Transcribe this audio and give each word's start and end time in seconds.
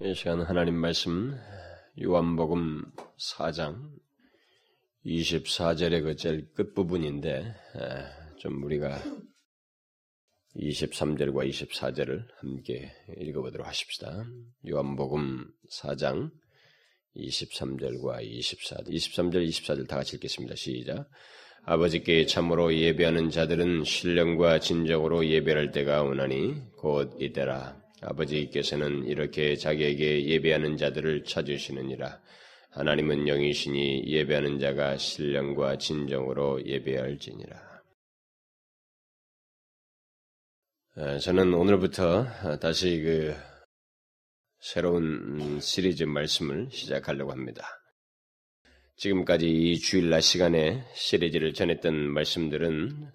이 0.00 0.14
시간 0.14 0.40
하나님 0.40 0.74
말씀 0.74 1.36
요한복음 2.02 2.82
4장 3.18 3.90
24절의 5.04 6.02
그 6.02 6.16
제일 6.16 6.52
끝부분인데 6.54 7.54
좀 8.38 8.64
우리가 8.64 8.98
23절과 10.56 11.48
24절을 11.48 12.24
함께 12.40 12.90
읽어보도록 13.18 13.66
하십시다. 13.66 14.24
요한복음 14.68 15.46
4장 15.70 16.32
23절과 17.14 18.26
24절, 18.26 18.88
23절, 18.88 19.48
24절 19.48 19.88
다 19.88 19.96
같이 19.96 20.16
읽겠습니다. 20.16 20.56
시작. 20.56 21.08
아버지께 21.64 22.26
참으로 22.26 22.74
예배하는 22.74 23.30
자들은 23.30 23.84
신령과 23.84 24.58
진정으로 24.58 25.26
예배할 25.26 25.70
때가 25.70 26.02
오나니 26.02 26.60
곧 26.78 27.14
이때라. 27.20 27.81
아버지께서는 28.02 29.06
이렇게 29.06 29.56
자기에게 29.56 30.26
예배하는 30.26 30.76
자들을 30.76 31.24
찾으시느니라. 31.24 32.20
하나님은 32.70 33.28
영이시니 33.28 34.04
예배하는 34.06 34.58
자가 34.58 34.96
신령과 34.96 35.78
진정으로 35.78 36.64
예배할지니라. 36.66 37.72
아, 40.94 41.18
저는 41.18 41.54
오늘부터 41.54 42.58
다시 42.60 43.00
그 43.00 43.34
새로운 44.60 45.58
시리즈 45.60 46.04
말씀을 46.04 46.68
시작하려고 46.70 47.32
합니다. 47.32 47.66
지금까지 48.96 49.48
이 49.48 49.78
주일날 49.78 50.22
시간에 50.22 50.84
시리즈를 50.94 51.52
전했던 51.54 51.94
말씀들은 52.12 53.10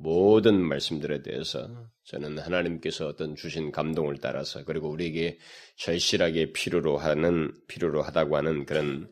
모든 0.00 0.62
말씀들에 0.62 1.22
대해서 1.22 1.68
저는 2.04 2.38
하나님께서 2.38 3.08
어떤 3.08 3.34
주신 3.34 3.72
감동을 3.72 4.18
따라서 4.20 4.64
그리고 4.64 4.88
우리에게 4.90 5.38
절실하게 5.76 6.52
필요로 6.52 6.98
하는 6.98 7.52
필요로 7.66 8.02
하다고 8.02 8.36
하는 8.36 8.64
그런 8.64 9.10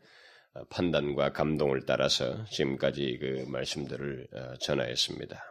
어, 0.55 0.65
판단과 0.71 1.33
감동을 1.33 1.87
따라서 1.87 2.45
지금까지 2.47 3.19
그 3.21 3.45
말씀들을 3.49 4.29
어, 4.33 4.55
전하였습니다. 4.61 5.43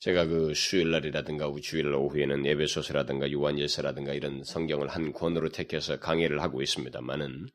제가 0.00 0.26
그 0.26 0.52
수요일 0.52 0.90
날이라든가 0.90 1.52
주일 1.62 1.94
오후에는 1.94 2.44
예배소서라든가 2.44 3.30
요한일서라든가 3.30 4.14
이런 4.14 4.42
성경을 4.42 4.88
한 4.88 5.12
권으로 5.12 5.50
택해서 5.50 6.00
강의를 6.00 6.42
하고 6.42 6.60
있습니다만은 6.60 7.46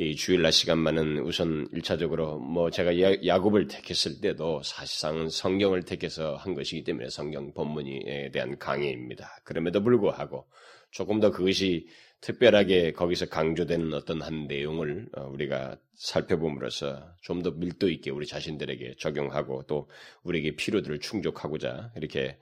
이 0.00 0.14
주일날 0.14 0.52
시간만은 0.52 1.18
우선 1.24 1.68
1차적으로 1.72 2.38
뭐 2.38 2.70
제가 2.70 3.26
야곱을 3.26 3.66
택했을 3.66 4.20
때도 4.20 4.62
사실상 4.62 5.28
성경을 5.28 5.82
택해서 5.82 6.36
한 6.36 6.54
것이기 6.54 6.84
때문에 6.84 7.08
성경 7.08 7.52
본문에 7.52 8.30
대한 8.32 8.56
강의입니다. 8.58 9.28
그럼에도 9.42 9.82
불구하고 9.82 10.46
조금 10.92 11.18
더 11.18 11.32
그것이 11.32 11.88
특별하게 12.20 12.92
거기서 12.92 13.26
강조되는 13.26 13.92
어떤 13.92 14.22
한 14.22 14.46
내용을 14.46 15.08
어, 15.16 15.26
우리가 15.32 15.76
살펴봄으로써 15.94 17.14
좀 17.22 17.42
더 17.42 17.50
밀도 17.50 17.88
있게 17.90 18.12
우리 18.12 18.24
자신들에게 18.24 18.94
적용하고 18.98 19.64
또 19.66 19.88
우리에게 20.22 20.54
필요들을 20.54 21.00
충족하고자 21.00 21.92
이렇게 21.96 22.38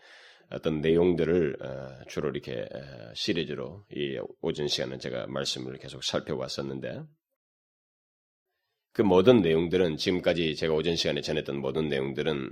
어떤 0.50 0.82
내용들을 0.82 1.56
어, 1.62 2.04
주로 2.06 2.28
이렇게 2.28 2.68
시리즈로 3.14 3.86
이 3.90 4.18
오전 4.42 4.68
시간은 4.68 4.98
제가 4.98 5.26
말씀을 5.28 5.78
계속 5.78 6.04
살펴왔었는데 6.04 7.00
그 8.96 9.02
모든 9.02 9.42
내용들은 9.42 9.98
지금까지 9.98 10.56
제가 10.56 10.72
오전 10.72 10.96
시간에 10.96 11.20
전했던 11.20 11.60
모든 11.60 11.90
내용들은 11.90 12.50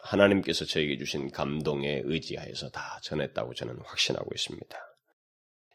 하나님께서 0.00 0.64
저에게 0.64 0.98
주신 0.98 1.30
감동에 1.30 2.02
의지하여서 2.04 2.70
다 2.70 2.98
전했다고 3.04 3.54
저는 3.54 3.76
확신하고 3.84 4.28
있습니다. 4.34 4.76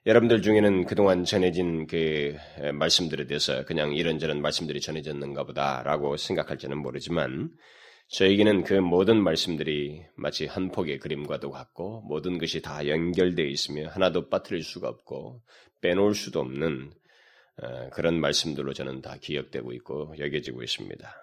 여러분들 0.06 0.42
중에는 0.42 0.86
그동안 0.86 1.24
전해진 1.24 1.88
그 1.88 2.36
말씀들에 2.74 3.26
대해서 3.26 3.64
그냥 3.64 3.94
이런저런 3.94 4.42
말씀들이 4.42 4.82
전해졌는가 4.82 5.46
보다라고 5.46 6.18
생각할지는 6.18 6.78
모르지만 6.78 7.52
저에게는 8.10 8.66
그 8.66 8.74
모든 8.74 9.24
말씀들이 9.24 10.04
마치 10.18 10.46
한 10.46 10.72
폭의 10.72 11.00
그림과도 11.00 11.52
같고 11.52 12.02
모든 12.02 12.38
것이 12.38 12.62
다 12.62 12.86
연결되어 12.86 13.46
있으며 13.46 13.88
하나도 13.88 14.28
빠뜨릴 14.28 14.62
수가 14.62 14.90
없고 14.90 15.42
빼놓을 15.80 16.16
수도 16.16 16.42
없는 16.42 16.92
어, 16.92 17.03
그런 17.92 18.20
말씀들로 18.20 18.74
저는 18.74 19.02
다 19.02 19.18
기억되고 19.22 19.74
있고 19.74 20.16
여겨지고 20.18 20.64
있습니다. 20.64 21.16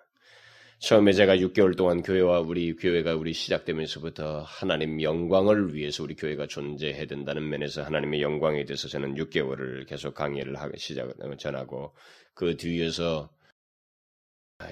처음에 0.78 1.12
제가 1.12 1.36
6개월 1.36 1.76
동안 1.76 2.02
교회와 2.02 2.40
우리 2.40 2.74
교회가 2.74 3.14
우리 3.14 3.34
시작되면서부터 3.34 4.40
하나님 4.40 5.02
영광을 5.02 5.74
위해서 5.74 6.02
우리 6.02 6.14
교회가 6.14 6.46
존재해야 6.46 7.04
된다는 7.04 7.48
면에서 7.50 7.82
하나님의 7.82 8.22
영광에 8.22 8.64
대해서 8.64 8.88
저는 8.88 9.14
6개월을 9.16 9.86
계속 9.86 10.14
강의를 10.14 10.56
하기 10.56 10.78
시작을 10.78 11.36
전하고 11.36 11.94
그 12.32 12.56
뒤에서 12.56 13.28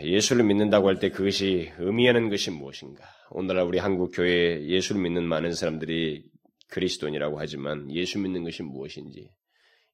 예수를 0.00 0.44
믿는다고 0.44 0.88
할 0.88 0.98
때 0.98 1.10
그것이 1.10 1.72
의미하는 1.78 2.30
것이 2.30 2.50
무엇인가? 2.50 3.04
오늘날 3.30 3.64
우리 3.64 3.78
한국 3.78 4.10
교회에 4.14 4.66
예수를 4.66 5.02
믿는 5.02 5.24
많은 5.24 5.52
사람들이 5.52 6.24
그리스도인이라고 6.68 7.38
하지만 7.38 7.90
예수 7.94 8.18
믿는 8.18 8.44
것이 8.44 8.62
무엇인지 8.62 9.30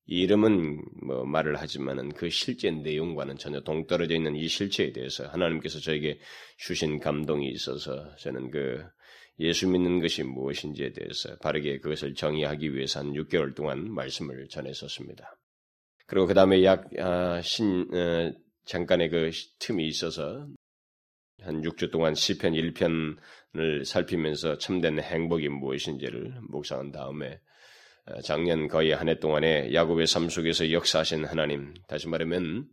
이름은 0.07 0.85
뭐 1.07 1.25
말을 1.25 1.57
하지만은 1.57 2.11
그 2.11 2.29
실제 2.29 2.71
내용과는 2.71 3.39
전혀 3.39 3.61
동떨어져 3.61 4.15
있는 4.15 4.37
이 4.37 4.49
실체에 4.49 4.93
대해서 4.93 5.27
하나님께서 5.29 5.81
저에게 5.81 6.19
주신 6.59 7.01
감동이 7.01 7.49
있어서 7.49 8.15
저는 8.17 8.51
그 8.51 8.85
예수 9.41 9.69
믿는 9.69 10.01
것이 10.01 10.23
무엇인지에 10.23 10.93
대해서 10.93 11.37
바르게 11.39 11.79
그것을 11.79 12.15
정의하기 12.15 12.75
위해서 12.75 13.01
한 13.01 13.13
6개월 13.13 13.55
동안 13.55 13.91
말씀을 13.93 14.47
전했었습니다. 14.49 15.37
그리고 16.07 16.27
그 16.27 16.35
다음에 16.35 16.63
약, 16.65 16.87
아, 16.99 17.41
신, 17.43 17.89
어, 17.93 18.33
잠깐의 18.67 19.09
그 19.09 19.31
틈이 19.59 19.87
있어서 19.89 20.47
한 21.43 21.63
6주 21.63 21.91
동안 21.91 22.15
시편 22.15 22.53
1편을 22.53 23.85
살피면서 23.85 24.59
참된 24.59 25.01
행복이 25.01 25.49
무엇인지를 25.49 26.41
묵상한 26.49 26.93
다음에 26.93 27.33
어, 27.33 27.39
작년 28.23 28.69
거의 28.69 28.93
한 28.93 29.09
해 29.09 29.19
동안에 29.19 29.73
야곱의 29.73 30.07
삶 30.07 30.29
속에서 30.29 30.71
역사하신 30.71 31.25
하나님, 31.25 31.75
다시 31.89 32.09
말하면 32.09 32.67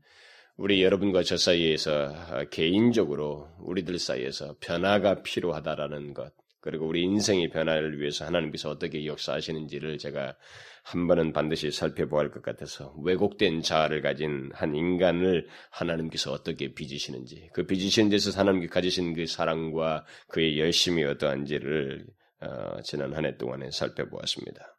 우리 0.58 0.84
여러분과 0.84 1.24
저 1.24 1.38
사이에서 1.38 2.14
어, 2.30 2.44
개인적으로 2.52 3.48
우리들 3.60 3.98
사이에서 3.98 4.56
변화가 4.60 5.24
필요하다라는 5.24 6.14
것, 6.14 6.34
그리고 6.60 6.86
우리 6.88 7.02
인생의 7.04 7.50
변화를 7.50 8.00
위해서 8.00 8.26
하나님께서 8.26 8.70
어떻게 8.70 9.06
역사하시는지를 9.06 9.98
제가 9.98 10.36
한 10.84 11.08
번은 11.08 11.32
반드시 11.34 11.72
살펴보아야 11.72 12.26
할 12.26 12.32
것 12.32 12.42
같아서 12.44 12.94
왜곡된 13.04 13.62
자아를 13.62 14.02
가진 14.02 14.50
한 14.54 14.76
인간을 14.76 15.48
하나님께서 15.72 16.32
어떻게 16.32 16.74
빚으시는지 16.74 17.50
그 17.54 17.66
빚으시는 17.66 18.10
데서 18.10 18.38
하나님께 18.38 18.68
가지신 18.68 19.14
그 19.14 19.26
사랑과 19.28 20.06
그의 20.28 20.60
열심이 20.60 21.04
어떠한지를 21.04 22.06
어, 22.42 22.82
지난 22.84 23.14
한 23.14 23.26
해 23.26 23.38
동안에 23.38 23.72
살펴보았습니다. 23.72 24.78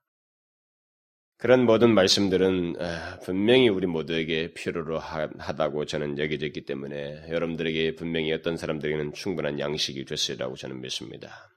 그런 1.42 1.66
모든 1.66 1.92
말씀들은 1.92 2.76
분명히 3.24 3.68
우리 3.68 3.88
모두에게 3.88 4.54
필요로 4.54 5.00
하다고 5.00 5.86
저는 5.86 6.16
여겨졌기 6.16 6.64
때문에 6.64 7.28
여러분들에게 7.30 7.96
분명히 7.96 8.32
어떤 8.32 8.56
사람들에게는 8.56 9.12
충분한 9.12 9.58
양식이 9.58 10.04
됐으리라고 10.04 10.54
저는 10.54 10.80
믿습니다. 10.80 11.50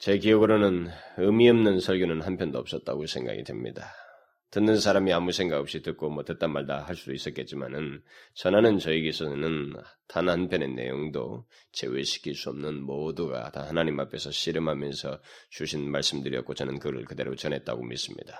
제 0.00 0.16
기억으로는 0.16 0.88
의미 1.18 1.50
없는 1.50 1.80
설교는 1.80 2.22
한 2.22 2.38
편도 2.38 2.58
없었다고 2.60 3.04
생각이 3.04 3.44
됩니다. 3.44 3.92
듣는 4.52 4.78
사람이 4.78 5.10
아무 5.14 5.32
생각 5.32 5.58
없이 5.58 5.80
듣고 5.80 6.10
뭐 6.10 6.24
듣다 6.24 6.46
말다 6.46 6.82
할 6.82 6.94
수도 6.94 7.14
있었겠지만은 7.14 8.02
전하는 8.34 8.78
저에게서는 8.78 9.72
단 10.08 10.28
한 10.28 10.48
편의 10.48 10.68
내용도 10.74 11.48
제외시킬 11.72 12.34
수 12.34 12.50
없는 12.50 12.82
모두가 12.82 13.50
다 13.50 13.66
하나님 13.66 13.98
앞에서 13.98 14.30
씨름하면서 14.30 15.22
주신 15.48 15.90
말씀들이었고 15.90 16.52
저는 16.52 16.78
그를 16.80 17.06
그대로 17.06 17.34
전했다고 17.34 17.82
믿습니다. 17.84 18.38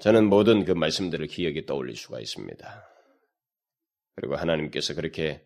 저는 0.00 0.26
모든 0.30 0.64
그 0.64 0.72
말씀들을 0.72 1.26
기억에 1.26 1.66
떠올릴 1.66 1.96
수가 1.96 2.20
있습니다. 2.20 2.88
그리고 4.16 4.36
하나님께서 4.36 4.94
그렇게 4.94 5.44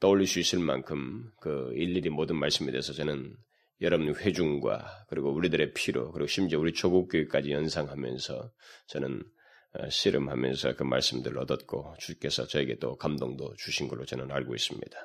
떠올릴 0.00 0.26
수 0.26 0.40
있을 0.40 0.60
만큼 0.60 1.30
그 1.42 1.72
일일이 1.74 2.08
모든 2.08 2.36
말씀에 2.36 2.70
대해서 2.70 2.94
저는 2.94 3.36
여러분 3.80 4.14
회중과 4.14 5.06
그리고 5.08 5.32
우리들의 5.32 5.72
피로 5.74 6.10
그리고 6.12 6.26
심지어 6.26 6.58
우리 6.58 6.72
조국교회까지 6.72 7.52
연상하면서 7.52 8.50
저는 8.88 9.22
어, 9.74 9.88
씨름하면서 9.90 10.76
그 10.76 10.82
말씀들을 10.82 11.38
얻었고 11.38 11.94
주께서 11.98 12.46
저에게 12.46 12.78
또 12.78 12.96
감동도 12.96 13.54
주신 13.56 13.86
걸로 13.86 14.04
저는 14.04 14.30
알고 14.30 14.54
있습니다. 14.54 14.98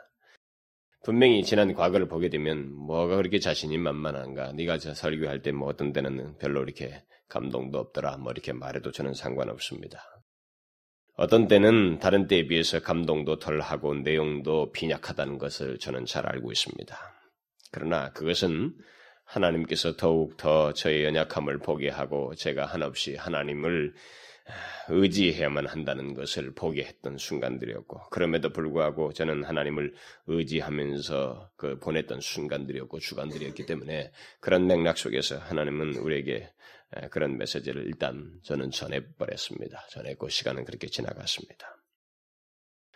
분명히 1.04 1.44
지난 1.44 1.74
과거를 1.74 2.08
보게 2.08 2.30
되면 2.30 2.72
뭐가 2.72 3.18
그렇게 3.18 3.40
자신이 3.40 3.78
만만한가 3.78 4.54
네가 4.54 4.80
설교할 4.80 5.42
때 5.42 5.52
뭐 5.52 5.68
어떤 5.68 5.92
때는 5.92 6.38
별로 6.38 6.64
이렇게 6.64 7.04
감동도 7.28 7.78
없더라 7.78 8.18
뭐 8.18 8.32
이렇게 8.32 8.54
말해도 8.54 8.92
저는 8.92 9.14
상관없습니다. 9.14 10.02
어떤 11.16 11.48
때는 11.48 12.00
다른 12.00 12.28
때에 12.28 12.48
비해서 12.48 12.80
감동도 12.80 13.38
덜하고 13.38 13.94
내용도 13.96 14.72
빈약하다는 14.72 15.38
것을 15.38 15.78
저는 15.78 16.06
잘 16.06 16.26
알고 16.26 16.52
있습니다. 16.52 17.13
그러나 17.74 18.12
그것은 18.14 18.74
하나님께서 19.26 19.98
더욱 19.98 20.38
더 20.38 20.74
저의 20.74 21.04
연약함을 21.06 21.58
보게 21.58 21.90
하고 21.90 22.36
제가 22.36 22.66
한없이 22.66 23.16
하나님을 23.16 23.94
의지해야만 24.90 25.66
한다는 25.66 26.14
것을 26.14 26.54
보게 26.54 26.84
했던 26.84 27.18
순간들이었고 27.18 28.10
그럼에도 28.12 28.52
불구하고 28.52 29.14
저는 29.14 29.44
하나님을 29.44 29.94
의지하면서 30.28 31.52
그 31.56 31.80
보냈던 31.80 32.20
순간들이었고 32.22 33.00
주간들이었기 33.00 33.66
때문에 33.66 34.12
그런 34.40 34.68
맥락 34.68 34.98
속에서 34.98 35.38
하나님은 35.40 35.96
우리에게 35.96 36.52
그런 37.10 37.38
메시지를 37.38 37.88
일단 37.88 38.40
저는 38.44 38.70
전해버렸습니다. 38.70 39.88
전했고 39.90 40.30
시간은 40.30 40.66
그렇게 40.66 40.88
지나갔습니다. 40.88 41.83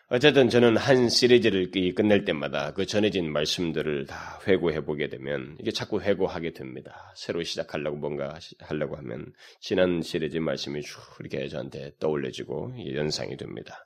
어쨌든 0.10 0.48
저는 0.48 0.78
한 0.78 1.10
시리즈를 1.10 1.70
끝낼 1.94 2.24
때마다 2.24 2.72
그 2.72 2.86
전해진 2.86 3.30
말씀들을 3.30 4.06
다 4.06 4.40
회고해 4.48 4.86
보게 4.86 5.10
되면 5.10 5.58
이게 5.60 5.72
자꾸 5.72 6.00
회고하게 6.00 6.54
됩니다. 6.54 7.12
새로 7.18 7.44
시작하려고 7.44 7.98
뭔가 7.98 8.40
하려고 8.60 8.96
하면 8.96 9.34
지난 9.60 10.02
시리즈 10.02 10.38
말씀이 10.38 10.82
쭉 10.82 11.02
이렇게 11.20 11.50
저한테 11.50 11.92
떠올려지고 12.00 12.74
연상이 12.96 13.36
됩니다. 13.36 13.86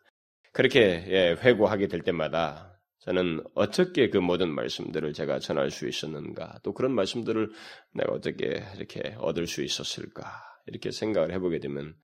그렇게 0.54 1.06
예, 1.08 1.36
회고하게 1.42 1.88
될 1.88 2.02
때마다 2.02 2.80
저는 3.00 3.44
어떻게 3.56 4.12
그 4.12 4.20
모든 4.20 4.54
말씀들을 4.54 5.14
제가 5.14 5.40
전할 5.40 5.72
수 5.72 5.88
있었는가, 5.88 6.60
또 6.62 6.72
그런 6.72 6.94
말씀들을 6.94 7.50
내가 7.96 8.14
어떻게 8.14 8.64
이렇게 8.78 9.16
얻을 9.18 9.48
수 9.48 9.64
있었을까, 9.64 10.32
이렇게 10.68 10.92
생각을 10.92 11.34
해보게 11.34 11.58
되면 11.58 11.96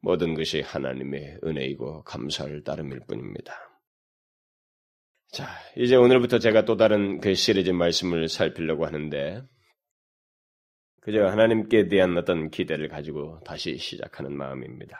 모든 0.00 0.34
것이 0.34 0.60
하나님의 0.60 1.40
은혜이고 1.44 2.04
감사를 2.04 2.62
따름일 2.64 3.00
뿐입니다. 3.06 3.54
자, 5.30 5.46
이제 5.76 5.96
오늘부터 5.96 6.38
제가 6.38 6.64
또 6.64 6.76
다른 6.76 7.20
그 7.20 7.34
시리즈 7.34 7.70
말씀을 7.70 8.28
살피려고 8.28 8.86
하는데, 8.86 9.42
그저 11.00 11.26
하나님께 11.26 11.88
대한 11.88 12.16
어떤 12.16 12.50
기대를 12.50 12.88
가지고 12.88 13.40
다시 13.44 13.76
시작하는 13.76 14.36
마음입니다. 14.36 14.98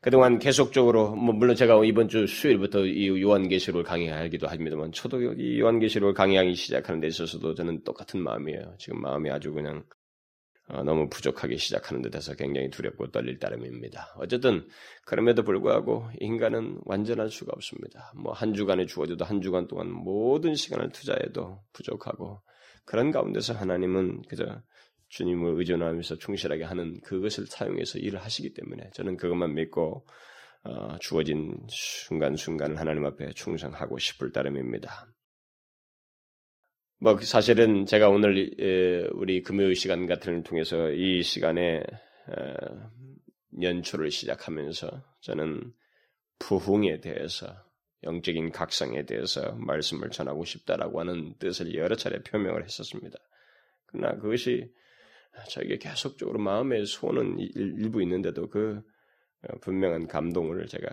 그동안 0.00 0.38
계속적으로 0.38 1.16
뭐 1.16 1.34
물론 1.34 1.56
제가 1.56 1.84
이번 1.84 2.08
주 2.08 2.26
수요일부터 2.26 2.86
이 2.86 3.08
요한계시록을 3.20 3.82
강의하기도 3.82 4.46
합니다만 4.46 4.92
저도 4.92 5.34
이 5.34 5.58
요한계시록을 5.58 6.14
강의하기 6.14 6.54
시작하는 6.54 7.00
데 7.00 7.08
있어서도 7.08 7.54
저는 7.54 7.82
똑같은 7.82 8.22
마음이에요. 8.22 8.76
지금 8.78 9.00
마음이 9.00 9.30
아주 9.30 9.52
그냥 9.52 9.78
어, 9.78 9.95
너무 10.68 11.08
부족하게 11.08 11.56
시작하는 11.56 12.02
듯해서 12.02 12.34
굉장히 12.34 12.70
두렵고 12.70 13.10
떨릴 13.12 13.38
따름입니다. 13.38 14.14
어쨌든 14.16 14.66
그럼에도 15.04 15.44
불구하고 15.44 16.08
인간은 16.18 16.80
완전할 16.84 17.30
수가 17.30 17.52
없습니다. 17.54 18.12
뭐 18.16 18.32
한 18.32 18.52
주간에 18.52 18.84
주어져도 18.86 19.24
한 19.24 19.40
주간 19.40 19.68
동안 19.68 19.90
모든 19.90 20.54
시간을 20.54 20.90
투자해도 20.90 21.60
부족하고 21.72 22.42
그런 22.84 23.10
가운데서 23.12 23.54
하나님은 23.54 24.22
그저 24.28 24.60
주님을 25.08 25.58
의존하면서 25.58 26.16
충실하게 26.18 26.64
하는 26.64 27.00
그것을 27.02 27.46
사용해서 27.46 27.98
일을 28.00 28.20
하시기 28.20 28.52
때문에 28.54 28.90
저는 28.92 29.16
그것만 29.16 29.54
믿고 29.54 30.04
어, 30.64 30.98
주어진 30.98 31.56
순간순간을 31.68 32.78
하나님 32.80 33.04
앞에 33.04 33.30
충성하고 33.34 33.98
싶을 33.98 34.32
따름입니다. 34.32 35.06
뭐 36.98 37.18
사실은 37.18 37.84
제가 37.84 38.08
오늘 38.08 39.10
우리 39.12 39.42
금요일 39.42 39.74
시간 39.74 40.06
같은 40.06 40.34
걸 40.34 40.42
통해서 40.42 40.90
이 40.90 41.22
시간에 41.22 41.82
연초를 43.60 44.10
시작하면서 44.10 45.04
저는 45.20 45.72
부흥에 46.38 47.00
대해서 47.00 47.54
영적인 48.02 48.50
각성에 48.50 49.04
대해서 49.04 49.52
말씀을 49.56 50.10
전하고 50.10 50.44
싶다라고 50.44 51.00
하는 51.00 51.34
뜻을 51.38 51.74
여러 51.74 51.96
차례 51.96 52.22
표명을 52.22 52.64
했었습니다. 52.64 53.18
그러나 53.86 54.16
그것이 54.18 54.72
저에게 55.50 55.78
계속적으로 55.78 56.38
마음의 56.38 56.86
소원은 56.86 57.38
일부 57.38 58.02
있는데도 58.02 58.48
그 58.48 58.82
어, 59.42 59.58
분명한 59.60 60.08
감동을 60.08 60.66
제가 60.66 60.88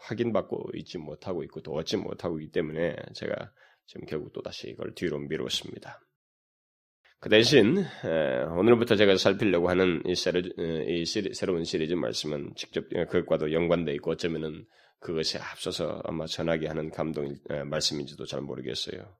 확인받고 0.00 0.70
있지 0.74 0.98
못하고 0.98 1.44
있고 1.44 1.60
또 1.62 1.72
얻지 1.74 1.96
못하고 1.98 2.40
있기 2.40 2.52
때문에 2.52 2.96
제가 3.14 3.52
지금 3.86 4.06
결국 4.06 4.32
또다시 4.32 4.70
이걸 4.70 4.94
뒤로 4.94 5.18
미뤘습니다. 5.18 6.00
그 7.20 7.28
대신 7.30 7.84
오늘부터 8.58 8.96
제가 8.96 9.16
살피려고 9.16 9.70
하는 9.70 10.02
이, 10.06 10.14
세르, 10.14 10.42
이 10.86 11.04
시리, 11.06 11.32
새로운 11.32 11.64
시리즈 11.64 11.94
말씀은 11.94 12.52
직접 12.54 12.88
그것과도 12.88 13.52
연관되어 13.52 13.94
있고 13.94 14.12
어쩌면은 14.12 14.66
그것에 15.00 15.38
앞서서 15.38 16.02
아마 16.04 16.26
전하게 16.26 16.66
하는 16.68 16.90
감동 16.90 17.34
말씀인지도 17.66 18.26
잘 18.26 18.40
모르겠어요. 18.42 19.16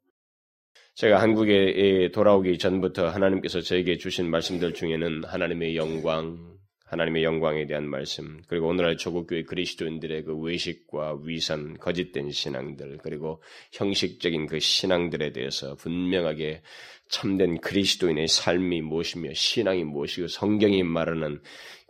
제가 0.96 1.20
한국에 1.20 2.10
돌아오기 2.12 2.58
전부터 2.58 3.08
하나님께서 3.08 3.60
저에게 3.60 3.98
주신 3.98 4.30
말씀들 4.30 4.74
중에는 4.74 5.24
하나님의 5.24 5.76
영광, 5.76 6.53
하나님의 6.94 7.24
영광에 7.24 7.66
대한 7.66 7.88
말씀, 7.88 8.40
그리고 8.46 8.68
오늘날 8.68 8.96
조국교회 8.96 9.42
그리스도인들의 9.42 10.22
그 10.22 10.36
외식과 10.36 11.18
위선, 11.24 11.76
거짓된 11.78 12.30
신앙들, 12.30 12.98
그리고 13.02 13.42
형식적인 13.72 14.46
그 14.46 14.60
신앙들에 14.60 15.32
대해서 15.32 15.74
분명하게 15.74 16.62
참된 17.08 17.60
그리스도인의 17.60 18.28
삶이 18.28 18.82
무엇이며 18.82 19.34
신앙이 19.34 19.82
무엇이고 19.82 20.28
성경이 20.28 20.84
말하는 20.84 21.40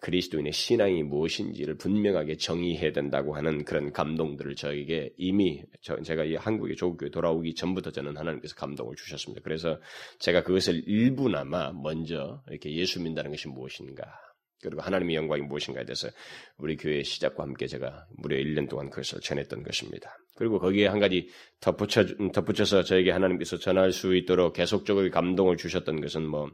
그리스도인의 0.00 0.52
신앙이 0.52 1.02
무엇인지를 1.02 1.76
분명하게 1.76 2.36
정의해야 2.36 2.92
된다고 2.92 3.36
하는 3.36 3.64
그런 3.64 3.92
감동들을 3.92 4.54
저에게 4.54 5.12
이미 5.18 5.62
저, 5.82 6.00
제가 6.00 6.24
이 6.24 6.34
한국에 6.34 6.74
조국교회 6.76 7.10
돌아오기 7.10 7.54
전부터 7.54 7.90
저는 7.90 8.16
하나님께서 8.16 8.54
감동을 8.54 8.96
주셨습니다. 8.96 9.42
그래서 9.44 9.78
제가 10.18 10.42
그것을 10.42 10.82
일부나마 10.86 11.72
먼저 11.72 12.42
이렇게 12.48 12.74
예수 12.74 13.02
믿다는 13.02 13.30
것이 13.30 13.48
무엇인가 13.48 14.23
그리고 14.64 14.82
하나님의 14.82 15.16
영광이 15.16 15.42
무엇인가에 15.42 15.84
대해서 15.84 16.08
우리 16.56 16.76
교회 16.76 17.02
시작과 17.02 17.42
함께 17.42 17.66
제가 17.66 18.06
무려 18.16 18.36
1년 18.36 18.68
동안 18.68 18.90
그것을 18.90 19.20
전했던 19.20 19.62
것입니다. 19.62 20.16
그리고 20.36 20.58
거기에 20.58 20.88
한 20.88 20.98
가지 20.98 21.28
덧붙여, 21.60 22.04
덧붙여서 22.32 22.82
저에게 22.82 23.10
하나님께서 23.10 23.58
전할 23.58 23.92
수 23.92 24.16
있도록 24.16 24.54
계속적으로 24.54 25.10
감동을 25.10 25.56
주셨던 25.56 26.00
것은 26.00 26.26
뭐 26.26 26.50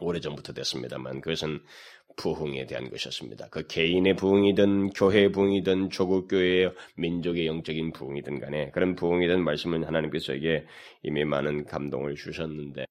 오래전부터 0.00 0.52
됐습니다만 0.52 1.20
그것은 1.20 1.60
부흥에 2.16 2.66
대한 2.66 2.90
것이었습니다. 2.90 3.48
그 3.50 3.66
개인의 3.66 4.14
부흥이든 4.16 4.90
교회의 4.90 5.32
부흥이든 5.32 5.90
조국 5.90 6.28
교회의 6.28 6.72
민족의 6.96 7.46
영적인 7.46 7.92
부흥이든 7.92 8.40
간에 8.40 8.70
그런 8.70 8.94
대한 8.94 9.42
말씀은 9.42 9.84
하나님께서 9.84 10.26
저에게 10.26 10.66
이미 11.02 11.24
많은 11.24 11.64
감동을 11.64 12.14
주셨는데 12.16 12.84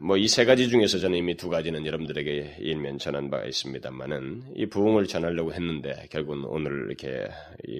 뭐 0.00 0.16
이 0.16 0.28
세 0.28 0.44
가지 0.44 0.68
중에서 0.68 0.98
저는 0.98 1.18
이미 1.18 1.36
두 1.36 1.48
가지는 1.48 1.84
여러분들에게 1.84 2.58
일면 2.60 2.98
전한 2.98 3.30
바가 3.30 3.46
있습니다만은 3.46 4.52
이 4.54 4.66
부흥을 4.66 5.06
전하려고 5.08 5.52
했는데 5.52 6.06
결국은 6.10 6.44
오늘 6.44 6.86
이렇게 6.86 7.28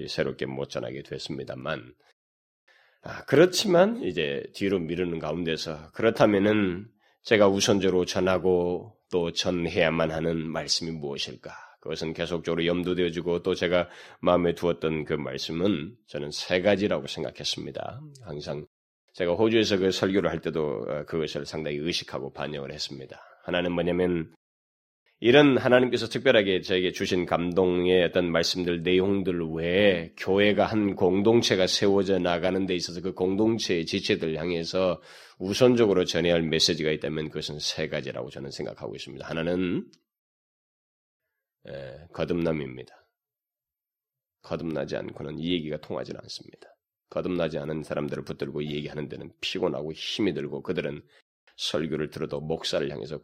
새롭게 0.09 0.45
못 0.45 0.69
전하게 0.69 1.03
됐습니다만 1.03 1.93
아, 3.03 3.23
그렇지만 3.25 4.03
이제 4.03 4.43
뒤로 4.53 4.79
미루는 4.79 5.19
가운데서 5.19 5.91
그렇다면은 5.93 6.87
제가 7.23 7.47
우선적으로 7.47 8.03
전하고 8.03 8.97
또 9.11 9.31
전해야만 9.31 10.11
하는 10.11 10.45
말씀이 10.51 10.91
무엇일까? 10.91 11.51
그것은 11.79 12.13
계속적으로 12.13 12.65
염두되어지고 12.65 13.43
또 13.43 13.55
제가 13.55 13.87
마음에 14.19 14.53
두었던 14.53 15.05
그 15.05 15.13
말씀은 15.13 15.95
저는 16.07 16.31
세 16.31 16.61
가지라고 16.61 17.07
생각했습니다. 17.07 18.01
항상 18.23 18.65
제가 19.13 19.33
호주에서 19.33 19.77
그 19.77 19.91
설교를 19.91 20.29
할 20.29 20.39
때도 20.39 20.85
어, 20.87 21.05
그것을 21.05 21.45
상당히 21.45 21.77
의식하고 21.77 22.33
반영을 22.33 22.71
했습니다. 22.71 23.19
하나는 23.43 23.71
뭐냐면 23.71 24.33
이런 25.21 25.57
하나님께서 25.57 26.07
특별하게 26.07 26.61
저에게 26.61 26.93
주신 26.93 27.25
감동의 27.25 28.05
어떤 28.05 28.31
말씀들, 28.31 28.83
내용들 28.83 29.41
외에 29.53 30.13
교회가 30.17 30.65
한 30.65 30.95
공동체가 30.95 31.67
세워져 31.67 32.19
나가는 32.19 32.65
데 32.65 32.73
있어서 32.73 33.01
그 33.01 33.13
공동체의 33.13 33.85
지체들 33.85 34.37
향해서 34.37 35.01
우선적으로 35.37 36.05
전해야 36.05 36.35
할 36.35 36.43
메시지가 36.43 36.91
있다면 36.91 37.29
그것은 37.29 37.59
세 37.59 37.89
가지라고 37.89 38.29
저는 38.29 38.51
생각하고 38.51 38.95
있습니다. 38.95 39.27
하나는 39.27 39.91
에, 41.67 42.07
거듭남입니다. 42.13 42.95
거듭나지 44.41 44.95
않고는 44.95 45.37
이 45.39 45.51
얘기가 45.51 45.81
통하지 45.81 46.13
않습니다. 46.15 46.69
거듭나지 47.09 47.57
않은 47.57 47.83
사람들을 47.83 48.23
붙들고 48.23 48.63
얘기하는 48.65 49.09
데는 49.09 49.31
피곤하고 49.41 49.93
힘이 49.93 50.33
들고 50.33 50.61
그들은 50.61 51.01
설교를 51.57 52.09
들어도 52.09 52.39
목사를 52.39 52.89
향해서 52.89 53.19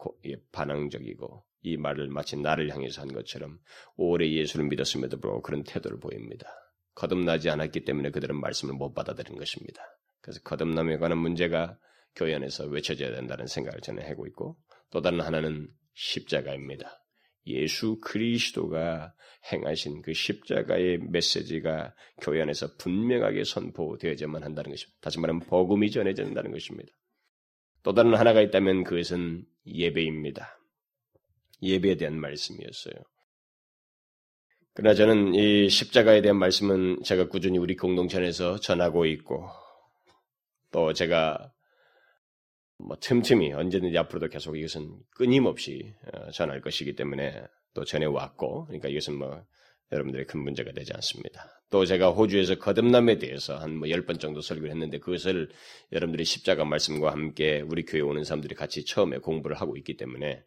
반항적이고 0.52 1.46
이 1.62 1.78
말을 1.78 2.10
마치 2.10 2.36
나를 2.36 2.74
향해서 2.74 3.02
한 3.02 3.14
것처럼 3.14 3.60
오래 3.96 4.30
예수를 4.30 4.66
믿었음에도 4.68 5.20
불구하고 5.20 5.42
그런 5.42 5.64
태도를 5.64 6.00
보입니다. 6.00 6.48
거듭나지 6.96 7.50
않았기 7.50 7.86
때문에 7.86 8.12
그들은 8.12 8.40
말씀을 8.40 8.76
못 8.76 8.94
받아들인 8.94 9.38
것입니다. 9.38 9.82
그래서 10.22 10.42
거듭남에 10.42 10.98
관한 10.98 11.18
문제가 11.18 11.78
교회 12.16 12.36
안에서 12.36 12.66
외쳐져야 12.66 13.12
된다는 13.14 13.48
생각을 13.48 13.82
저는 13.82 14.04
하고 14.10 14.26
있고 14.28 14.58
또 14.90 15.02
다른 15.02 15.22
하나는 15.22 15.70
십자가입니다. 15.94 17.05
예수 17.48 18.00
그리스도가 18.00 19.14
행하신 19.52 20.02
그 20.02 20.14
십자가의 20.14 20.98
메시지가 20.98 21.94
교회 22.22 22.42
안에서 22.42 22.76
분명하게 22.78 23.44
선포되어야만 23.44 24.44
한다는 24.44 24.72
것입니다. 24.72 24.98
다시 25.02 25.20
말하면 25.20 25.42
복음이 25.42 25.92
전해져야 25.92 26.28
한다는 26.28 26.52
것입니다. 26.52 26.92
또 27.84 27.94
다른 27.94 28.16
하나가 28.16 28.42
있다면 28.42 28.84
그것은 28.84 29.46
예배입니다. 29.68 30.60
예배에 31.62 31.98
대한 31.98 32.20
말씀이었어요. 32.20 32.96
그러나 34.74 34.94
저는 34.94 35.36
이 35.36 35.70
십자가에 35.70 36.22
대한 36.22 36.38
말씀은 36.38 37.04
제가 37.04 37.30
꾸준히 37.30 37.58
우리 37.58 37.76
공동체 37.76 38.22
에서 38.22 38.60
전하고 38.60 39.06
있고 39.06 39.48
또 40.72 40.92
제가 40.92 41.54
뭐 42.78 42.98
틈틈이 43.00 43.54
언제든지 43.54 43.98
앞으로도 43.98 44.28
계속 44.30 44.58
이것은 44.58 44.98
끊임없이 45.12 45.94
어, 46.14 46.30
전할 46.32 46.62
것이기 46.62 46.96
때문에 46.96 47.44
또 47.74 47.84
전해왔고 47.86 48.66
그러니까 48.66 48.90
이것은 48.90 49.16
뭐 49.16 49.44
여러분들의 49.92 50.26
큰 50.28 50.40
문제가 50.42 50.72
되지 50.72 50.94
않습니다. 50.94 51.62
또 51.70 51.86
제가 51.86 52.10
호주에서 52.10 52.56
거듭남에 52.60 53.18
대해서 53.20 53.58
한 53.58 53.78
뭐 53.78 53.90
열 53.90 54.06
번 54.06 54.18
정도 54.20 54.42
설교를 54.42 54.72
했는데 54.72 55.00
그것을 55.00 55.50
여러분들이 55.92 56.26
십자가 56.26 56.66
말씀과 56.66 57.12
함께 57.12 57.62
우리 57.62 57.86
교회 57.86 58.02
오는 58.02 58.24
사람들이 58.24 58.56
같이 58.56 58.84
처음에 58.86 59.20
공부를 59.20 59.56
하고 59.58 59.78
있기 59.78 59.96
때문에 59.98 60.44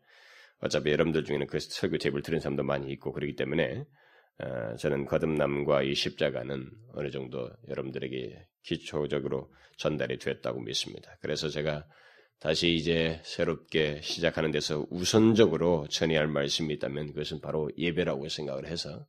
어차피 0.61 0.91
여러분들 0.91 1.25
중에는 1.25 1.47
그 1.47 1.61
설교 1.61 1.97
탭을 1.99 2.25
들은 2.25 2.41
사람도 2.41 2.63
많이 2.65 2.91
있고 2.93 3.13
그렇기 3.13 3.37
때문에 3.37 3.85
어, 4.41 4.77
저는 4.77 5.07
거듭남과 5.07 5.83
이 5.85 5.95
십자가는 5.95 6.71
어느 6.95 7.11
정도 7.11 7.51
여러분들에게 7.69 8.47
기초적으로 8.65 9.53
전달이 9.77 10.19
됐다고 10.19 10.61
믿습니다. 10.61 11.17
그래서 11.21 11.49
제가 11.49 11.85
다시 12.41 12.75
이제 12.75 13.21
새롭게 13.25 14.01
시작하는 14.01 14.53
데서 14.53 14.87
우선적으로 14.91 15.89
전해할 15.89 16.29
말씀이 16.29 16.73
있다면 16.75 17.09
그것은 17.09 17.41
바로 17.41 17.69
예배라고 17.77 18.29
생각을 18.29 18.67
해서 18.67 19.07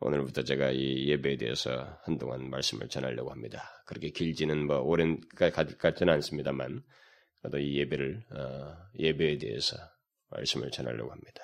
오늘부터 0.00 0.42
제가 0.42 0.72
이 0.72 1.08
예배에 1.08 1.36
대해서 1.36 1.98
한동안 2.02 2.50
말씀을 2.50 2.88
전하려고 2.88 3.30
합니다. 3.30 3.62
그렇게 3.86 4.10
길지는 4.10 4.66
뭐 4.66 4.80
오랜 4.80 5.20
같지는 5.36 6.12
않습니다만 6.14 6.82
그래도 7.40 7.58
이 7.58 7.78
예배를 7.78 8.24
어, 8.32 8.76
예배에 8.98 9.38
대해서 9.38 9.76
말씀을 10.30 10.70
전하려고 10.70 11.12
합니다. 11.12 11.40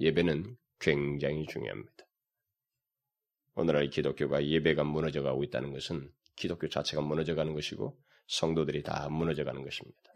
예배는 0.00 0.56
굉장히 0.80 1.46
중요합니다. 1.46 2.04
오늘날 3.54 3.90
기독교가 3.90 4.44
예배가 4.44 4.82
무너져가고 4.82 5.44
있다는 5.44 5.72
것은 5.72 6.10
기독교 6.34 6.68
자체가 6.68 7.02
무너져가는 7.02 7.52
것이고 7.52 7.96
성도들이 8.26 8.82
다 8.82 9.08
무너져가는 9.08 9.62
것입니다. 9.62 10.11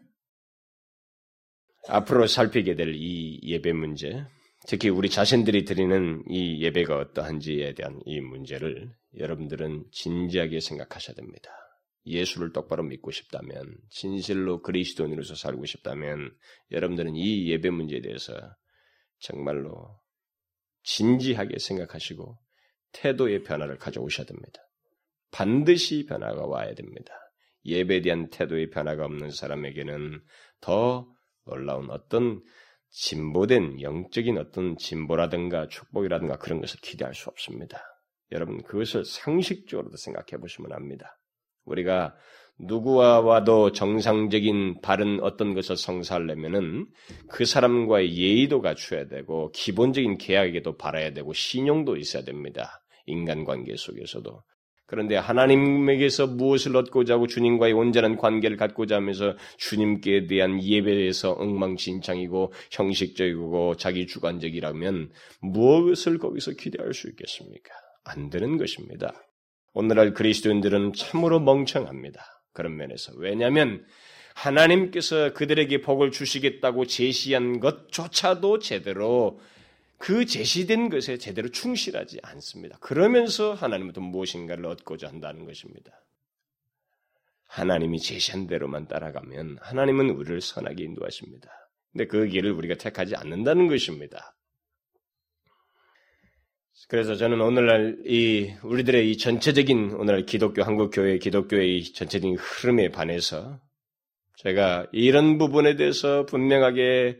앞으로 1.87 2.27
살피게 2.27 2.75
될 2.75 2.93
이 2.95 3.39
예배 3.43 3.73
문제, 3.73 4.25
특히 4.67 4.89
우리 4.89 5.09
자신들이 5.09 5.65
드리는 5.65 6.23
이 6.29 6.61
예배가 6.61 6.97
어떠한지에 6.97 7.73
대한 7.73 8.01
이 8.05 8.19
문제를 8.19 8.91
여러분들은 9.17 9.85
진지하게 9.91 10.59
생각하셔야 10.59 11.15
됩니다. 11.15 11.49
예수를 12.05 12.53
똑바로 12.53 12.83
믿고 12.83 13.11
싶다면, 13.11 13.77
진실로 13.89 14.61
그리스도인으로서 14.61 15.35
살고 15.35 15.65
싶다면, 15.65 16.31
여러분들은 16.71 17.15
이 17.15 17.49
예배 17.49 17.69
문제에 17.69 18.01
대해서 18.01 18.33
정말로 19.19 19.99
진지하게 20.83 21.59
생각하시고 21.59 22.37
태도의 22.93 23.43
변화를 23.43 23.77
가져오셔야 23.77 24.25
됩니다. 24.25 24.61
반드시 25.31 26.05
변화가 26.05 26.45
와야 26.45 26.73
됩니다. 26.73 27.13
예배에 27.65 28.01
대한 28.01 28.29
태도의 28.29 28.69
변화가 28.69 29.03
없는 29.05 29.31
사람에게는 29.31 30.21
더 30.61 31.05
놀라운 31.47 31.89
어떤 31.89 32.41
진보된 32.89 33.81
영적인 33.81 34.37
어떤 34.37 34.77
진보라든가 34.77 35.67
축복이라든가 35.67 36.37
그런 36.37 36.61
것을 36.61 36.79
기대할 36.81 37.13
수 37.13 37.29
없습니다. 37.29 37.81
여러분 38.31 38.61
그것을 38.63 39.05
상식적으로도 39.05 39.97
생각해 39.97 40.39
보시면 40.41 40.73
압니다. 40.73 41.17
우리가 41.65 42.15
누구와 42.59 43.19
와도 43.19 43.71
정상적인 43.71 44.81
바른 44.81 45.21
어떤 45.21 45.53
것을 45.53 45.77
성사하려면은 45.77 46.87
그 47.29 47.45
사람과의 47.45 48.17
예의도 48.17 48.61
갖춰야 48.61 49.07
되고 49.07 49.51
기본적인 49.51 50.17
계약에도 50.17 50.75
바라야 50.75 51.13
되고 51.13 51.33
신용도 51.33 51.97
있어야 51.97 52.23
됩니다. 52.23 52.81
인간관계 53.05 53.75
속에서도 53.77 54.41
그런데 54.87 55.17
하나님에게서 55.17 56.27
무엇을 56.27 56.75
얻고자 56.77 57.15
하고 57.15 57.27
주님과의 57.27 57.73
온전한 57.73 58.15
관계를 58.15 58.55
갖고자 58.55 58.95
하면서 58.95 59.35
주님께 59.57 60.27
대한 60.27 60.63
예배에서 60.63 61.33
엉망진창이고 61.33 62.53
형식적이고 62.71 63.75
자기 63.75 64.07
주관적이라면 64.07 65.11
무엇을 65.41 66.17
거기서 66.19 66.51
기대할 66.51 66.93
수 66.93 67.09
있겠습니까? 67.09 67.69
안 68.05 68.29
되는 68.29 68.57
것입니다. 68.57 69.13
오늘날 69.73 70.13
그리스도인들은 70.13 70.93
참으로 70.93 71.41
멍청합니다. 71.41 72.23
그런 72.53 72.77
면에서. 72.77 73.11
왜냐하면 73.17 73.85
하나님께서 74.35 75.33
그들에게 75.33 75.81
복을 75.81 76.11
주시겠다고 76.11 76.85
제시한 76.85 77.59
것조차도 77.59 78.59
제대로 78.59 79.39
그 79.97 80.25
제시된 80.25 80.89
것에 80.89 81.17
제대로 81.17 81.49
충실하지 81.49 82.19
않습니다. 82.21 82.77
그러면서 82.79 83.53
하나님부터 83.53 84.01
무엇인가를 84.01 84.65
얻고자 84.65 85.07
한다는 85.07 85.45
것입니다. 85.45 86.03
하나님이 87.47 87.99
제시한 87.99 88.47
대로만 88.47 88.87
따라가면 88.87 89.57
하나님은 89.61 90.11
우리를 90.11 90.41
선하게 90.41 90.83
인도하십니다. 90.83 91.49
근데 91.91 92.05
그 92.05 92.27
길을 92.27 92.51
우리가 92.51 92.75
택하지 92.75 93.15
않는다는 93.15 93.67
것입니다. 93.67 94.35
그래서 96.89 97.15
저는 97.15 97.41
오늘날 97.41 97.97
이 98.05 98.53
우리들의 98.63 99.09
이 99.09 99.17
전체적인 99.17 99.93
오늘날 99.93 100.25
기독교 100.25 100.61
한국 100.63 100.91
교회 100.91 101.17
기독교의 101.17 101.83
전체적인 101.83 102.35
흐름에 102.37 102.89
반해서 102.91 103.59
제가 104.37 104.85
이런 104.91 105.39
부분에 105.39 105.75
대해서 105.75 106.25
분명하게 106.27 107.17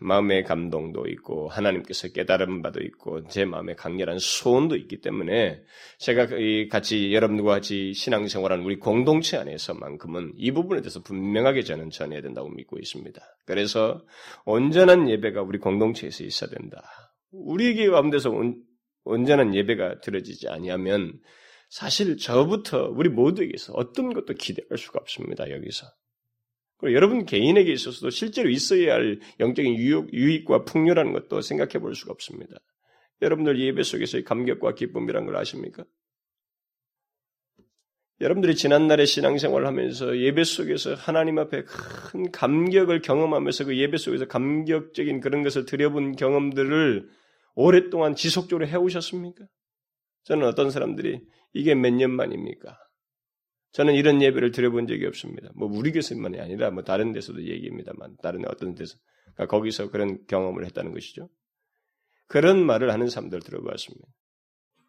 마음의 0.00 0.44
감동도 0.44 1.06
있고 1.06 1.48
하나님께서 1.48 2.08
깨달은 2.08 2.62
바도 2.62 2.82
있고 2.82 3.26
제 3.28 3.44
마음에 3.44 3.74
강렬한 3.74 4.18
소원도 4.18 4.76
있기 4.76 5.00
때문에 5.00 5.62
제가 5.98 6.28
같이 6.70 7.14
여러분들과 7.14 7.52
같이 7.52 7.92
신앙생활하는 7.94 8.64
우리 8.64 8.78
공동체 8.78 9.36
안에서만큼은 9.36 10.34
이 10.36 10.52
부분에 10.52 10.80
대해서 10.80 11.02
분명하게 11.02 11.62
저는 11.62 11.90
전해야 11.90 12.20
된다고 12.20 12.48
믿고 12.50 12.78
있습니다. 12.78 13.20
그래서 13.46 14.04
온전한 14.44 15.08
예배가 15.08 15.42
우리 15.42 15.58
공동체에서 15.58 16.24
있어야 16.24 16.50
된다. 16.50 16.82
우리에게 17.32 17.88
가운데서 17.88 18.30
온, 18.30 18.62
온전한 19.04 19.54
예배가 19.54 20.00
들어지지 20.00 20.48
아니하면 20.48 21.18
사실 21.68 22.16
저부터 22.16 22.90
우리 22.94 23.08
모두에게서 23.08 23.72
어떤 23.74 24.12
것도 24.12 24.34
기대할 24.34 24.78
수가 24.78 25.00
없습니다. 25.00 25.50
여기서 25.50 25.86
그리고 26.78 26.94
여러분 26.94 27.24
개인에게 27.24 27.72
있어서도 27.72 28.10
실제로 28.10 28.50
있어야 28.50 28.94
할 28.94 29.20
영적인 29.40 29.76
유익, 29.76 30.12
유익과 30.12 30.64
풍요라는 30.64 31.12
것도 31.12 31.40
생각해 31.40 31.78
볼 31.78 31.94
수가 31.94 32.12
없습니다. 32.12 32.56
여러분들 33.22 33.58
예배 33.58 33.82
속에서의 33.82 34.24
감격과 34.24 34.74
기쁨이란 34.74 35.24
걸 35.24 35.36
아십니까? 35.36 35.84
여러분들이 38.20 38.54
지난날에 38.54 39.04
신앙생활을 39.04 39.66
하면서 39.66 40.18
예배 40.18 40.44
속에서 40.44 40.94
하나님 40.94 41.38
앞에 41.38 41.64
큰 41.64 42.30
감격을 42.30 43.02
경험하면서 43.02 43.66
그 43.66 43.76
예배 43.76 43.98
속에서 43.98 44.26
감격적인 44.26 45.20
그런 45.20 45.42
것을 45.42 45.66
들여본 45.66 46.16
경험들을 46.16 47.08
오랫동안 47.54 48.14
지속적으로 48.14 48.66
해오셨습니까? 48.66 49.44
저는 50.24 50.46
어떤 50.46 50.70
사람들이 50.70 51.20
이게 51.52 51.74
몇 51.74 51.90
년 51.92 52.10
만입니까? 52.10 52.78
저는 53.72 53.94
이런 53.94 54.22
예배를 54.22 54.52
드려본 54.52 54.86
적이 54.86 55.06
없습니다. 55.06 55.50
뭐 55.54 55.68
우리 55.68 55.92
교수만이 55.92 56.40
아니라 56.40 56.70
뭐 56.70 56.82
다른 56.82 57.12
데서도 57.12 57.42
얘기입니다만 57.42 58.16
다른 58.22 58.46
어떤 58.48 58.74
데서 58.74 58.96
그러니까 59.34 59.46
거기서 59.46 59.90
그런 59.90 60.24
경험을 60.26 60.64
했다는 60.64 60.92
것이죠. 60.92 61.28
그런 62.26 62.64
말을 62.64 62.92
하는 62.92 63.08
사람들 63.08 63.40
들어봤습니다. 63.40 64.08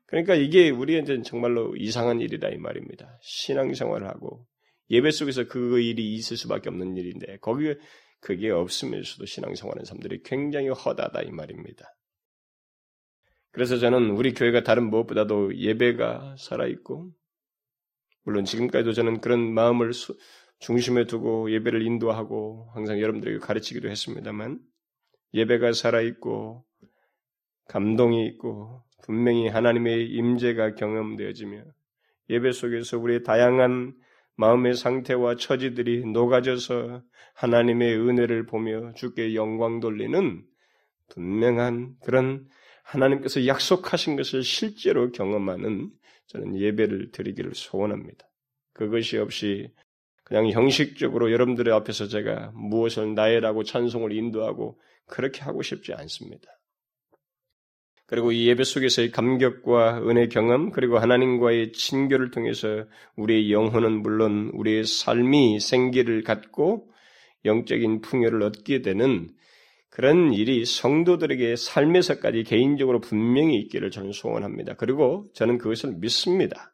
그러니까 0.06 0.36
이게 0.36 0.70
우리한테는 0.70 1.24
정말로 1.24 1.76
이상한 1.76 2.22
일이다 2.22 2.50
이 2.50 2.58
말입니다. 2.58 3.20
신앙생활을 3.22 4.08
하고 4.08 4.46
예배 4.90 5.12
속에서 5.12 5.48
그 5.48 5.82
일이 5.82 6.16
있을 6.16 6.38
수밖에 6.38 6.70
없는 6.70 6.96
일인데 6.96 7.38
거기에 7.40 7.76
그게 8.22 8.50
없으면서도 8.50 9.26
신앙생활하는 9.26 9.86
사람들이 9.86 10.24
굉장히 10.24 10.70
허다다 10.70 11.22
이 11.24 11.32
말입니다. 11.32 11.86
그래서 13.52 13.78
저는 13.78 14.12
우리 14.12 14.34
교회가 14.34 14.64
다른 14.64 14.90
무엇보다도 14.90 15.58
예배가 15.58 16.36
살아있고 16.40 17.12
물론 18.28 18.44
지금까지도 18.44 18.92
저는 18.92 19.22
그런 19.22 19.54
마음을 19.54 19.94
중심에 20.60 21.06
두고 21.06 21.50
예배를 21.50 21.82
인도하고 21.82 22.70
항상 22.74 23.00
여러분들에게 23.00 23.40
가르치기도 23.40 23.88
했습니다만 23.88 24.60
예배가 25.34 25.72
살아있고 25.72 26.66
감동이 27.70 28.28
있고 28.28 28.84
분명히 29.04 29.48
하나님의 29.48 30.10
임재가 30.10 30.76
경험되어지며 30.76 31.64
예배 32.30 32.52
속에서 32.52 33.00
우리의 33.00 33.24
다양한 33.24 33.96
마음의 34.36 34.74
상태와 34.74 35.38
처지들이 35.38 36.08
녹아져서 36.08 37.04
하나님의 37.34 37.98
은혜를 37.98 38.46
보며 38.46 38.92
주께 38.96 39.36
영광 39.36 39.80
돌리는 39.80 40.44
분명한 41.12 41.96
그런 42.04 42.46
하나님께서 42.84 43.48
약속하신 43.48 44.18
것을 44.18 44.44
실제로 44.44 45.14
경험하는 45.14 45.92
저는 46.28 46.60
예배를 46.60 47.12
드리기를 47.12 47.52
소원합니다. 47.56 48.28
그것이 48.74 49.18
없이 49.18 49.72
그냥 50.24 50.50
형식적으로 50.50 51.32
여러분들의 51.32 51.74
앞에서 51.74 52.08
제가 52.08 52.52
무엇을 52.54 53.16
나의라고 53.16 53.64
찬송을 53.64 54.12
인도하고 54.12 54.80
그렇게 55.08 55.42
하고 55.42 55.62
싶지 55.62 55.94
않습니다. 55.94 56.48
그리고 58.08 58.32
이 58.32 58.48
예배 58.48 58.64
속에서의 58.64 59.12
감격과 59.12 60.02
은혜 60.08 60.28
경험, 60.28 60.72
그리고 60.72 60.98
하나님과의 60.98 61.74
친교를 61.74 62.32
통해서 62.32 62.86
우리의 63.18 63.52
영혼은 63.52 64.02
물론 64.02 64.50
우리의 64.54 64.86
삶이 64.86 65.60
생기를 65.60 66.24
갖고 66.24 66.90
영적인 67.44 68.02
풍요를 68.02 68.44
얻게 68.44 68.82
되는 68.82 69.30
그런 69.98 70.32
일이 70.32 70.64
성도들에게 70.64 71.56
삶에서까지 71.56 72.44
개인적으로 72.44 73.02
분명히 73.02 73.58
있기를 73.62 73.90
저는 73.90 74.12
소원합니다. 74.12 74.76
그리고 74.76 75.28
저는 75.34 75.58
그것을 75.58 75.94
믿습니다. 75.94 76.72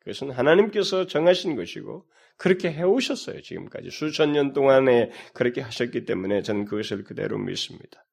그것은 0.00 0.32
하나님께서 0.32 1.06
정하신 1.06 1.56
것이고 1.56 2.04
그렇게 2.36 2.70
해오셨어요. 2.70 3.40
지금까지 3.40 3.88
수천 3.88 4.32
년 4.32 4.52
동안에 4.52 5.10
그렇게 5.32 5.62
하셨기 5.62 6.04
때문에 6.04 6.42
저는 6.42 6.66
그것을 6.66 7.04
그대로 7.04 7.38
믿습니다. 7.38 8.04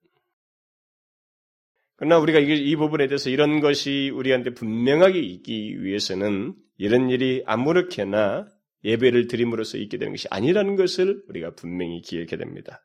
그러나 1.96 2.18
우리가 2.18 2.38
이 2.38 2.76
부분에 2.76 3.08
대해서 3.08 3.28
이런 3.28 3.60
것이 3.60 4.08
우리한테 4.08 4.54
분명하게 4.54 5.20
있기 5.20 5.84
위해서는 5.84 6.54
이런 6.78 7.10
일이 7.10 7.42
아무렇게나 7.44 8.46
예배를 8.84 9.26
드림으로써 9.26 9.76
있게 9.76 9.98
되는 9.98 10.14
것이 10.14 10.28
아니라는 10.30 10.76
것을 10.76 11.24
우리가 11.28 11.54
분명히 11.56 12.00
기억해야 12.00 12.38
됩니다. 12.38 12.80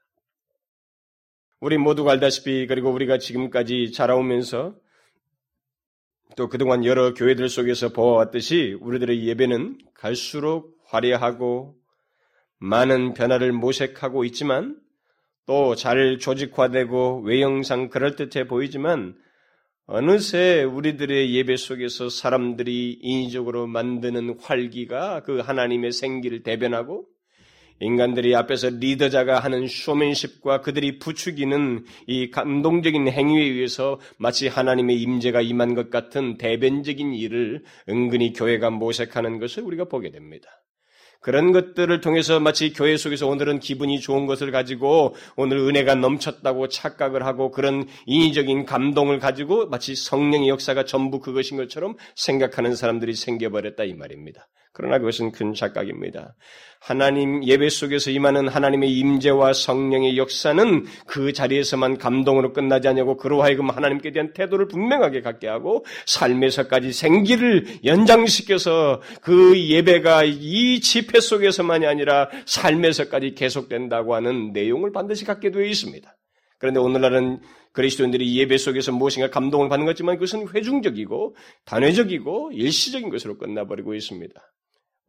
우리 1.62 1.77
모두가 1.77 2.13
알다시피 2.13 2.65
그리고 2.65 2.89
우리가 2.91 3.20
지금까지 3.20 3.91
자라오면서 3.91 4.75
또 6.36 6.50
그동안 6.50 6.84
여러 6.86 7.13
교회들 7.13 7.50
속에서 7.50 7.89
보아왔듯이 7.89 8.77
우리들의 8.82 9.27
예배는 9.27 9.77
갈수록 9.94 10.75
화려하고 10.86 11.75
많은 12.58 13.13
변화를 13.13 13.51
모색하고 13.51 14.25
있지만 14.25 14.75
또 15.46 15.75
잘 15.75 16.18
조직화되고 16.18 17.22
외형상 17.25 17.89
그럴듯해 17.89 18.48
보이지만 18.48 19.15
어느새 19.86 20.63
우리들의 20.63 21.32
예배 21.36 21.58
속에서 21.58 22.10
사람들이 22.10 23.00
인위적으로 23.01 23.68
만드는 23.68 24.39
활기가 24.39 25.22
그 25.24 25.39
하나님의 25.39 25.91
생기를 25.91 26.41
대변하고 26.41 27.06
인간들이 27.82 28.36
앞에서 28.36 28.70
리더자가 28.70 29.40
하는 29.40 29.68
쇼맨십과 29.68 30.62
그들이 30.62 31.00
부추기는 31.00 31.84
이 32.08 32.30
감동적인 32.30 33.08
행위에 33.08 33.44
의해서 33.44 34.00
마치 34.18 34.48
하나님의 34.48 35.02
임재가 35.02 35.42
임한 35.42 35.74
것 35.74 35.90
같은 35.90 36.38
대변적인 36.38 37.14
일을 37.14 37.64
은근히 37.90 38.34
교회가 38.34 38.70
모색하는 38.70 39.40
것을 39.40 39.64
우리가 39.64 39.86
보게 39.86 40.12
됩니다. 40.12 40.48
그런 41.22 41.52
것들을 41.52 42.02
통해서 42.02 42.40
마치 42.40 42.74
교회 42.74 42.98
속에서 42.98 43.28
오늘은 43.28 43.60
기분이 43.60 44.00
좋은 44.00 44.26
것을 44.26 44.52
가지고 44.52 45.14
오늘 45.36 45.58
은혜가 45.58 45.94
넘쳤다고 45.96 46.68
착각을 46.68 47.26
하고 47.26 47.52
그런 47.52 47.88
인위적인 48.08 48.66
감동을 48.66 49.20
가지고 49.20 49.68
마치 49.68 49.96
성령의 49.96 50.50
역사가 50.50 50.86
전부 50.86 51.20
그것인 51.20 51.58
것처럼 51.58 51.96
생각하는 52.16 52.76
사람들이 52.76 53.14
생겨버렸다 53.14 53.84
이 53.84 53.94
말입니다. 53.94 54.48
그러나 54.74 55.00
그것은 55.00 55.32
큰 55.32 55.54
착각입니다. 55.54 56.36
하나님 56.80 57.44
예배 57.44 57.70
속에서 57.70 58.10
임하는 58.10 58.48
하나님의 58.48 58.92
임재와 58.98 59.54
성령의 59.54 60.18
역사는 60.18 60.86
그 61.06 61.32
자리에서만 61.34 61.98
감동으로 61.98 62.54
끝나지 62.54 62.88
않냐고 62.88 63.18
그로 63.18 63.44
하여금 63.44 63.70
하나님께 63.70 64.12
대한 64.12 64.34
태도를 64.34 64.68
분명하게 64.68 65.22
갖게 65.22 65.48
하고 65.48 65.86
삶에서까지 66.08 66.92
생기를 66.94 67.66
연장시켜서 67.86 69.01
그 69.22 69.60
예배가 69.60 70.24
이 70.25 70.80
집회 70.80 71.20
속에서만이 71.20 71.86
아니라 71.86 72.30
삶에서까지 72.46 73.36
계속된다고 73.36 74.16
하는 74.16 74.51
내용을 74.54 74.92
반드시 74.92 75.25
갖게 75.25 75.51
되어 75.51 75.63
있습니다. 75.63 76.17
그런데 76.58 76.80
오늘날은 76.80 77.41
그리스도인들이 77.74 78.38
예배 78.38 78.58
속에서 78.58 78.91
무엇인가 78.91 79.30
감동을 79.30 79.69
받는 79.69 79.86
것지만 79.86 80.15
그것은 80.15 80.48
회중적이고 80.50 81.36
단회적이고 81.65 82.52
일시적인 82.54 83.10
것으로 83.10 83.38
끝나버리고 83.38 83.93
있습니다. 83.93 84.34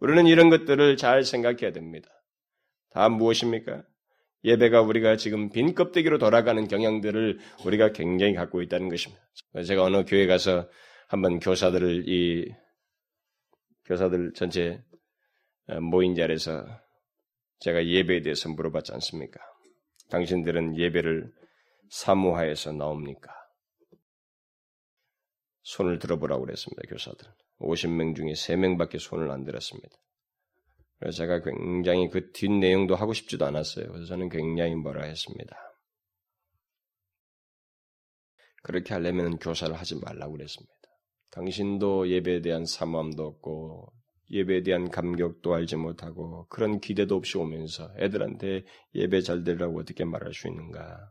우리는 0.03 0.27
이런 0.27 0.51
것들을 0.51 0.97
잘 0.97 1.23
생각해야 1.23 1.71
됩니다. 1.71 2.09
다 2.91 3.09
무엇입니까? 3.09 3.85
예배가 4.43 4.83
우리가 4.83 5.17
지금 5.17 5.49
빈 5.49 5.77
껍데기로 5.77 6.19
돌아가는 6.19 6.67
경향들을 6.67 7.39
우리가 7.65 7.93
굉장히 7.93 8.35
갖고 8.35 8.63
있다는 8.63 8.89
것입니다. 8.89 9.23
제가 9.65 9.85
어느 9.85 10.05
교회 10.05 10.27
가서 10.27 10.69
한번 11.07 11.39
교사들을 11.39 12.09
이 12.09 12.53
교사들 13.85 14.33
전체 14.35 14.83
모인 15.81 16.17
자리에서 16.17 16.67
제가 17.61 17.87
예배에 17.87 18.23
대해서 18.23 18.49
물어봤지 18.49 18.93
않습니까? 18.95 19.39
당신들은 20.11 20.79
예배를 20.79 21.31
사무하에서 21.91 22.73
나옵니까? 22.73 23.33
손을 25.63 25.99
들어보라고 25.99 26.45
그랬습니다, 26.45 26.83
교사들. 26.89 27.29
50명 27.61 28.17
중에 28.17 28.33
3명밖에 28.33 28.99
손을 28.99 29.31
안 29.31 29.45
들었습니다. 29.45 29.97
그래서 30.99 31.19
제가 31.19 31.43
굉장히 31.43 32.09
그 32.09 32.31
뒷내용도 32.33 32.95
하고 32.95 33.13
싶지도 33.13 33.45
않았어요. 33.47 33.87
그래서 33.89 34.07
저는 34.07 34.29
굉장히 34.29 34.75
뭐라 34.75 35.05
했습니다. 35.05 35.57
그렇게 38.63 38.95
하려면 38.95 39.39
교사를 39.39 39.75
하지 39.75 39.97
말라고 39.97 40.33
그랬습니다. 40.33 40.73
당신도 41.31 42.09
예배에 42.09 42.43
대한 42.43 42.65
사모함도 42.65 43.25
없고 43.25 43.93
예배에 44.31 44.63
대한 44.63 44.91
감격도 44.91 45.53
알지 45.55 45.77
못하고 45.77 46.47
그런 46.49 46.81
기대도 46.81 47.17
없이 47.17 47.37
오면서 47.37 47.93
애들한테 47.99 48.65
예배 48.95 49.23
잘 49.23 49.43
되라고 49.43 49.81
어떻게 49.81 50.05
말할 50.05 50.33
수 50.33 50.49
있는가? 50.49 51.11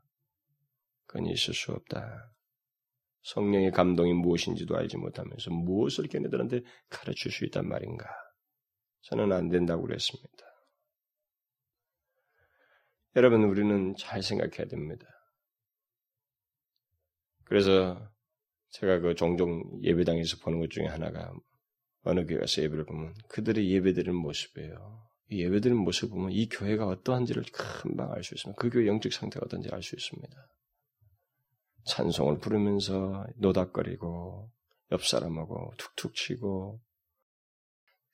그건 1.05 1.27
있을 1.27 1.53
수 1.53 1.71
없다. 1.73 2.30
성령의 3.23 3.71
감동이 3.71 4.13
무엇인지도 4.13 4.75
알지 4.75 4.97
못하면서 4.97 5.51
무엇을 5.51 6.07
걔네들한테 6.07 6.61
가르칠 6.89 7.31
수 7.31 7.45
있단 7.45 7.67
말인가? 7.67 8.05
저는 9.01 9.31
안 9.31 9.49
된다고 9.49 9.83
그랬습니다. 9.83 10.45
여러분, 13.15 13.43
우리는 13.43 13.93
잘 13.97 14.23
생각해야 14.23 14.67
됩니다. 14.67 15.05
그래서 17.43 18.09
제가 18.69 18.99
그 18.99 19.15
종종 19.15 19.61
예배당에서 19.83 20.37
보는 20.37 20.59
것 20.59 20.69
중에 20.69 20.85
하나가 20.85 21.33
어느 22.03 22.25
교회 22.25 22.39
가서 22.39 22.61
예배를 22.63 22.85
보면 22.85 23.13
그들의 23.27 23.69
예배드리는 23.69 24.15
모습이에요. 24.15 25.09
이 25.29 25.43
예배드리는 25.43 25.77
모습을 25.77 26.15
보면 26.15 26.31
이 26.31 26.47
교회가 26.47 26.87
어떠한지를 26.87 27.43
금방 27.51 28.11
알 28.13 28.23
수 28.23 28.33
있습니다. 28.35 28.59
그 28.59 28.69
교회 28.69 28.87
영적 28.87 29.11
상태가 29.11 29.45
어떤지 29.45 29.69
알 29.71 29.83
수 29.83 29.95
있습니다. 29.95 30.47
찬송을 31.91 32.39
부르면서 32.39 33.25
노닥거리고 33.35 34.49
옆 34.91 35.05
사람하고 35.05 35.73
툭툭 35.77 36.15
치고 36.15 36.79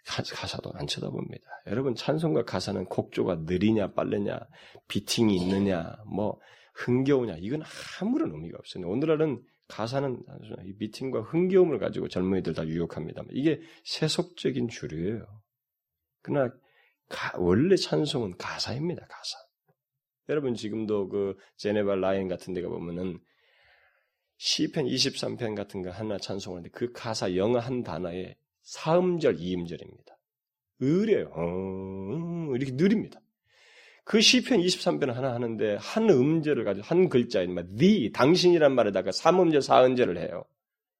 가사도 0.05 0.71
안 0.73 0.87
쳐다봅니다. 0.87 1.43
여러분 1.67 1.93
찬송과 1.93 2.45
가사는 2.45 2.85
곡조가 2.85 3.43
느리냐 3.45 3.93
빠르냐 3.93 4.39
비팅이 4.87 5.35
있느냐 5.35 5.95
뭐 6.07 6.39
흥겨우냐 6.75 7.35
이건 7.39 7.61
아무런 8.01 8.31
의미가 8.31 8.57
없어요. 8.57 8.87
오늘날은 8.87 9.43
가사는 9.67 10.23
이 10.65 10.73
미팅과 10.79 11.21
흥겨움을 11.21 11.77
가지고 11.77 12.07
젊은이들 12.07 12.53
다 12.53 12.65
유혹합니다. 12.65 13.23
이게 13.31 13.59
세속적인 13.83 14.69
주류예요. 14.69 15.25
그러나 16.23 16.51
가, 17.09 17.37
원래 17.37 17.75
찬송은 17.75 18.37
가사입니다. 18.37 19.05
가사. 19.07 19.37
여러분 20.29 20.55
지금도 20.55 21.09
그 21.09 21.37
제네바 21.57 21.95
라인 21.95 22.27
같은 22.27 22.53
데가 22.53 22.69
보면은 22.69 23.19
시편 24.37 24.85
23편 24.85 25.55
같은 25.55 25.81
거 25.81 25.89
하나 25.89 26.17
찬송하는데 26.17 26.69
그 26.71 26.91
가사 26.91 27.35
영어 27.35 27.59
한 27.59 27.83
단어에 27.83 28.35
사음절, 28.61 29.39
이음절입니다. 29.39 30.17
의뢰요. 30.79 31.31
어, 31.33 32.55
이렇게 32.55 32.73
느립니다. 32.73 33.19
그 34.03 34.21
시편 34.21 34.59
23편 34.59 35.11
하나 35.11 35.33
하는데 35.33 35.77
한 35.79 36.09
음절을 36.09 36.63
가지고 36.63 36.85
한 36.85 37.09
글자인 37.09 37.53
막 37.53 37.65
the 37.77 38.11
당신이란 38.11 38.73
말에다가 38.73 39.11
삼음절, 39.11 39.61
사음절을 39.61 40.17
해요. 40.17 40.45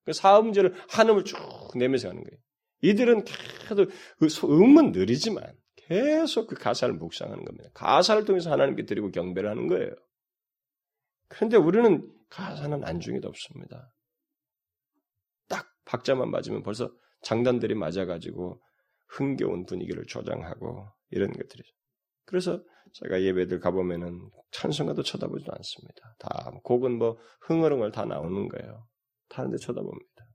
그 0.04 0.14
사음절을 0.14 0.74
한 0.90 1.10
음을 1.10 1.24
쭉 1.24 1.38
내면서 1.76 2.10
하는 2.10 2.24
거예요. 2.24 2.40
이들은 2.82 3.24
계속 3.24 3.90
그 4.20 4.28
음은 4.44 4.92
느리지만 4.92 5.54
계속 5.76 6.48
그 6.48 6.56
가사를 6.56 6.94
묵상하는 6.96 7.46
겁니다. 7.46 7.70
가사를 7.74 8.26
통해서 8.26 8.52
하나님께 8.52 8.86
드리고 8.86 9.12
경배를 9.12 9.50
하는 9.50 9.68
거예요. 9.68 9.92
그런데 11.28 11.58
우리는 11.58 12.17
가사는 12.30 12.84
안중에도 12.84 13.28
없습니다. 13.28 13.94
딱 15.48 15.68
박자만 15.86 16.30
맞으면 16.30 16.64
벌써 16.64 16.92
장단들이 17.22 17.76
맞아가지고 17.76 18.62
흥겨운 19.08 19.66
분위기를 19.66 20.06
조장하고 20.06 20.88
이런 21.10 21.32
것들이죠. 21.32 21.72
그래서 22.26 22.62
제가 22.94 23.22
예배들 23.22 23.60
가보면은 23.60 24.30
찬송가도 24.52 25.04
쳐다보지도 25.04 25.52
않습니다. 25.54 26.16
다 26.20 26.52
곡은 26.64 26.98
뭐 26.98 27.18
흥얼흥얼 27.42 27.92
다 27.92 28.06
나오는 28.06 28.48
거예요. 28.50 28.88
다른데 29.30 29.58
쳐다봅니다. 29.58 30.28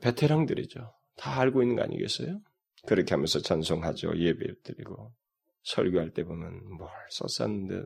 베테랑들이죠. 0.00 0.94
다 1.16 1.40
알고 1.40 1.62
있는 1.62 1.76
거 1.76 1.82
아니겠어요? 1.82 2.40
그렇게 2.86 3.14
하면서 3.14 3.40
찬송하죠. 3.40 4.18
예배 4.18 4.62
드리고 4.62 5.12
설교할 5.62 6.10
때 6.10 6.24
보면 6.24 6.76
뭘 6.76 6.90
썼었는데 7.10 7.84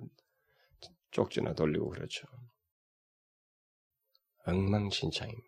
쪽지나 1.10 1.54
돌리고 1.54 1.90
그렇죠. 1.90 2.26
엉망진창입니다. 4.46 5.46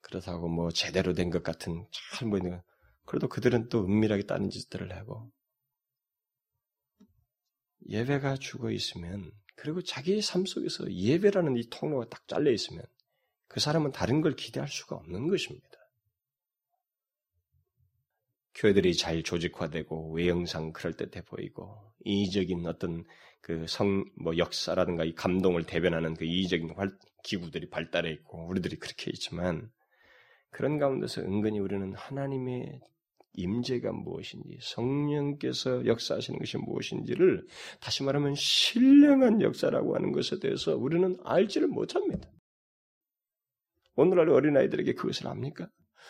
그렇다고 0.00 0.48
뭐 0.48 0.70
제대로 0.70 1.12
된 1.14 1.30
것 1.30 1.42
같은 1.42 1.86
잘 1.92 2.28
보이는 2.30 2.60
그래도 3.06 3.28
그들은 3.28 3.68
또 3.68 3.84
은밀하게 3.84 4.24
다른 4.24 4.50
짓들을 4.50 4.94
하고 4.96 5.30
예배가 7.88 8.36
죽어 8.36 8.70
있으면 8.70 9.32
그리고 9.56 9.82
자기의 9.82 10.22
삶 10.22 10.46
속에서 10.46 10.90
예배라는 10.90 11.56
이 11.56 11.68
통로가 11.70 12.08
딱 12.08 12.26
잘려 12.28 12.50
있으면 12.50 12.84
그 13.48 13.60
사람은 13.60 13.92
다른 13.92 14.20
걸 14.20 14.34
기대할 14.36 14.68
수가 14.68 14.96
없는 14.96 15.28
것입니다. 15.28 15.68
교회들이 18.54 18.96
잘 18.96 19.22
조직화되고 19.22 20.12
외형상 20.12 20.72
그럴듯해 20.72 21.24
보이고 21.24 21.92
인위적인 22.04 22.66
어떤 22.66 23.04
그 23.42 23.64
성 23.66 24.04
뭐 24.16 24.36
역사라든가 24.36 25.04
이 25.04 25.14
감동을 25.14 25.64
대변하는 25.64 26.14
그 26.14 26.24
이의적인 26.24 26.74
기구들이 27.24 27.70
발달해 27.70 28.10
있고 28.12 28.46
우리들이 28.48 28.76
그렇게 28.76 29.10
있지만 29.12 29.70
그런 30.50 30.78
가운데서 30.78 31.22
은근히 31.22 31.58
우리는 31.58 31.92
하나님의 31.94 32.80
임재가 33.34 33.92
무엇인지 33.92 34.58
성령께서 34.60 35.86
역사하시는 35.86 36.38
것이 36.38 36.58
무엇인지를 36.58 37.46
다시 37.80 38.02
말하면 38.02 38.34
신령한 38.34 39.40
역사라고 39.40 39.94
하는 39.94 40.12
것에 40.12 40.40
대해서 40.40 40.76
우리는 40.76 41.16
알지를 41.24 41.68
못합니다. 41.68 42.28
오늘날 43.94 44.28
어린아이들에게 44.30 44.94
그것을 44.94 45.28
압니까? 45.28 45.68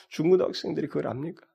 중고등학생들이 0.09 0.87
그걸 0.88 1.09
압니까? 1.09 1.47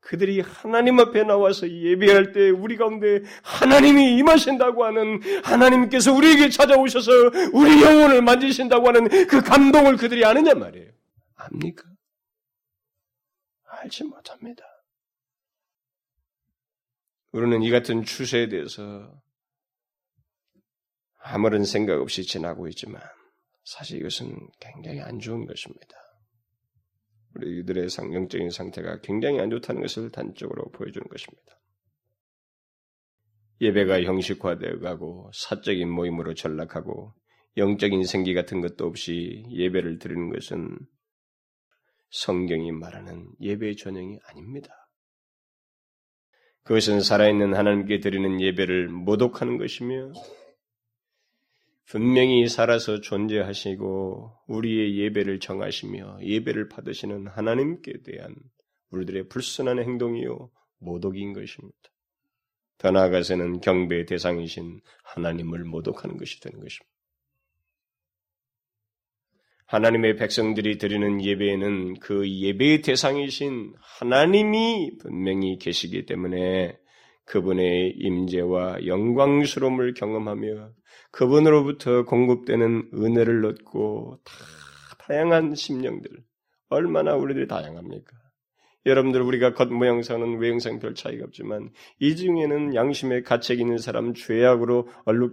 그들이 0.00 0.40
하나님 0.40 1.00
앞에 1.00 1.24
나와서 1.24 1.68
예배할 1.68 2.32
때 2.32 2.50
우리 2.50 2.76
가운데 2.76 3.22
하나님이 3.42 4.16
임하신다고 4.18 4.84
하는 4.84 5.20
하나님께서 5.42 6.12
우리에게 6.12 6.48
찾아오셔서 6.48 7.10
우리 7.52 7.82
영혼을 7.82 8.22
만지신다고 8.22 8.86
하는 8.86 9.08
그 9.26 9.42
감동을 9.42 9.96
그들이 9.96 10.24
아느냐 10.24 10.54
말이에요. 10.54 10.92
압니까? 11.34 11.84
알지 13.64 14.04
못합니다. 14.04 14.64
우리는 17.32 17.62
이 17.62 17.70
같은 17.70 18.04
추세에 18.04 18.48
대해서 18.48 19.12
아무런 21.18 21.64
생각 21.64 22.00
없이 22.00 22.22
지나고 22.22 22.68
있지만 22.68 23.02
사실 23.64 23.98
이것은 23.98 24.38
굉장히 24.60 25.00
안 25.00 25.18
좋은 25.18 25.44
것입니다. 25.44 26.05
우리 27.36 27.58
이들의 27.60 27.88
영적인 27.98 28.50
상태가 28.50 29.00
굉장히 29.02 29.40
안 29.40 29.50
좋다는 29.50 29.82
것을 29.82 30.10
단적으로 30.10 30.70
보여주는 30.72 31.06
것입니다. 31.06 31.60
예배가 33.60 34.02
형식화되어 34.02 34.80
가고 34.80 35.30
사적인 35.34 35.90
모임으로 35.90 36.34
전락하고 36.34 37.14
영적인 37.58 38.04
생기 38.04 38.34
같은 38.34 38.60
것도 38.60 38.86
없이 38.86 39.44
예배를 39.50 39.98
드리는 39.98 40.30
것은 40.30 40.78
성경이 42.10 42.72
말하는 42.72 43.28
예배 43.40 43.76
전형이 43.76 44.18
아닙니다. 44.24 44.68
그것은 46.62 47.00
살아있는 47.00 47.54
하나님께 47.54 48.00
드리는 48.00 48.40
예배를 48.40 48.88
모독하는 48.88 49.58
것이며 49.58 50.12
분명히 51.86 52.48
살아서 52.48 53.00
존재하시고 53.00 54.32
우리의 54.48 54.98
예배를 54.98 55.38
정하시며 55.38 56.18
예배를 56.22 56.68
받으시는 56.68 57.28
하나님께 57.28 58.02
대한 58.04 58.34
우리들의 58.90 59.28
불순한 59.28 59.78
행동이요 59.78 60.50
모독인 60.78 61.32
것입니다. 61.32 61.76
더 62.78 62.90
나아가서는 62.90 63.60
경배의 63.60 64.06
대상이신 64.06 64.80
하나님을 65.04 65.64
모독하는 65.64 66.16
것이 66.16 66.40
되는 66.40 66.58
것입니다. 66.58 66.96
하나님의 69.66 70.16
백성들이 70.16 70.78
드리는 70.78 71.24
예배에는 71.24 71.98
그 72.00 72.28
예배의 72.28 72.82
대상이신 72.82 73.74
하나님이 73.80 74.98
분명히 74.98 75.58
계시기 75.58 76.06
때문에 76.06 76.78
그분의 77.24 77.94
임재와 77.96 78.86
영광스러움을 78.86 79.94
경험하며 79.94 80.72
그분으로부터 81.16 82.04
공급되는 82.04 82.90
은혜를 82.92 83.46
얻고 83.46 84.18
다 84.22 84.34
다양한 84.98 85.54
심령들 85.54 86.10
얼마나 86.68 87.14
우리들이 87.14 87.48
다양합니까? 87.48 88.12
여러분들 88.84 89.22
우리가 89.22 89.54
겉모양상은 89.54 90.38
외형상 90.38 90.78
별 90.78 90.94
차이가 90.94 91.24
없지만 91.24 91.70
이 91.98 92.14
중에는 92.14 92.74
양심의 92.74 93.24
가책 93.24 93.60
있는 93.60 93.78
사람, 93.78 94.14
죄악으로 94.14 94.88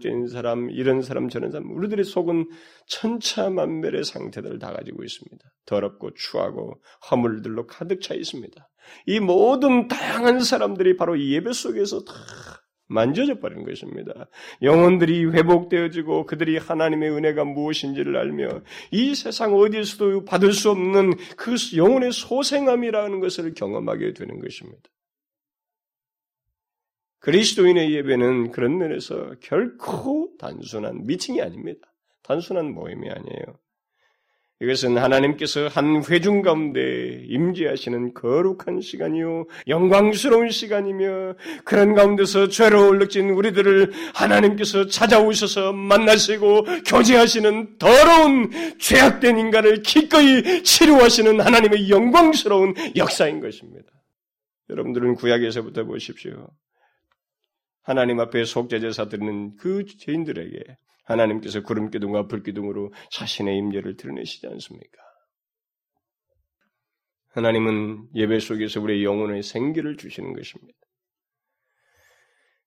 있는 0.06 0.28
사람, 0.28 0.72
이런 0.72 1.02
사람 1.02 1.30
저런 1.30 1.52
사람 1.52 1.70
우리들의 1.76 2.06
속은 2.06 2.50
천차만별의 2.88 4.06
상태들을 4.06 4.58
다 4.60 4.72
가지고 4.72 5.04
있습니다. 5.04 5.46
더럽고 5.66 6.14
추하고 6.16 6.82
허물들로 7.12 7.68
가득 7.68 8.02
차 8.02 8.16
있습니다. 8.16 8.70
이 9.06 9.20
모든 9.20 9.88
다양한 9.88 10.40
사람들이 10.40 10.96
바로 10.98 11.22
예배 11.22 11.52
속에서 11.52 12.04
다 12.06 12.14
만져져 12.88 13.40
버리는 13.40 13.64
것입니다. 13.64 14.28
영혼들이 14.62 15.26
회복되어지고 15.26 16.26
그들이 16.26 16.58
하나님의 16.58 17.12
은혜가 17.12 17.44
무엇인지를 17.46 18.18
알며 18.18 18.62
이 18.92 19.16
세상 19.16 19.56
어디에서도 19.56 20.26
받을 20.26 20.54
수 20.54 20.70
없는 20.72 21.14
그 21.38 21.56
영혼의 21.76 22.12
소생함이라는 22.12 23.20
것을 23.20 23.54
경험하게 23.54 24.14
되는 24.14 24.40
것입니다. 24.40 24.82
그리스도인의 27.20 27.94
예배는 27.94 28.52
그런 28.52 28.78
면에서 28.78 29.36
결코 29.40 30.36
단순한 30.38 31.06
미팅이 31.06 31.42
아닙니다. 31.42 31.94
단순한 32.22 32.74
모임이 32.74 33.10
아니에요. 33.10 33.63
이것은 34.62 34.98
하나님께서 34.98 35.68
한 35.68 36.04
회중 36.10 36.42
가운데 36.42 37.26
임재하시는 37.28 38.14
거룩한 38.14 38.80
시간이요 38.82 39.46
영광스러운 39.68 40.52
시간이며 40.52 41.36
그런 41.66 41.94
가운데서 41.94 42.48
죄로 42.48 42.88
얼룩진 42.88 43.32
우리들을 43.32 43.92
하나님께서 44.14 44.88
찾아오셔서 44.88 45.74
만나시고 45.74 46.64
교제하시는 46.88 47.78
더러운 47.78 48.52
죄악된 48.80 49.38
인간을 49.38 49.82
기꺼이 49.82 50.64
치료하시는 50.64 51.42
하나님의 51.42 51.90
영광스러운 51.90 52.74
역사인 52.96 53.42
것입니다. 53.42 53.92
여러분들은 54.70 55.16
구약에서부터 55.16 55.84
보십시오. 55.84 56.48
하나님 57.82 58.20
앞에 58.22 58.46
속죄제사 58.46 59.10
드리는 59.10 59.58
그 59.58 59.86
죄인들에게 59.86 60.78
하나님께서 61.04 61.64
구름 61.64 61.90
기둥과 61.90 62.28
불 62.28 62.44
기둥으로 62.44 62.94
자신의 63.12 63.58
임재를 63.58 63.98
드러내시지 63.98 64.48
않습니까? 64.48 64.98
하나님은 67.30 68.10
예배 68.16 68.40
속에서 68.40 68.80
우리의 68.82 69.04
영혼의 69.04 69.44
생기를 69.44 69.98
주시는 69.98 70.34
것입니다. 70.34 70.78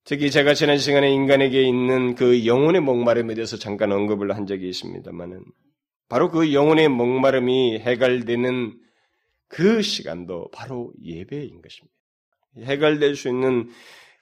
특히 0.05 0.31
제가 0.31 0.55
지난 0.55 0.79
시간에 0.79 1.13
인간에게 1.13 1.63
있는 1.63 2.15
그 2.15 2.47
영혼의 2.47 2.81
목마름에 2.81 3.35
대해서 3.35 3.57
잠깐 3.57 3.91
언급을 3.91 4.35
한 4.37 4.47
적이 4.47 4.69
있습니다만은 4.69 5.45
바로 6.09 6.31
그 6.31 6.53
영혼의 6.53 6.89
목마름이 6.89 7.81
해갈되는 7.81 8.81
그 9.49 9.83
시간도 9.83 10.51
바로 10.53 10.93
예배인 11.03 11.61
것입니다. 11.61 11.97
해갈될 12.59 13.17
수 13.17 13.29
있는 13.29 13.69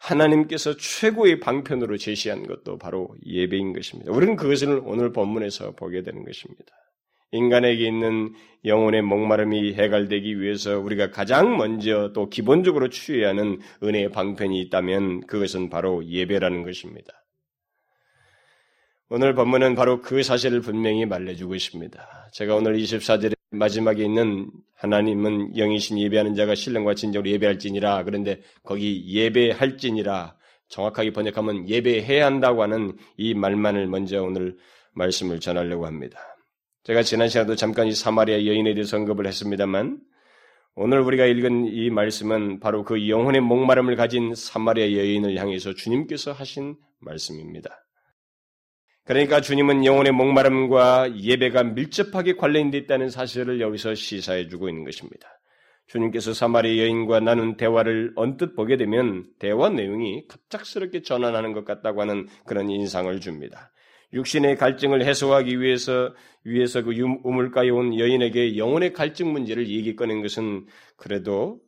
하나님께서 0.05 0.77
최고의 0.77 1.41
방편으로 1.41 1.97
제시한 1.97 2.47
것도 2.47 2.79
바로 2.79 3.09
예배인 3.25 3.73
것입니다. 3.73 4.13
우리는 4.13 4.37
그것을 4.37 4.83
오늘 4.85 5.13
본문에서 5.13 5.73
보게 5.73 6.03
되는 6.03 6.25
것입니다. 6.25 6.65
인간에게 7.33 7.85
있는 7.87 8.33
영혼의 8.65 9.03
목마름이 9.03 9.75
해갈되기 9.75 10.41
위해서 10.41 10.79
우리가 10.79 11.11
가장 11.11 11.57
먼저 11.57 12.13
또 12.15 12.29
기본적으로 12.29 12.91
취해야 12.91 13.31
하는 13.31 13.61
은혜의 13.83 14.11
방편이 14.11 14.61
있다면 14.63 15.27
그것은 15.27 15.69
바로 15.71 16.07
예배라는 16.07 16.63
것입니다. 16.63 17.13
오늘 19.09 19.35
본문은 19.35 19.75
바로 19.75 20.01
그 20.01 20.23
사실을 20.23 20.61
분명히 20.61 21.07
말해주고 21.07 21.55
있습니다. 21.55 22.31
제가 22.33 22.55
오늘 22.55 22.77
24절에 22.77 23.34
마지막에 23.55 24.05
있는 24.05 24.51
하나님은 24.77 25.55
영이신 25.55 25.99
예배하는 25.99 26.35
자가 26.35 26.55
신령과 26.55 26.95
진정으로 26.95 27.31
예배할지니라. 27.31 28.05
그런데 28.05 28.41
거기 28.63 29.05
예배할지니라. 29.07 30.37
정확하게 30.69 31.13
번역하면 31.13 31.69
예배해야 31.69 32.27
한다고 32.27 32.63
하는 32.63 32.97
이 33.17 33.35
말만을 33.35 33.87
먼저 33.87 34.23
오늘 34.23 34.57
말씀을 34.95 35.41
전하려고 35.41 35.87
합니다. 35.87 36.19
제가 36.85 37.03
지난 37.03 37.29
시간도 37.29 37.57
잠깐 37.57 37.87
이 37.87 37.93
사마리아 37.93 38.45
여인에 38.45 38.75
대해서 38.75 38.97
언급을 38.97 39.27
했습니다만 39.27 40.01
오늘 40.77 41.01
우리가 41.01 41.25
읽은 41.27 41.67
이 41.67 41.89
말씀은 41.91 42.61
바로 42.61 42.85
그 42.85 43.09
영혼의 43.09 43.41
목마름을 43.41 43.97
가진 43.97 44.35
사마리아 44.35 44.93
여인을 44.93 45.37
향해서 45.39 45.75
주님께서 45.75 46.33
하신 46.33 46.77
말씀입니다. 47.01 47.71
그러니까 49.05 49.41
주님은 49.43 49.85
영혼의 49.85 50.13
목마름과 50.13 51.19
예배가 51.19 51.63
밀접하게 51.65 52.37
관련되어 52.37 52.81
있다는 52.81 53.11
사실을 53.11 53.61
여기서 53.61 53.95
시사해 53.95 54.49
주고 54.49 54.69
있는 54.69 54.85
것입니다. 54.85 55.29
주님께서 55.87 56.33
사마리아 56.33 56.85
여인과 56.85 57.21
나눈 57.21 57.57
대화를 57.59 58.13
언뜻 58.17 58.55
보게 58.55 58.79
되면 58.79 59.27
대화 59.39 59.69
내용이 59.69 60.27
갑작스럽게 60.29 61.03
전환하는 61.03 61.53
것 61.53 61.67
같다고 61.67 62.01
하는 62.01 62.29
그런 62.47 62.71
인상을 62.71 63.21
줍니다. 63.21 63.71
육신의 64.15 64.57
갈증을 64.57 65.05
해소하기 65.05 65.61
위해서 65.61 66.15
위해서 66.45 66.83
그 66.83 66.93
우물가에 67.25 67.69
온 67.69 67.99
여인에게 67.99 68.57
영혼의 68.57 68.95
갈증 68.95 69.33
문제를 69.33 69.69
얘기 69.69 69.97
꺼낸 69.97 70.23
것은 70.23 70.67
그래도 70.97 71.61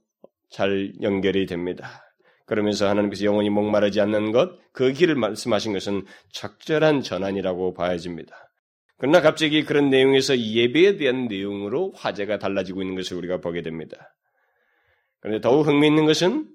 잘 0.49 0.92
연결이 1.03 1.44
됩니다. 1.44 2.06
그러면서 2.47 2.89
하나님께서 2.89 3.25
영혼이 3.25 3.51
목마르지 3.51 4.01
않는 4.01 4.33
것, 4.33 4.59
그 4.73 4.93
길을 4.93 5.17
말씀하신 5.17 5.73
것은 5.73 6.07
적절한 6.33 7.03
전환이라고 7.03 7.75
봐야집니다. 7.75 8.35
그러나 8.99 9.21
갑자기 9.21 9.65
그런 9.65 9.91
내용에서 9.91 10.39
예배에 10.39 10.97
대한 10.97 11.27
내용으로 11.27 11.93
화제가 11.97 12.39
달라지고 12.39 12.83
있는 12.83 12.95
것을 12.95 13.17
우리가 13.19 13.41
보게 13.41 13.63
됩니다. 13.63 14.15
그런데 15.21 15.41
더욱 15.41 15.67
흥미있는 15.67 16.07
것은 16.07 16.49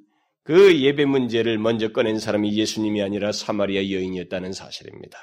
그 0.44 0.80
예배 0.80 1.06
문제를 1.06 1.60
먼저 1.60 1.90
꺼낸 1.90 2.18
사람이 2.18 2.58
예수님이 2.58 3.04
아니라 3.04 3.32
사마리아 3.32 3.82
여인이었다는 3.92 4.54
사실입니다. 4.54 5.20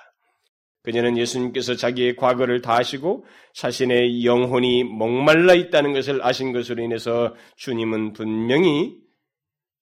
그녀는 0.83 1.19
예수님께서 1.19 1.75
자기의 1.75 2.17
과거를 2.17 2.63
다 2.63 2.77
아시고 2.77 3.25
자신의 3.55 4.25
영혼이 4.25 4.85
목말라 4.85 5.55
있다는 5.55 5.93
것을 5.93 6.25
아신 6.25 6.53
것으로 6.53 6.83
인해서 6.83 7.35
주님은 7.57 8.13
분명히 8.13 9.08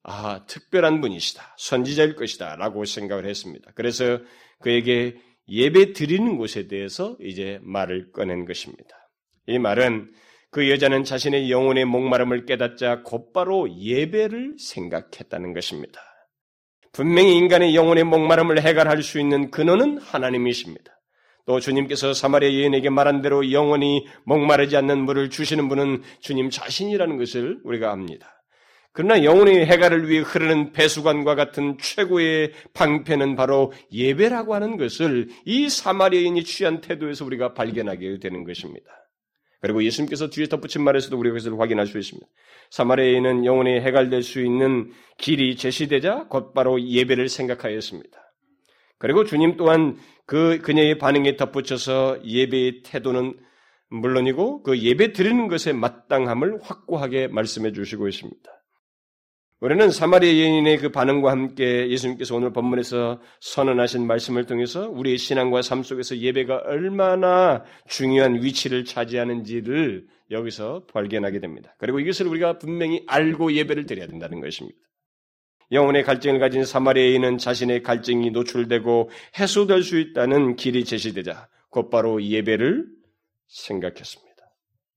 아, 0.09 0.45
특별한 0.47 1.01
분이시다. 1.01 1.57
선지자일 1.59 2.14
것이다. 2.14 2.55
라고 2.57 2.85
생각을 2.85 3.27
했습니다. 3.27 3.73
그래서 3.75 4.21
그에게 4.61 5.16
예배 5.49 5.95
드리는 5.95 6.37
곳에 6.38 6.69
대해서 6.69 7.16
이제 7.21 7.59
말을 7.62 8.12
꺼낸 8.12 8.45
것입니다. 8.45 9.11
이 9.49 9.59
말은 9.59 10.12
그 10.53 10.71
여자는 10.71 11.03
자신의 11.03 11.51
영혼의 11.51 11.87
목마름을 11.87 12.47
깨닫자 12.47 13.03
곧바로 13.03 13.69
예배를 13.77 14.57
생각했다는 14.61 15.53
것입니다. 15.53 16.01
분명히 16.92 17.37
인간의 17.37 17.75
영혼의 17.75 18.05
목마름을 18.05 18.62
해결할 18.62 19.03
수 19.03 19.19
있는 19.19 19.51
근원은 19.51 19.99
하나님이십니다. 19.99 20.92
또 21.47 21.59
주님께서 21.59 22.14
사마리아 22.14 22.49
여인에게 22.49 22.90
말한 22.90 23.23
대로 23.23 23.53
영원히 23.53 24.07
목마르지 24.25 24.77
않는 24.77 25.05
물을 25.05 25.31
주시는 25.31 25.69
분은 25.69 26.03
주님 26.21 26.51
자신이라는 26.51 27.19
것을 27.19 27.59
우리가 27.64 27.90
압니다. 27.90 28.36
그러나 28.96 29.22
영혼의 29.22 29.66
해갈을 29.66 30.09
위해 30.09 30.22
흐르는 30.22 30.72
배수관과 30.72 31.35
같은 31.35 31.76
최고의 31.78 32.52
방패는 32.72 33.37
바로 33.37 33.74
예배라고 33.92 34.54
하는 34.54 34.78
것을 34.78 35.28
이 35.44 35.68
사마리아인이 35.68 36.42
취한 36.44 36.80
태도에서 36.80 37.26
우리가 37.26 37.52
발견하게 37.52 38.20
되는 38.20 38.44
것입니다. 38.44 38.87
그리고 39.61 39.85
예수님께서 39.85 40.30
뒤에 40.30 40.46
덧붙인 40.46 40.82
말에서도 40.82 41.14
우리가 41.14 41.35
그것을 41.35 41.61
확인할 41.61 41.87
수 41.87 41.98
있습니다. 41.98 42.26
사마리아인은 42.70 43.44
영혼이 43.44 43.80
해갈될 43.80 44.22
수 44.22 44.40
있는 44.40 44.90
길이 45.18 45.56
제시되자 45.56 46.28
곧바로 46.28 46.80
예배를 46.80 47.28
생각하였습니다. 47.28 48.18
그리고 48.96 49.24
주님 49.24 49.59
또한 49.59 49.98
그 50.24 50.59
그녀의 50.62 50.96
반응에 50.96 51.37
덧붙여서 51.37 52.20
예배의 52.24 52.80
태도는 52.82 53.35
물론이고 53.90 54.62
그 54.62 54.78
예배 54.78 55.12
드리는 55.12 55.48
것의 55.48 55.74
마땅함을 55.74 56.61
확고하게 56.62 57.28
말씀해 57.28 57.72
주시고 57.72 58.09
있습니다. 58.09 58.56
우리는 59.61 59.90
사마리아 59.90 60.31
여인의 60.31 60.77
그 60.77 60.90
반응과 60.90 61.31
함께 61.31 61.88
예수님께서 61.88 62.37
오늘 62.37 62.53
본문에서 62.53 63.23
선언하신 63.40 64.07
말씀을 64.07 64.45
통해서 64.45 64.87
우리의 64.90 65.16
신앙과 65.16 65.62
삶 65.62 65.83
속에서 65.83 66.19
예배가 66.19 66.64
얼마나 66.66 67.64
중요한 67.88 68.42
위치를 68.42 68.85
차지하는지를 68.85 70.09
여기서 70.31 70.85
발견하게 70.92 71.40
됩니다. 71.40 71.75
그리고 71.79 72.01
이것을 72.01 72.27
우리가 72.27 72.59
분명히 72.59 73.03
알고 73.07 73.55
예배를 73.55 73.87
드려야 73.87 74.07
된다는 74.07 74.42
것입니다. 74.42 74.79
영혼의 75.73 76.05
갈증을 76.05 76.38
가진 76.38 76.62
사마리아인은 76.66 77.38
자신의 77.38 77.83
갈증이 77.83 78.33
노출되고 78.33 79.09
해소될 79.38 79.83
수 79.83 79.99
있다는 79.99 80.57
길이 80.57 80.85
제시되자 80.85 81.49
곧바로 81.71 82.23
예배를 82.23 82.85
생각했습니다. 83.47 84.37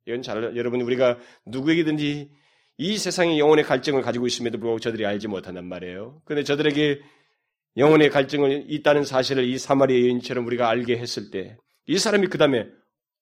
이건 0.06 0.22
잘 0.22 0.58
여러분 0.58 0.82
우리가 0.82 1.18
누구에게든지 1.46 2.30
이 2.80 2.98
세상에 2.98 3.38
영혼의 3.38 3.66
갈증을 3.66 4.02
가지고 4.02 4.26
있음에도 4.26 4.58
불구하고 4.58 4.80
저들이 4.80 5.06
알지 5.06 5.28
못한단 5.28 5.66
말이에요. 5.66 6.22
그런데 6.26 6.44
저들에게 6.44 7.00
영혼의 7.78 8.10
갈증을 8.10 8.66
있다는 8.68 9.04
사실을 9.04 9.44
이 9.44 9.60
사마리아 9.60 10.02
여인처럼 10.08 10.48
우리가 10.48 10.68
알게 10.68 10.98
했을 10.98 11.30
때 11.30 11.56
이 11.90 11.98
사람이 11.98 12.28
그 12.28 12.38
다음에 12.38 12.70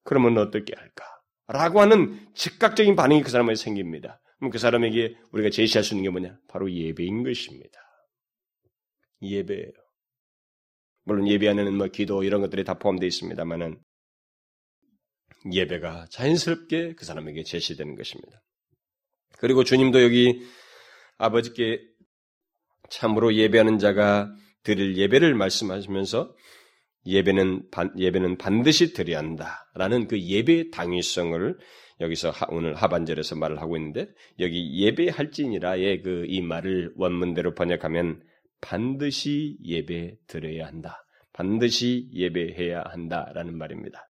그러면 0.03 0.37
어떻게 0.37 0.73
할까? 0.75 1.05
라고 1.47 1.79
하는 1.79 2.27
즉각적인 2.35 2.97
반응이 2.97 3.21
그 3.23 3.29
사람에게 3.29 3.55
생깁니다. 3.55 4.19
그럼 4.37 4.51
그 4.51 4.57
사람에게 4.57 5.15
우리가 5.31 5.49
제시할 5.49 5.85
수 5.85 5.93
있는 5.93 6.03
게 6.03 6.09
뭐냐? 6.09 6.37
바로 6.49 6.69
예배인 6.69 7.23
것입니다. 7.23 7.79
예배예요. 9.21 9.71
물론 11.05 11.29
예배 11.29 11.47
안에는 11.47 11.77
뭐 11.77 11.87
기도 11.87 12.23
이런 12.23 12.41
것들이 12.41 12.65
다 12.65 12.73
포함되어 12.73 13.07
있습니다만은 13.07 13.79
예배가 15.53 16.07
자연스럽게 16.09 16.95
그 16.95 17.05
사람에게 17.05 17.43
제시되는 17.43 17.95
것입니다. 17.95 18.43
그리고 19.37 19.63
주님도 19.63 20.03
여기 20.03 20.41
아버지께 21.17 21.81
참으로 22.89 23.33
예배하는 23.33 23.79
자가 23.79 24.31
드릴 24.63 24.97
예배를 24.97 25.35
말씀하시면서 25.35 26.35
예배는 27.05 27.69
반, 27.71 27.91
예배는 27.97 28.37
반드시 28.37 28.93
드려야 28.93 29.19
한다라는 29.19 30.07
그 30.07 30.19
예배의 30.19 30.71
당위성을 30.71 31.57
여기서 31.99 32.29
하, 32.29 32.45
오늘 32.49 32.75
하반절에서 32.75 33.35
말을 33.35 33.61
하고 33.61 33.77
있는데 33.77 34.07
여기 34.39 34.83
예배할지니라의 34.83 36.01
그 36.01 36.25
이 36.27 36.41
말을 36.41 36.93
원문대로 36.95 37.55
번역하면 37.55 38.21
반드시 38.61 39.57
예배 39.63 40.17
드려야 40.27 40.67
한다. 40.67 41.03
반드시 41.33 42.09
예배해야 42.13 42.83
한다라는 42.87 43.57
말입니다. 43.57 44.09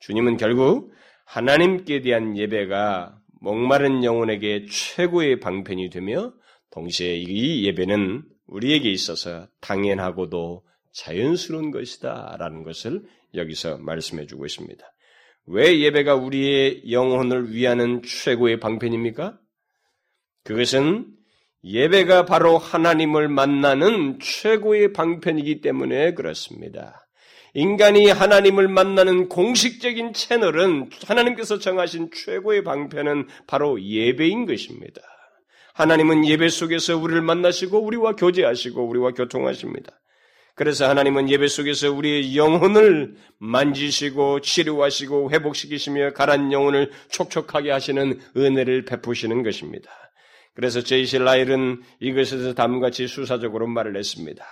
주님은 0.00 0.36
결국 0.36 0.92
하나님께 1.26 2.02
대한 2.02 2.36
예배가 2.36 3.18
목마른 3.42 4.04
영혼에게 4.04 4.66
최고의 4.70 5.40
방편이 5.40 5.90
되며 5.90 6.32
동시에 6.70 7.16
이 7.16 7.66
예배는 7.66 8.22
우리에게 8.46 8.88
있어서 8.88 9.48
당연하고도 9.60 10.62
자연스러운 10.92 11.72
것이다 11.72 12.36
라는 12.38 12.62
것을 12.62 13.02
여기서 13.34 13.78
말씀해 13.78 14.26
주고 14.26 14.46
있습니다. 14.46 14.84
왜 15.46 15.80
예배가 15.80 16.14
우리의 16.14 16.92
영혼을 16.92 17.52
위하는 17.52 18.02
최고의 18.02 18.60
방편입니까? 18.60 19.40
그것은 20.44 21.08
예배가 21.64 22.26
바로 22.26 22.58
하나님을 22.58 23.28
만나는 23.28 24.20
최고의 24.20 24.92
방편이기 24.92 25.60
때문에 25.62 26.14
그렇습니다. 26.14 27.01
인간이 27.54 28.08
하나님을 28.08 28.68
만나는 28.68 29.28
공식적인 29.28 30.14
채널은 30.14 30.90
하나님께서 31.06 31.58
정하신 31.58 32.10
최고의 32.14 32.64
방편은 32.64 33.28
바로 33.46 33.82
예배인 33.82 34.46
것입니다. 34.46 35.02
하나님은 35.74 36.26
예배 36.26 36.48
속에서 36.48 36.96
우리를 36.96 37.20
만나시고 37.22 37.78
우리와 37.78 38.16
교제하시고 38.16 38.86
우리와 38.88 39.12
교통하십니다. 39.12 39.92
그래서 40.54 40.88
하나님은 40.88 41.30
예배 41.30 41.48
속에서 41.48 41.92
우리의 41.92 42.36
영혼을 42.36 43.16
만지시고 43.38 44.40
치료하시고 44.40 45.30
회복시키시며 45.30 46.12
가란 46.12 46.52
영혼을 46.52 46.90
촉촉하게 47.10 47.70
하시는 47.70 48.20
은혜를 48.36 48.84
베푸시는 48.84 49.42
것입니다. 49.42 49.90
그래서 50.54 50.82
제이실 50.82 51.24
라일은 51.24 51.80
이것에서 52.00 52.52
다음같이 52.52 53.08
수사적으로 53.08 53.66
말을 53.66 53.96
했습니다. 53.96 54.44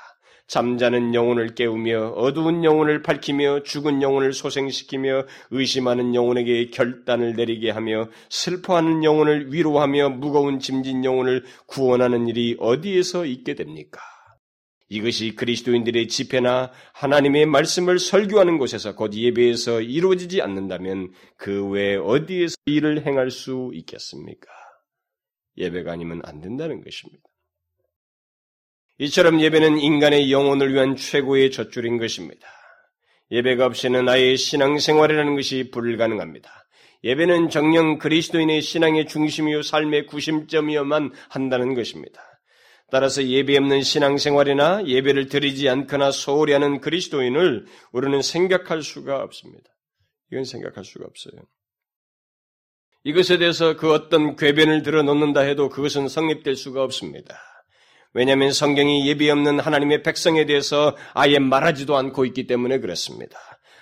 잠자는 0.50 1.14
영혼을 1.14 1.54
깨우며 1.54 2.14
어두운 2.16 2.64
영혼을 2.64 3.02
밝히며 3.02 3.62
죽은 3.62 4.02
영혼을 4.02 4.32
소생시키며 4.32 5.26
의심하는 5.52 6.12
영혼에게 6.16 6.70
결단을 6.70 7.36
내리게 7.36 7.70
하며 7.70 8.08
슬퍼하는 8.30 9.04
영혼을 9.04 9.52
위로하며 9.52 10.08
무거운 10.08 10.58
짐진 10.58 11.04
영혼을 11.04 11.44
구원하는 11.66 12.26
일이 12.26 12.56
어디에서 12.58 13.26
있게 13.26 13.54
됩니까? 13.54 14.00
이것이 14.88 15.36
그리스도인들의 15.36 16.08
집회나 16.08 16.72
하나님의 16.94 17.46
말씀을 17.46 18.00
설교하는 18.00 18.58
곳에서 18.58 18.96
곧 18.96 19.14
예배에서 19.14 19.82
이루어지지 19.82 20.42
않는다면 20.42 21.12
그 21.36 21.68
외에 21.68 21.94
어디에서 21.94 22.56
일을 22.66 23.06
행할 23.06 23.30
수 23.30 23.70
있겠습니까? 23.72 24.50
예배가 25.58 25.92
아니면 25.92 26.20
안 26.24 26.40
된다는 26.40 26.82
것입니다. 26.82 27.29
이처럼 29.00 29.40
예배는 29.40 29.78
인간의 29.78 30.30
영혼을 30.30 30.74
위한 30.74 30.94
최고의 30.94 31.50
젖줄인 31.50 31.96
것입니다. 31.96 32.46
예배가 33.30 33.64
없이는 33.64 34.06
아예 34.06 34.36
신앙생활이라는 34.36 35.36
것이 35.36 35.70
불가능합니다. 35.70 36.50
예배는 37.04 37.48
정령 37.48 37.96
그리스도인의 37.96 38.60
신앙의 38.60 39.06
중심이요 39.06 39.62
삶의 39.62 40.04
구심점이어만 40.04 41.12
한다는 41.30 41.72
것입니다. 41.72 42.20
따라서 42.90 43.24
예배 43.24 43.56
없는 43.56 43.82
신앙생활이나 43.82 44.86
예배를 44.86 45.28
드리지 45.28 45.70
않거나 45.70 46.10
소홀히 46.10 46.52
하는 46.52 46.80
그리스도인을 46.80 47.64
우리는 47.92 48.20
생각할 48.20 48.82
수가 48.82 49.22
없습니다. 49.22 49.70
이건 50.30 50.44
생각할 50.44 50.84
수가 50.84 51.06
없어요. 51.06 51.40
이것에 53.04 53.38
대해서 53.38 53.76
그 53.76 53.94
어떤 53.94 54.36
궤변을 54.36 54.82
들어 54.82 55.02
놓는다 55.02 55.40
해도 55.40 55.70
그것은 55.70 56.08
성립될 56.08 56.54
수가 56.54 56.82
없습니다. 56.82 57.40
왜냐하면 58.12 58.52
성경이 58.52 59.08
예비 59.08 59.30
없는 59.30 59.60
하나님의 59.60 60.02
백성에 60.02 60.46
대해서 60.46 60.96
아예 61.14 61.38
말하지도 61.38 61.96
않고 61.96 62.24
있기 62.26 62.46
때문에 62.46 62.80
그렇습니다. 62.80 63.38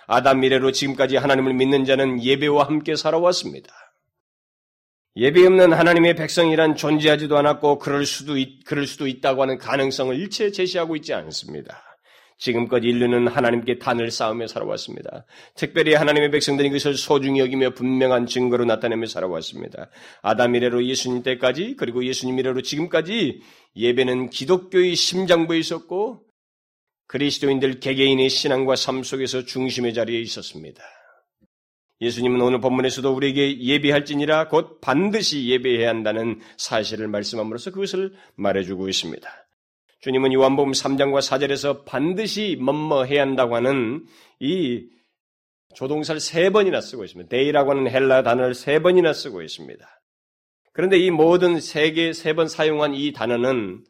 아담 0.07 0.41
미래로 0.41 0.73
지금까지 0.73 1.17
하나님을 1.17 1.55
믿는 1.55 1.85
자는 1.85 2.23
예배와 2.23 2.67
함께 2.67 2.97
살아왔습니다. 2.97 3.73
예배 5.17 5.45
없는 5.47 5.73
하나님의 5.73 6.14
백성이란 6.14 6.77
존재하지도 6.77 7.37
않았고 7.37 7.79
그럴 7.79 8.07
수도 8.07 8.38
있, 8.38 8.64
그럴 8.64 8.87
수도 8.87 9.07
있다고 9.07 9.43
하는 9.43 9.59
가능성을 9.59 10.17
일체 10.17 10.53
제시하고 10.53 10.95
있지 10.97 11.12
않습니다. 11.12 11.88
지금껏 12.38 12.79
인류는 12.79 13.27
하나님께 13.27 13.79
단을 13.79 14.11
쌓으며 14.11 14.46
살아왔습니다. 14.46 15.27
특별히 15.57 15.94
하나님의 15.94 16.31
백성들이 16.31 16.68
그것을 16.70 16.94
소중히 16.94 17.40
여기며 17.40 17.70
분명한 17.70 18.27
증거로 18.27 18.64
나타내며 18.64 19.07
살아왔습니다. 19.07 19.90
아담 20.22 20.55
이래로 20.55 20.87
예수님 20.87 21.24
때까지 21.24 21.74
그리고 21.77 22.05
예수님 22.05 22.38
이래로 22.38 22.62
지금까지 22.62 23.40
예배는 23.77 24.31
기독교의 24.31 24.94
심장부에 24.94 25.59
있었고 25.59 26.22
그리스도인들 27.09 27.81
개개인의 27.81 28.29
신앙과 28.29 28.77
삶 28.77 29.03
속에서 29.03 29.44
중심의 29.44 29.92
자리에 29.92 30.20
있었습니다. 30.20 30.83
예수님은 32.01 32.40
오늘 32.40 32.61
본문에서도 32.61 33.12
우리에게 33.12 33.61
예배할지니라 33.61 34.48
곧 34.48 34.81
반드시 34.81 35.48
예배해야 35.48 35.88
한다는 35.88 36.40
사실을 36.57 37.09
말씀함으로써 37.09 37.72
그것을 37.72 38.14
말해주고 38.37 38.88
있습니다. 38.88 39.48
주님은 40.01 40.33
요한복음 40.33 40.73
3장과 40.73 41.19
4절에서 41.19 41.85
반드시 41.85 42.57
뭐뭐 42.61 43.05
해야 43.05 43.23
한다고 43.23 43.57
하는 43.57 44.07
이 44.39 44.89
조동사를 45.75 46.21
세 46.21 46.51
번이나 46.51 46.81
쓰고 46.81 47.05
있습니다. 47.05 47.29
데이라고 47.29 47.71
하는 47.73 47.91
헬라 47.91 48.23
단어를 48.23 48.55
세 48.55 48.79
번이나 48.79 49.13
쓰고 49.13 49.43
있습니다. 49.43 49.87
그런데 50.73 50.99
이 50.99 51.11
모든 51.11 51.61
세 51.61 51.91
개, 51.93 52.13
세 52.13 52.35
번 52.35 52.49
사용한 52.49 52.95
이 52.95 53.13
단어는 53.13 53.85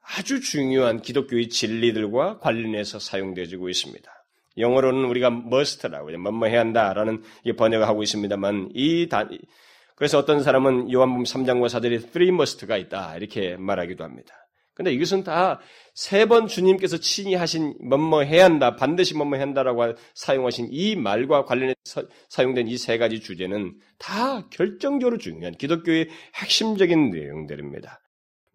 아주 0.00 0.40
중요한 0.40 1.00
기독교의 1.00 1.48
진리들과 1.48 2.40
관련해서 2.40 2.98
사용되어지고 2.98 3.68
있습니다. 3.68 4.10
영어로는 4.58 5.04
우리가 5.04 5.28
must라고 5.28 6.10
뭐뭐 6.10 6.46
해야 6.46 6.60
한다라는 6.60 7.22
번역을 7.56 7.86
하고 7.86 8.02
있습니다만 8.02 8.70
이 8.74 9.08
단, 9.08 9.30
그래서 9.94 10.18
어떤 10.18 10.42
사람은 10.42 10.92
요한복음 10.92 11.24
3장과 11.24 11.66
4절에 11.66 12.10
three 12.12 12.28
must가 12.28 12.76
있다 12.76 13.16
이렇게 13.16 13.56
말하기도 13.56 14.02
합니다. 14.04 14.34
근데 14.74 14.92
이것은 14.92 15.22
다 15.24 15.60
세 15.94 16.26
번 16.26 16.48
주님께서 16.48 16.96
친히 16.98 17.36
하신 17.36 17.76
뭐뭐 17.80 18.22
해야 18.22 18.44
한다, 18.46 18.74
반드시 18.74 19.14
뭐뭐 19.14 19.34
해야 19.36 19.42
한다라고 19.42 19.94
사용하신 20.14 20.68
이 20.72 20.96
말과 20.96 21.44
관련해 21.44 21.74
서 21.84 22.02
사용된 22.28 22.66
이 22.66 22.76
세 22.76 22.98
가지 22.98 23.20
주제는 23.20 23.74
다 23.98 24.48
결정적으로 24.50 25.18
중요한 25.18 25.54
기독교의 25.54 26.08
핵심적인 26.34 27.10
내용들입니다. 27.10 28.00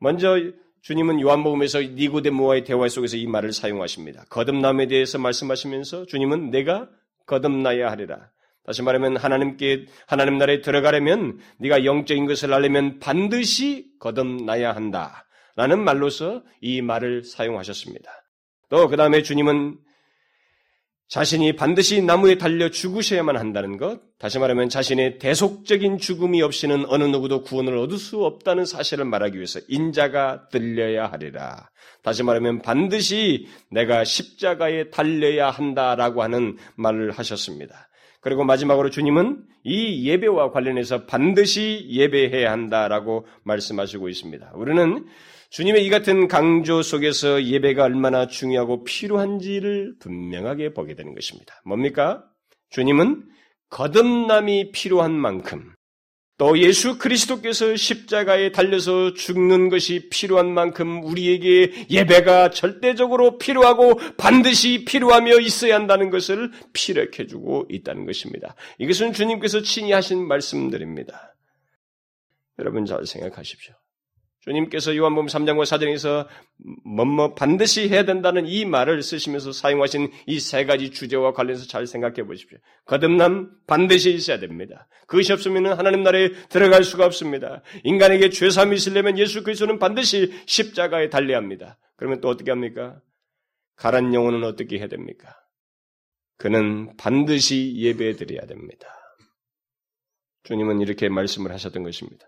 먼저 0.02 0.38
주님은 0.82 1.22
요한복음에서 1.22 1.82
니고데모와의 1.82 2.66
대화 2.66 2.90
속에서 2.90 3.16
이 3.16 3.26
말을 3.28 3.54
사용하십니다. 3.54 4.26
거듭남에 4.30 4.88
대해서 4.88 5.18
말씀하시면서 5.20 6.06
주님은 6.08 6.50
내가 6.52 6.90
거듭나야 7.28 7.90
하리라. 7.92 8.30
다시 8.70 8.84
말하면 8.84 9.18
하나님께 9.18 9.88
하나님 10.06 10.38
나라에 10.38 10.62
들어가려면 10.62 11.40
네가 11.58 11.86
영적인 11.86 12.28
것을 12.28 12.54
알려면 12.54 13.00
반드시 13.00 13.88
거듭나야 14.00 14.76
한다. 14.76 15.26
라는 15.56 15.84
말로서 15.84 16.44
이 16.62 16.84
말을 16.84 17.24
사용하셨습니다. 17.24 18.12
또 18.70 18.88
그 18.88 18.96
다음에 18.96 19.24
주님은 19.24 19.80
자신이 21.08 21.56
반드시 21.56 22.04
나무에 22.04 22.38
달려 22.38 22.70
죽으셔야만 22.70 23.38
한다는 23.38 23.78
것, 23.78 24.02
다시 24.20 24.38
말하면 24.38 24.70
자신의 24.70 25.18
대속적인 25.18 25.98
죽음이 25.98 26.44
없이는 26.44 26.86
어느 26.90 27.06
누구도 27.06 27.42
구원을 27.42 27.76
얻을 27.76 27.98
수 27.98 28.24
없다는 28.24 28.66
사실을 28.66 29.06
말하기 29.06 29.36
위해서 29.38 29.60
인자가 29.68 30.48
들려야 30.50 31.08
하리라. 31.08 31.72
다시 32.04 32.22
말하면 32.22 32.62
반드시 32.62 33.48
내가 33.72 34.04
십자가에 34.04 34.92
달려야 34.92 35.50
한다라고 35.50 36.22
하는 36.22 36.58
말을 36.76 37.10
하셨습니다. 37.10 37.89
그리고 38.22 38.44
마지막으로 38.44 38.90
주님은 38.90 39.44
이 39.64 40.08
예배와 40.08 40.52
관련해서 40.52 41.06
반드시 41.06 41.88
예배해야 41.90 42.52
한다라고 42.52 43.26
말씀하시고 43.44 44.10
있습니다. 44.10 44.52
우리는 44.56 45.06
주님의 45.52 45.86
이 45.86 45.90
같은 45.90 46.28
강조 46.28 46.82
속에서 46.82 47.44
예배가 47.44 47.84
얼마나 47.84 48.28
중요하고 48.28 48.84
필요한지를 48.84 49.96
분명하게 50.00 50.74
보게 50.74 50.96
되는 50.96 51.16
것입니다. 51.16 51.62
뭡니까? 51.66 52.24
주님은 52.70 53.26
거듭남이 53.70 54.72
필요한 54.72 55.12
만큼 55.14 55.74
또 56.40 56.58
예수 56.58 56.98
그리스도께서 56.98 57.76
십자가에 57.76 58.54
달려서 58.54 59.14
죽는 59.14 59.68
것이 59.68 60.08
필요한 60.10 60.54
만큼 60.54 61.04
우리에게 61.04 61.88
예배가 61.90 62.52
절대적으로 62.52 63.38
필요하고 63.38 64.00
반드시 64.16 64.86
필요하며 64.86 65.42
있어야 65.42 65.76
한다는 65.76 66.10
것을 66.10 66.52
피력해주고 66.72 67.68
있다는 67.70 68.06
것입니다. 68.06 68.56
이것은 68.78 69.12
주님께서 69.12 69.62
친히 69.64 69.92
하신 69.92 70.26
말씀들입니다. 70.26 71.36
여러분 72.58 72.86
잘 72.86 73.06
생각하십시오. 73.06 73.76
주님께서 74.50 74.96
요한복음 74.98 75.28
3장과 75.28 75.62
4장에서 75.64 76.28
뭐뭐 76.84 77.36
반드시 77.36 77.88
해야 77.88 78.04
된다는 78.04 78.48
이 78.48 78.66
말을 78.66 79.04
쓰시면서 79.04 79.52
사용하신 79.52 80.12
이 80.26 80.40
세 80.40 80.66
가지 80.66 80.90
주제와 80.90 81.34
관련해서 81.34 81.68
잘 81.68 81.86
생각해 81.86 82.24
보십시오. 82.26 82.58
거듭남 82.86 83.52
반드시 83.68 84.12
있어야 84.12 84.40
됩니다. 84.40 84.88
그것이 85.06 85.32
없으면 85.34 85.78
하나님 85.78 86.02
나라에 86.02 86.32
들어갈 86.50 86.84
수가 86.84 87.06
없습니다. 87.06 87.62
인간에게 87.84 88.30
죄삼이 88.30 88.76
있으려면 88.76 89.20
예수 89.20 89.44
그리스도는 89.44 89.78
반드시 89.78 90.34
십자가에 90.48 91.10
달려야 91.10 91.38
합니다. 91.38 91.78
그러면 91.96 92.20
또 92.22 92.30
어떻게 92.30 92.50
합니까? 92.50 93.00
가란 93.76 94.14
영혼은 94.16 94.44
어떻게 94.44 94.80
해야 94.80 94.88
됩니까? 94.88 95.36
그는 96.38 96.96
반드시 96.98 97.76
예배해 97.76 98.14
드려야 98.14 98.48
됩니다. 98.48 98.88
주님은 100.44 100.82
이렇게 100.82 101.08
말씀을 101.10 101.52
하셨던 101.52 101.84
것입니다. 101.84 102.26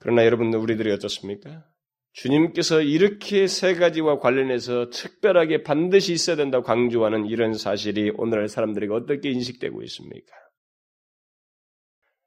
그러나 0.00 0.24
여러분 0.24 0.52
우리들이 0.52 0.90
어떻습니까? 0.92 1.64
주님께서 2.12 2.80
이렇게 2.82 3.46
세 3.46 3.74
가지와 3.74 4.18
관련해서 4.18 4.90
특별하게 4.90 5.62
반드시 5.62 6.12
있어야 6.12 6.36
된다고 6.36 6.64
강조하는 6.64 7.26
이런 7.26 7.54
사실이 7.54 8.12
오늘날 8.16 8.48
사람들에게 8.48 8.92
어떻게 8.92 9.30
인식되고 9.30 9.82
있습니까? 9.84 10.32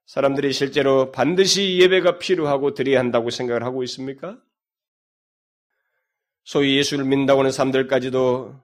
사람들이 0.06 0.54
실제로 0.54 1.12
반드시 1.12 1.80
예배가 1.80 2.20
필요하고 2.20 2.76
드려야 2.76 3.00
한다고 3.00 3.30
생각을 3.30 3.64
하고 3.64 3.84
있습니까? 3.84 4.40
소위 6.44 6.78
예수를 6.78 7.06
믿는다고 7.06 7.40
하는 7.40 7.52
사람들까지도 7.52 8.62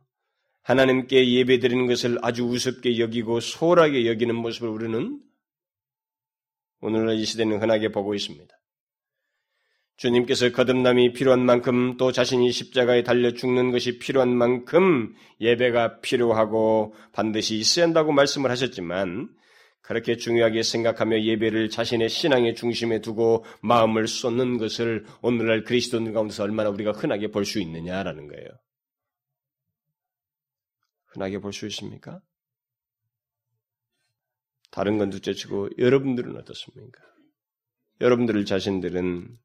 하나님께 0.61 1.33
예배 1.33 1.59
드리는 1.59 1.87
것을 1.87 2.19
아주 2.21 2.43
우습게 2.43 2.99
여기고 2.99 3.39
소홀하게 3.39 4.05
여기는 4.07 4.35
모습을 4.35 4.69
우리는 4.69 5.19
오늘날 6.81 7.15
이 7.15 7.25
시대는 7.25 7.61
흔하게 7.61 7.89
보고 7.91 8.13
있습니다. 8.13 8.58
주님께서 9.99 10.53
거듭남이 10.53 11.11
필요한 11.11 11.45
만큼 11.45 11.97
또 11.97 12.13
자신이 12.13 12.53
십자가에 12.53 13.03
달려 13.03 13.33
죽는 13.33 13.71
것이 13.71 13.99
필요한 13.99 14.29
만큼 14.29 15.13
예배가 15.41 15.99
필요하고 15.99 16.95
반드시 17.11 17.57
있어야 17.57 17.85
한다고 17.85 18.13
말씀을 18.13 18.49
하셨지만 18.49 19.27
그렇게 19.81 20.15
중요하게 20.15 20.63
생각하며 20.63 21.21
예배를 21.23 21.69
자신의 21.69 22.07
신앙의 22.07 22.55
중심에 22.55 23.01
두고 23.01 23.43
마음을 23.61 24.07
쏟는 24.07 24.57
것을 24.57 25.05
오늘날 25.21 25.65
그리스도인 25.65 26.13
가운데서 26.13 26.43
얼마나 26.43 26.69
우리가 26.69 26.91
흔하게 26.91 27.27
볼 27.31 27.43
수 27.43 27.59
있느냐라는 27.59 28.27
거예요. 28.27 28.47
흔하게 31.07 31.39
볼 31.39 31.51
수 31.51 31.67
있습니까? 31.67 32.21
다른 34.71 34.97
건 34.97 35.09
둘째치고 35.09 35.71
여러분들은 35.77 36.37
어떻습니까? 36.37 37.01
여러분들 37.99 38.45
자신들은 38.45 39.37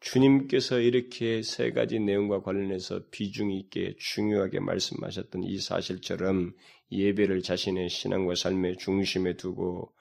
주님께서 0.00 0.80
이렇게 0.80 1.42
세 1.42 1.72
가지 1.72 2.00
내용과 2.00 2.42
관련해서 2.42 3.02
비중 3.10 3.52
있게 3.52 3.96
중요하게 3.98 4.60
말씀하셨던 4.60 5.44
이 5.44 5.58
사실처럼 5.58 6.54
예배를 6.90 7.42
자신의 7.42 7.90
신앙과 7.90 8.34
삶의 8.34 8.78
중심에 8.78 9.36
두고 9.36 9.94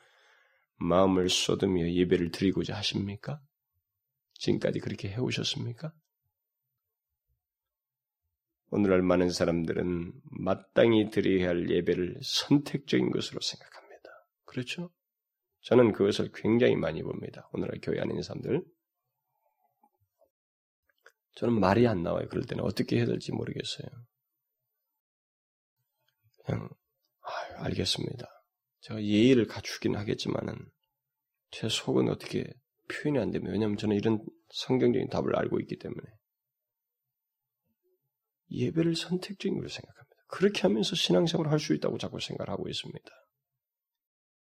마음을 0.77 1.29
쏟으며 1.29 1.91
예배를 1.91 2.31
드리고자 2.31 2.75
하십니까? 2.77 3.41
지금까지 4.35 4.79
그렇게 4.79 5.09
해오셨습니까? 5.09 5.93
오늘날 8.71 9.01
많은 9.01 9.29
사람들은 9.31 10.13
마땅히 10.31 11.09
드려야 11.09 11.49
할 11.49 11.69
예배를 11.69 12.19
선택적인 12.23 13.11
것으로 13.11 13.41
생각합니다. 13.41 14.09
그렇죠? 14.45 14.91
저는 15.61 15.91
그것을 15.91 16.31
굉장히 16.33 16.75
많이 16.75 17.03
봅니다. 17.03 17.49
오늘날 17.51 17.79
교회 17.81 17.99
안에 17.99 18.11
있는 18.11 18.21
사람들. 18.21 18.63
저는 21.35 21.59
말이 21.59 21.87
안 21.87 22.03
나와요. 22.03 22.27
그럴 22.29 22.45
때는 22.45 22.63
어떻게 22.63 22.97
해야 22.97 23.05
될지 23.05 23.31
모르겠어요. 23.31 23.87
그냥 26.45 26.69
아유, 27.21 27.57
알겠습니다. 27.65 28.25
제가 28.81 29.03
예의를 29.03 29.47
갖추긴 29.47 29.95
하겠지만은 29.95 30.55
제 31.51 31.69
속은 31.69 32.09
어떻게 32.09 32.45
표현이 32.87 33.19
안 33.19 33.31
되면 33.31 33.51
왜냐하면 33.51 33.77
저는 33.77 33.95
이런 33.95 34.23
성경적인 34.49 35.09
답을 35.09 35.35
알고 35.35 35.59
있기 35.61 35.77
때문에 35.77 36.01
예배를 38.51 38.95
선택적인 38.95 39.55
걸로 39.55 39.67
생각합니다. 39.69 40.15
그렇게 40.27 40.61
하면서 40.61 40.95
신앙생활을 40.95 41.51
할 41.51 41.59
수 41.59 41.73
있다고 41.73 41.97
자꾸 41.97 42.19
생각하고 42.19 42.67
있습니다. 42.67 43.09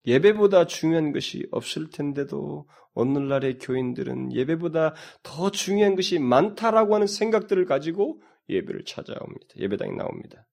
예배보다 0.06 0.66
중요한 0.66 1.12
것이 1.12 1.48
없을 1.52 1.90
텐데도 1.90 2.68
오늘날의 2.94 3.60
교인들은 3.60 4.34
예배보다 4.34 4.96
더 5.24 5.52
중요한 5.52 5.96
것이 5.96 6.20
많다라고 6.20 6.96
하는 6.96 7.08
생각들을 7.08 7.66
가지고 7.66 8.22
예배를 8.50 8.84
찾아옵니다. 8.86 9.56
예배당에 9.58 9.92
나옵니다. 9.96 10.48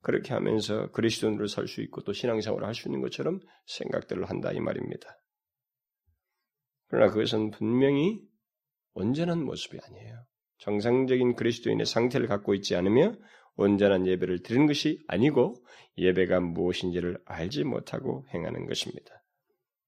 그렇게 0.00 0.32
하면서 0.32 0.90
그리스도인으로 0.92 1.48
살 1.48 1.66
수 1.66 1.82
있고 1.82 2.02
또 2.02 2.12
신앙생활을 2.12 2.66
할 2.66 2.74
수 2.74 2.88
있는 2.88 3.00
것처럼 3.00 3.40
생각들을 3.66 4.30
한다 4.30 4.52
이 4.52 4.60
말입니다. 4.60 5.18
그러나 6.86 7.12
그것은 7.12 7.50
분명히 7.50 8.22
온전한 8.94 9.44
모습이 9.44 9.78
아니에요. 9.82 10.24
정상적인 10.58 11.34
그리스도인의 11.34 11.86
상태를 11.86 12.26
갖고 12.26 12.54
있지 12.54 12.74
않으며 12.74 13.14
온전한 13.58 14.06
예배를 14.06 14.42
드리는 14.42 14.66
것이 14.66 15.02
아니고 15.08 15.56
예배가 15.98 16.40
무엇인지를 16.40 17.18
알지 17.26 17.64
못하고 17.64 18.24
행하는 18.32 18.66
것입니다. 18.66 19.22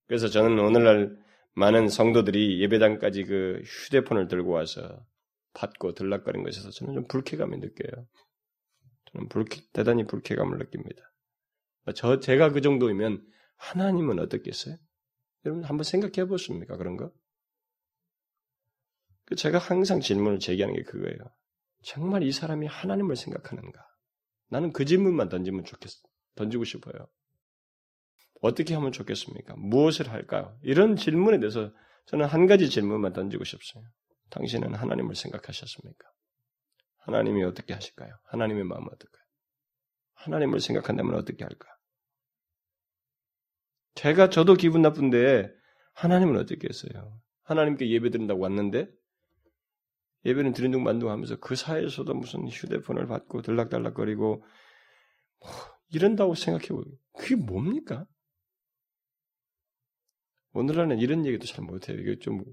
그래서 0.07 0.29
저는 0.29 0.59
오늘날 0.59 1.17
많은 1.55 1.89
성도들이 1.89 2.61
예배당까지 2.63 3.25
그 3.25 3.63
휴대폰을 3.65 4.27
들고 4.27 4.51
와서 4.51 5.07
받고 5.55 5.95
들락거리는 5.95 6.45
것에서 6.45 6.71
저는 6.71 6.95
좀 6.95 7.07
불쾌감을 7.07 7.61
느껴요. 7.61 8.07
저는 9.13 9.29
불쾌, 9.29 9.63
대단히 9.73 10.05
불쾌감을 10.05 10.59
느낍니다. 10.59 11.03
저, 11.95 12.19
제가 12.19 12.51
그 12.51 12.61
정도이면 12.61 13.25
하나님은 13.57 14.19
어떻겠어요? 14.19 14.77
여러분 15.45 15.65
한번 15.65 15.85
생각해 15.85 16.29
보십니까? 16.29 16.77
그런 16.77 16.97
거? 16.97 17.13
그 19.27 19.37
제가 19.37 19.59
항상 19.59 20.01
질문을 20.01 20.41
제기하는 20.41 20.75
게 20.75 20.83
그거예요. 20.83 21.19
정말 21.83 22.23
이 22.23 22.33
사람이 22.33 22.67
하나님을 22.67 23.17
생각하는가? 23.17 23.87
나는 24.49 24.73
그 24.73 24.85
질문만 24.85 25.29
던지면 25.29 25.65
좋겠, 25.65 25.91
던지고 26.35 26.65
싶어요. 26.65 27.09
어떻게 28.43 28.75
하면 28.75 28.93
좋겠습니까? 28.93 29.55
무엇을 29.57 30.11
할까요? 30.11 30.59
이런 30.63 30.97
질문에 30.97 31.39
대해서 31.41 31.73
저는 32.07 32.27
한 32.27 32.47
가지 32.47 32.69
질문만 32.69 33.13
던지고 33.13 33.45
싶어요. 33.45 33.85
당신은 34.31 34.75
하나님을 34.75 35.15
생각하셨습니까? 35.15 36.09
하나님이 36.99 37.45
어떻게 37.45 37.75
하실까요? 37.75 38.15
하나님의 38.25 38.65
마음은 38.65 38.87
어떨까요? 38.87 39.25
하나님을 40.15 40.61
생각한다면 40.61 41.15
어떻게 41.15 41.45
할까? 41.45 41.69
제가 43.95 44.31
저도 44.31 44.55
기분 44.55 44.83
나쁜데 44.83 45.51
하나님은 45.95 46.37
어떻게 46.39 46.69
했어요? 46.69 47.21
하나님께 47.43 47.91
예배 47.91 48.11
드린다고 48.11 48.41
왔는데 48.41 48.89
예배는 50.25 50.53
드린 50.53 50.71
둥 50.71 50.83
만둥 50.83 51.11
하면서 51.11 51.37
그 51.37 51.57
사이에서도 51.57 52.13
무슨 52.15 52.49
휴대폰을 52.49 53.07
받고 53.07 53.43
들락달락거리고 53.43 54.45
뭐 55.41 55.51
이런다고 55.93 56.35
생각해보고 56.35 56.85
그게 57.19 57.37
뭡니까? 57.37 58.07
오늘날은 60.53 60.99
이런 60.99 61.25
얘기도 61.27 61.47
잘 61.47 61.65
못해요. 61.65 61.99
이게 61.99 62.19
좀 62.19 62.45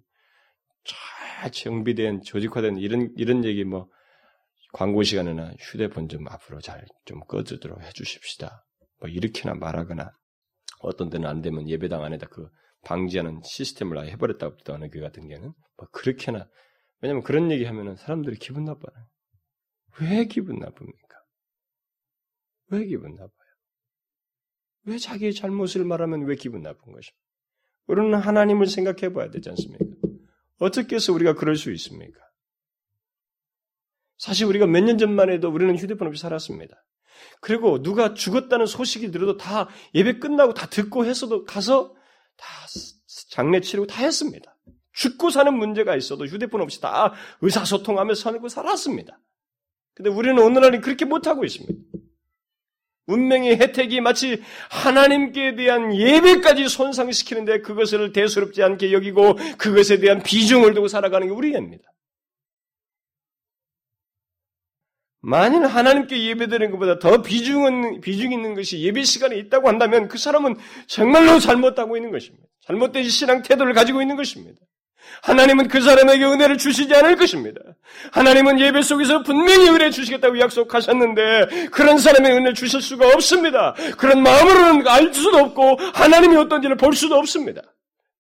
잘 1.40 1.52
정비된 1.52 2.22
조직화된 2.24 2.78
이런 2.78 3.14
이런 3.18 3.44
얘기 3.46 3.64
뭐 3.64 3.90
광고 4.74 5.04
시간에나 5.04 5.54
휴대폰 5.60 6.10
좀 6.10 6.28
앞으로 6.28 6.62
잘 6.62 6.86
좀 7.06 7.20
꺼주도록 7.22 7.82
해주십시다. 7.82 8.66
뭐 9.00 9.10
이렇게나 9.10 9.56
말하거나 9.56 10.12
어떤 10.80 11.10
때는 11.10 11.30
안 11.30 11.42
되면 11.42 11.68
예배당 11.70 12.04
안에다 12.04 12.28
그 12.28 12.50
방지하는 12.84 13.42
시스템을 13.44 13.98
아예 13.98 14.12
해버렸다고 14.12 14.56
하는 14.74 14.90
그 14.90 15.00
같은 15.00 15.28
경우는 15.28 15.54
뭐 15.78 15.88
그렇게나 15.92 16.48
왜냐면 17.02 17.24
그런 17.24 17.52
얘기 17.52 17.66
하면은 17.66 17.96
사람들이 17.96 18.38
기분 18.38 18.66
나빠요. 18.66 19.08
왜 20.02 20.26
기분 20.26 20.60
나쁩니까? 20.60 21.18
왜 22.70 22.86
기분 22.86 23.16
나빠요? 23.16 23.34
왜 24.84 24.98
자기의 24.98 25.34
잘못을 25.34 25.86
말하면 25.86 26.26
왜 26.26 26.36
기분 26.36 26.62
나쁜 26.62 26.92
것입니까? 26.92 27.18
우리는 27.88 28.14
하나님을 28.16 28.68
생각해 28.68 29.14
봐야 29.14 29.30
되지 29.30 29.50
않습니까? 29.50 29.86
어떻게 30.60 30.96
해서 30.96 31.14
우리가 31.14 31.34
그럴 31.36 31.56
수 31.56 31.72
있습니까? 31.72 32.20
사실 34.18 34.46
우리가 34.48 34.66
몇 34.66 34.82
년 34.84 34.98
전만 34.98 35.30
해도 35.30 35.50
우리는 35.50 35.76
휴대폰 35.78 36.08
없이 36.08 36.22
살았습니다. 36.22 36.84
그리고 37.42 37.82
누가 37.82 38.14
죽었다는 38.14 38.66
소식이 38.66 39.12
들어도 39.12 39.38
다 39.38 39.70
예배 39.94 40.20
끝나고 40.20 40.54
다 40.54 40.68
듣고 40.68 41.06
했어도 41.06 41.46
가서 41.46 41.96
다 42.36 42.48
장례 43.30 43.62
치르고 43.62 43.88
다 43.88 44.04
했습니다. 44.04 44.57
죽고 44.98 45.30
사는 45.30 45.54
문제가 45.54 45.96
있어도 45.96 46.26
휴대폰 46.26 46.62
없이 46.62 46.82
다 46.82 47.14
의사소통하면서 47.42 48.20
살고 48.20 48.50
살았습니다. 48.50 49.20
근데 49.94 50.10
우리는 50.10 50.38
오늘날은 50.42 50.82
그렇게 50.82 51.06
못하고 51.06 51.46
있습니다. 51.46 51.74
운명의 53.06 53.58
혜택이 53.58 54.02
마치 54.02 54.42
하나님께 54.70 55.56
대한 55.56 55.96
예배까지 55.96 56.68
손상시키는데 56.68 57.62
그것을 57.62 58.12
대수롭지 58.12 58.64
않게 58.64 58.92
여기고 58.92 59.36
그것에 59.58 60.00
대한 60.00 60.22
비중을 60.24 60.74
두고 60.74 60.88
살아가는 60.88 61.28
게 61.28 61.34
우리입니다. 61.34 61.84
만일 65.22 65.66
하나님께 65.66 66.22
예배드리는 66.26 66.72
것보다 66.72 67.00
더 67.00 67.22
비중은, 67.22 68.02
비중 68.02 68.32
있는 68.32 68.56
것이 68.56 68.82
예배 68.82 69.04
시간에 69.04 69.38
있다고 69.38 69.68
한다면 69.68 70.08
그 70.08 70.18
사람은 70.18 70.56
정말로 70.88 71.40
잘못하고 71.40 71.98
있는 71.98 72.12
것입니다. 72.12 72.48
잘못된 72.62 73.04
신앙 73.10 73.42
태도를 73.42 73.74
가지고 73.74 74.02
있는 74.02 74.16
것입니다. 74.16 74.60
하나님은 75.24 75.68
그 75.68 75.82
사람에게 75.82 76.24
은혜를 76.24 76.58
주시지 76.58 76.94
않을 76.96 77.16
것입니다. 77.16 77.60
하나님은 78.12 78.60
예배 78.60 78.82
속에서 78.82 79.24
분명히 79.24 79.70
은혜 79.70 79.90
주시겠다고 79.90 80.40
약속하셨는데 80.40 81.68
그런 81.72 81.98
사람의 81.98 82.32
은혜를 82.32 82.54
주실 82.54 82.82
수가 82.82 83.08
없습니다. 83.10 83.74
그런 83.98 84.22
마음으로는 84.24 84.88
알 84.88 85.14
수도 85.14 85.38
없고 85.38 85.78
하나님이 85.94 86.38
어떤지를 86.38 86.78
볼 86.78 86.94
수도 86.94 87.16
없습니다. 87.16 87.62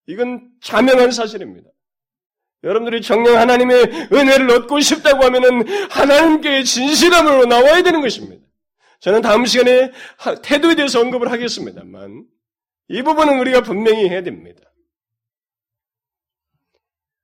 이건 0.07 0.49
자명한 0.61 1.11
사실입니다. 1.11 1.69
여러분들이 2.63 3.01
정령 3.01 3.37
하나님의 3.37 4.09
은혜를 4.11 4.49
얻고 4.51 4.79
싶다고 4.79 5.23
하면은 5.25 5.67
하나님께 5.89 6.63
진실함으로 6.63 7.45
나와야 7.45 7.83
되는 7.83 8.01
것입니다. 8.01 8.43
저는 8.99 9.21
다음 9.21 9.45
시간에 9.45 9.91
태도에 10.41 10.75
대해서 10.75 10.99
언급을 10.99 11.31
하겠습니다만 11.31 12.25
이 12.89 13.01
부분은 13.03 13.39
우리가 13.39 13.61
분명히 13.61 14.09
해야 14.09 14.23
됩니다. 14.23 14.61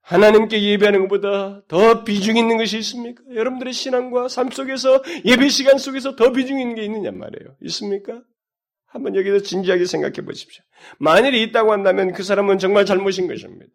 하나님께 0.04 0.62
예배하는 0.62 1.02
것보다 1.02 1.62
더 1.68 2.04
비중 2.04 2.36
있는 2.36 2.58
것이 2.58 2.78
있습니까? 2.80 3.24
여러분들의 3.34 3.72
신앙과 3.74 4.28
삶 4.28 4.52
속에서 4.52 5.02
예배 5.26 5.48
시간 5.48 5.78
속에서 5.78 6.16
더 6.16 6.32
비중 6.32 6.60
있는 6.60 6.76
게 6.76 6.84
있느냐 6.84 7.12
말이에요. 7.12 7.56
있습니까? 7.62 8.22
한번 8.86 9.16
여기서 9.16 9.40
진지하게 9.40 9.86
생각해 9.86 10.26
보십시오. 10.26 10.64
만일에 11.00 11.42
있다고 11.44 11.72
한다면 11.72 12.12
그 12.12 12.22
사람은 12.22 12.60
정말 12.60 12.86
잘못인 12.86 13.28
것입니다. 13.28 13.72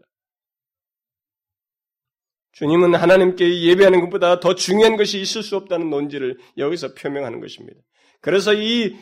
주님은 2.52 2.94
하나님께 2.94 3.62
예배하는 3.62 4.00
것보다 4.02 4.40
더 4.40 4.54
중요한 4.54 4.96
것이 4.96 5.20
있을 5.20 5.42
수 5.42 5.56
없다는 5.56 5.88
논지를 5.90 6.36
여기서 6.58 6.92
표명하는 6.94 7.40
것입니다. 7.40 7.80
그래서 8.20 8.52
이 8.52 8.96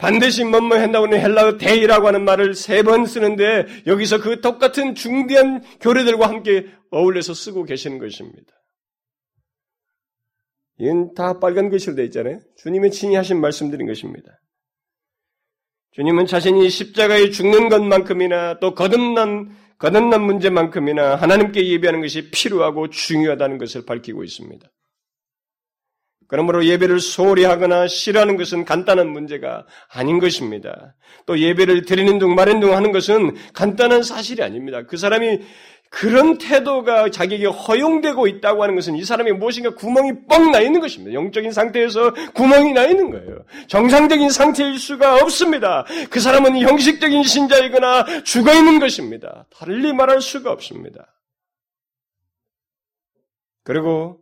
반드시 0.00 0.44
뭐뭐 0.44 0.78
한다고는 0.78 1.20
헬라어 1.20 1.58
데이라고 1.58 2.08
하는 2.08 2.24
말을 2.24 2.54
세 2.54 2.82
번 2.82 3.04
쓰는데 3.04 3.66
여기서 3.86 4.20
그 4.20 4.40
똑같은 4.40 4.94
중대한 4.94 5.62
교례들과 5.80 6.26
함께 6.26 6.66
어울려서 6.90 7.34
쓰고 7.34 7.64
계시는 7.64 7.98
것입니다. 7.98 8.52
이건 10.78 11.12
다 11.12 11.38
빨간 11.38 11.68
글씨로 11.68 11.94
되어 11.94 12.06
있잖아요. 12.06 12.40
주님의 12.56 12.90
친히 12.90 13.14
하신 13.16 13.40
말씀드린 13.40 13.86
것입니다. 13.86 14.40
주님은 15.92 16.24
자신이 16.26 16.70
십자가에 16.70 17.28
죽는 17.30 17.68
것만큼이나 17.68 18.58
또 18.60 18.74
거듭난 18.74 19.54
거듭난 19.76 20.22
문제만큼이나 20.22 21.16
하나님께 21.16 21.66
예배하는 21.68 22.00
것이 22.00 22.30
필요하고 22.30 22.88
중요하다는 22.88 23.58
것을 23.58 23.84
밝히고 23.84 24.24
있습니다. 24.24 24.66
그러므로 26.30 26.64
예배를 26.64 27.00
소홀히 27.00 27.42
하거나 27.42 27.88
싫어하는 27.88 28.36
것은 28.36 28.64
간단한 28.64 29.08
문제가 29.08 29.66
아닌 29.88 30.20
것입니다. 30.20 30.94
또 31.26 31.36
예배를 31.36 31.84
드리는 31.84 32.20
둥 32.20 32.36
마는 32.36 32.60
둥 32.60 32.72
하는 32.72 32.92
것은 32.92 33.34
간단한 33.52 34.04
사실이 34.04 34.40
아닙니다. 34.40 34.82
그 34.86 34.96
사람이 34.96 35.40
그런 35.90 36.38
태도가 36.38 37.10
자기에게 37.10 37.46
허용되고 37.46 38.28
있다고 38.28 38.62
하는 38.62 38.76
것은 38.76 38.94
이 38.94 39.04
사람이 39.04 39.32
무엇인가 39.32 39.74
구멍이 39.74 40.26
뻥 40.28 40.52
나 40.52 40.60
있는 40.60 40.80
것입니다. 40.80 41.12
영적인 41.14 41.50
상태에서 41.50 42.14
구멍이 42.32 42.74
나 42.74 42.86
있는 42.86 43.10
거예요. 43.10 43.44
정상적인 43.66 44.30
상태일 44.30 44.78
수가 44.78 45.16
없습니다. 45.16 45.84
그 46.10 46.20
사람은 46.20 46.60
형식적인 46.60 47.24
신자이거나 47.24 48.22
죽어 48.22 48.54
있는 48.54 48.78
것입니다. 48.78 49.46
달리 49.50 49.92
말할 49.92 50.20
수가 50.20 50.52
없습니다. 50.52 51.12
그리고 53.64 54.20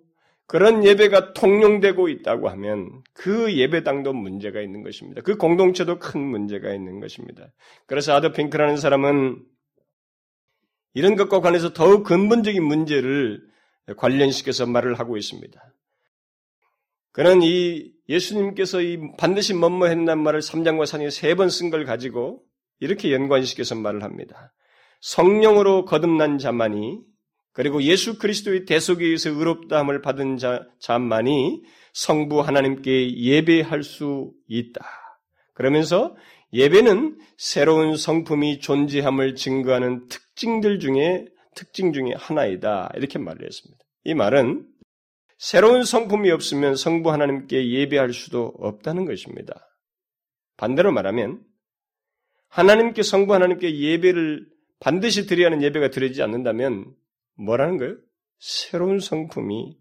그런 0.49 0.83
예배가 0.83 1.35
통용되고 1.35 2.09
있다고 2.09 2.49
하면 2.49 3.03
그 3.13 3.55
예배당도 3.55 4.15
문제가 4.15 4.63
있는 4.63 4.83
것입니다. 4.83 5.21
그 5.21 5.37
공동체도 5.37 5.99
큰 5.99 6.21
문제가 6.21 6.73
있는 6.73 7.01
것입니다. 7.01 7.53
그래서 7.87 8.15
아드 8.15 8.33
핑크라는 8.33 8.79
사람은 8.79 9.45
이런 10.95 11.17
것과 11.17 11.41
관해서 11.43 11.75
더욱 11.75 12.03
근본적인 12.03 12.65
문제를 12.65 13.43
관련시켜서 13.99 14.65
말을 14.67 14.99
하고 14.99 15.19
있습니다. 15.19 15.61
그는 17.13 17.43
이 17.43 17.93
예수님께서 18.09 18.81
이 18.81 18.99
반드시 19.19 19.53
뭐뭐 19.53 19.87
했단 19.89 20.19
말을 20.23 20.41
3장과 20.41 20.85
4장에 20.85 21.11
세 21.11 21.35
번 21.35 21.49
쓴 21.49 21.71
걸 21.71 21.85
가지고 21.85 22.43
이렇게 22.81 23.13
연관시켜서 23.13 23.75
말을 23.75 24.03
합니다. 24.03 24.55
성령으로 25.03 25.85
거듭난 25.85 26.39
자만이 26.39 27.01
그리고 27.59 27.83
예수 27.83 28.19
그리스도의 28.19 28.67
대속에 28.67 29.05
의해서 29.05 29.31
의롭다함을 29.31 30.01
받은 30.01 30.37
자, 30.37 30.65
자만이 30.79 31.65
성부 31.93 32.41
하나님께 32.41 33.17
예배할 33.17 33.83
수 33.83 34.33
있다. 34.47 34.87
그러면서 35.55 36.15
예배는 36.53 37.19
새로운 37.37 37.97
성품이 37.97 38.61
존재함을 38.61 39.35
증거하는 39.35 40.07
특징들 40.07 40.79
중에 40.79 41.27
특징 41.57 41.93
중에 41.93 42.13
하나이다. 42.17 42.93
이렇게 42.95 43.19
말을 43.19 43.45
했습니다. 43.45 43.85
이 44.05 44.15
말은 44.15 44.65
새로운 45.37 45.83
성품이 45.83 46.31
없으면 46.31 46.77
성부 46.77 47.11
하나님께 47.11 47.73
예배할 47.73 48.13
수도 48.13 48.55
없다는 48.61 49.05
것입니다. 49.05 49.69
반대로 50.57 50.93
말하면 50.93 51.43
하나님께 52.51 53.03
성부 53.03 53.35
하나님께 53.35 53.81
예배를 53.81 54.47
반드시 54.79 55.27
드려야 55.27 55.47
하는 55.47 55.61
예배가 55.61 55.91
드리지 55.91 56.23
않는다면 56.23 56.95
뭐라는 57.39 57.79
거예요? 57.79 57.97
새로운 58.39 59.01
성품이 59.01 59.79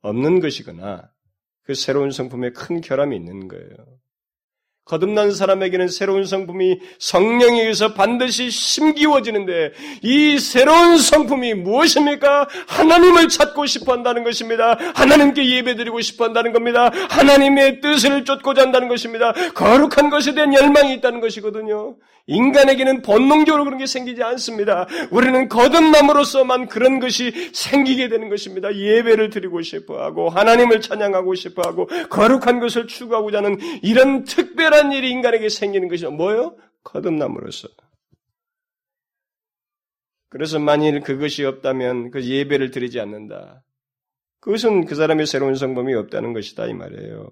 없는 0.00 0.40
것이거나 0.40 1.12
그 1.62 1.74
새로운 1.74 2.10
성품에 2.10 2.50
큰 2.50 2.80
결함이 2.80 3.16
있는 3.16 3.48
거예요. 3.48 4.00
거듭난 4.84 5.32
사람에게는 5.32 5.88
새로운 5.88 6.24
성품이 6.24 6.78
성령에 6.98 7.62
의해서 7.62 7.94
반드시 7.94 8.50
심기워지는데 8.50 9.72
이 10.02 10.38
새로운 10.38 10.98
성품이 10.98 11.54
무엇입니까? 11.54 12.48
하나님을 12.66 13.28
찾고 13.28 13.64
싶어 13.64 13.92
한다는 13.92 14.24
것입니다. 14.24 14.76
하나님께 14.94 15.48
예배드리고 15.56 16.02
싶어 16.02 16.24
한다는 16.24 16.52
겁니다. 16.52 16.90
하나님의 17.08 17.80
뜻을 17.80 18.26
쫓고자 18.26 18.60
한다는 18.60 18.88
것입니다. 18.88 19.32
거룩한 19.54 20.10
것에 20.10 20.34
대한 20.34 20.52
열망이 20.52 20.92
있다는 20.94 21.20
것이거든요. 21.20 21.96
인간에게는 22.26 23.02
본능적으로 23.02 23.64
그런 23.64 23.78
게 23.78 23.86
생기지 23.86 24.22
않습니다. 24.22 24.86
우리는 25.10 25.48
거듭남으로서만 25.48 26.68
그런 26.68 26.98
것이 26.98 27.50
생기게 27.52 28.08
되는 28.08 28.30
것입니다. 28.30 28.74
예배를 28.74 29.28
드리고 29.28 29.60
싶어 29.60 30.02
하고 30.02 30.30
하나님을 30.30 30.80
찬양하고 30.80 31.34
싶어 31.34 31.62
하고 31.62 31.86
거룩한 32.08 32.60
것을 32.60 32.86
추구하고자 32.86 33.38
하는 33.38 33.58
이런 33.82 34.24
특별한 34.24 34.73
특별한 34.74 34.92
일이 34.92 35.10
인간에게 35.10 35.48
생기는 35.48 35.88
것이 35.88 36.04
뭐예요? 36.06 36.56
거듭남으로써. 36.82 37.68
그래서 40.28 40.58
만일 40.58 41.00
그것이 41.00 41.44
없다면 41.44 42.10
그 42.10 42.24
예배를 42.24 42.72
드리지 42.72 42.98
않는다. 42.98 43.64
그것은 44.40 44.84
그 44.84 44.96
사람의 44.96 45.26
새로운 45.26 45.54
성범이 45.54 45.94
없다는 45.94 46.32
것이다 46.32 46.66
이 46.66 46.74
말이에요. 46.74 47.30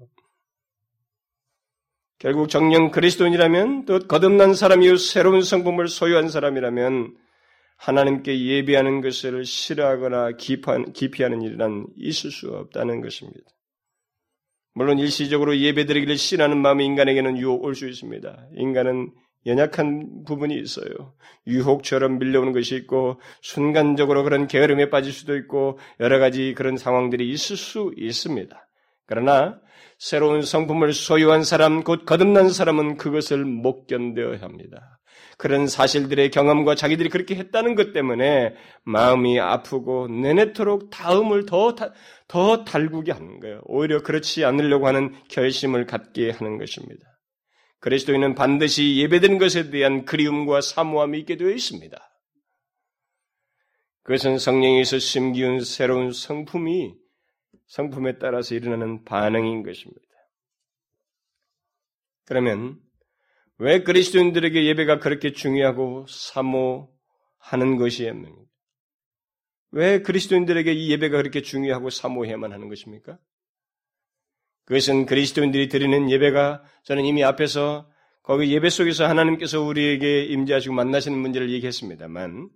결국 2.18 2.48
정령 2.48 2.92
그리스도인이라면 2.92 3.86
또 3.86 3.98
거듭난 3.98 4.54
사람이요 4.54 4.96
새로운 4.96 5.42
성품을 5.42 5.88
소유한 5.88 6.28
사람이라면 6.28 7.16
하나님께 7.76 8.40
예배하는 8.40 9.00
것을 9.00 9.44
싫어하거나 9.44 10.36
기피하는 10.36 11.42
일이란 11.42 11.88
있을 11.96 12.30
수 12.30 12.50
없다는 12.50 13.00
것입니다. 13.00 13.50
물론 14.74 14.98
일시적으로 14.98 15.58
예배드리기를 15.58 16.16
싫어하는 16.16 16.58
마음이 16.58 16.84
인간에게는 16.86 17.36
유혹 17.38 17.64
올 17.64 17.74
수 17.74 17.88
있습니다. 17.88 18.48
인간은 18.56 19.10
연약한 19.44 20.24
부분이 20.24 20.56
있어요. 20.58 21.14
유혹처럼 21.46 22.18
밀려오는 22.18 22.52
것이 22.52 22.76
있고 22.76 23.20
순간적으로 23.40 24.22
그런 24.22 24.46
게으름에 24.46 24.88
빠질 24.88 25.12
수도 25.12 25.36
있고 25.36 25.78
여러 26.00 26.18
가지 26.18 26.54
그런 26.54 26.76
상황들이 26.76 27.28
있을 27.28 27.56
수 27.56 27.92
있습니다. 27.96 28.56
그러나 29.06 29.58
새로운 29.98 30.42
성품을 30.42 30.92
소유한 30.92 31.42
사람, 31.44 31.82
곧 31.82 32.04
거듭난 32.06 32.50
사람은 32.50 32.96
그것을 32.96 33.44
못 33.44 33.86
견뎌야 33.86 34.40
합니다. 34.40 35.00
그런 35.42 35.66
사실들의 35.66 36.30
경험과 36.30 36.76
자기들이 36.76 37.08
그렇게 37.08 37.34
했다는 37.34 37.74
것 37.74 37.92
때문에 37.92 38.54
마음이 38.84 39.40
아프고 39.40 40.06
내내토록 40.06 40.88
다음을 40.90 41.46
더, 41.46 41.74
더 42.28 42.64
달구게 42.64 43.10
하는 43.10 43.40
거예요. 43.40 43.60
오히려 43.64 44.04
그렇지 44.04 44.44
않으려고 44.44 44.86
하는 44.86 45.12
결심을 45.26 45.86
갖게 45.86 46.30
하는 46.30 46.58
것입니다. 46.58 47.04
그리스도인은 47.80 48.36
반드시 48.36 48.98
예배된 48.98 49.38
것에 49.38 49.70
대한 49.70 50.04
그리움과 50.04 50.60
사모함이 50.60 51.18
있게 51.18 51.36
되어 51.36 51.50
있습니다. 51.50 51.98
그것은 54.04 54.38
성령에서 54.38 55.00
심기운 55.00 55.58
새로운 55.64 56.12
성품이 56.12 56.94
성품에 57.66 58.18
따라서 58.18 58.54
일어나는 58.54 59.02
반응인 59.02 59.64
것입니다. 59.64 60.06
그러면 62.26 62.78
왜 63.58 63.82
그리스도인들에게 63.82 64.64
예배가 64.66 64.98
그렇게 64.98 65.32
중요하고 65.32 66.06
사모하는 66.08 67.76
것이었는가? 67.78 68.42
왜 69.72 70.02
그리스도인들에게 70.02 70.72
이 70.72 70.90
예배가 70.90 71.16
그렇게 71.16 71.40
중요하고 71.42 71.90
사모해야만 71.90 72.52
하는 72.52 72.68
것입니까? 72.68 73.18
그것은 74.64 75.06
그리스도인들이 75.06 75.68
드리는 75.68 76.10
예배가 76.10 76.62
저는 76.84 77.04
이미 77.04 77.24
앞에서 77.24 77.90
거기 78.22 78.52
예배 78.52 78.70
속에서 78.70 79.08
하나님께서 79.08 79.60
우리에게 79.62 80.24
임재하시고 80.24 80.74
만나시는 80.74 81.18
문제를 81.18 81.50
얘기했습니다만 81.50 82.50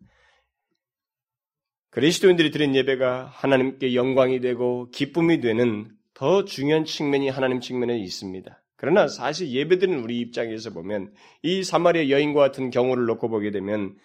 그리스도인들이 1.91 2.51
드린 2.51 2.75
예배가 2.75 3.27
하나님께 3.27 3.95
영광이 3.95 4.41
되고 4.41 4.91
기쁨이 4.91 5.41
되는 5.41 5.91
더 6.15 6.45
중요한 6.45 6.85
측면이 6.85 7.31
하나님 7.31 7.61
측면에 7.61 7.99
있습니다. 7.99 8.63
그러나 8.77 9.09
사실 9.09 9.51
예배드리는 9.51 10.01
우리 10.03 10.21
입장에서 10.21 10.71
보면 10.71 11.13
이 11.43 11.65
사마리아 11.65 12.11
여인과 12.11 12.41
같은 12.41 12.71
경우를 12.71 13.07
놓고 13.07 13.29
보게 13.29 13.51
되면 13.51 13.97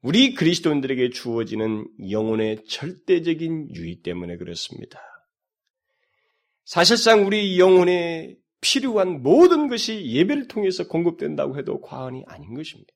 우리 0.00 0.34
그리스도인들에게 0.34 1.10
주어지는 1.10 1.88
영혼의 2.10 2.64
절대적인 2.68 3.74
유의 3.74 4.02
때문에 4.02 4.36
그렇습니다. 4.36 5.00
사실상 6.64 7.26
우리 7.26 7.58
영혼에 7.58 8.36
필요한 8.60 9.22
모든 9.22 9.68
것이 9.68 10.04
예배를 10.06 10.48
통해서 10.48 10.86
공급된다고 10.86 11.58
해도 11.58 11.80
과언이 11.80 12.24
아닌 12.28 12.54
것입니다. 12.54 12.92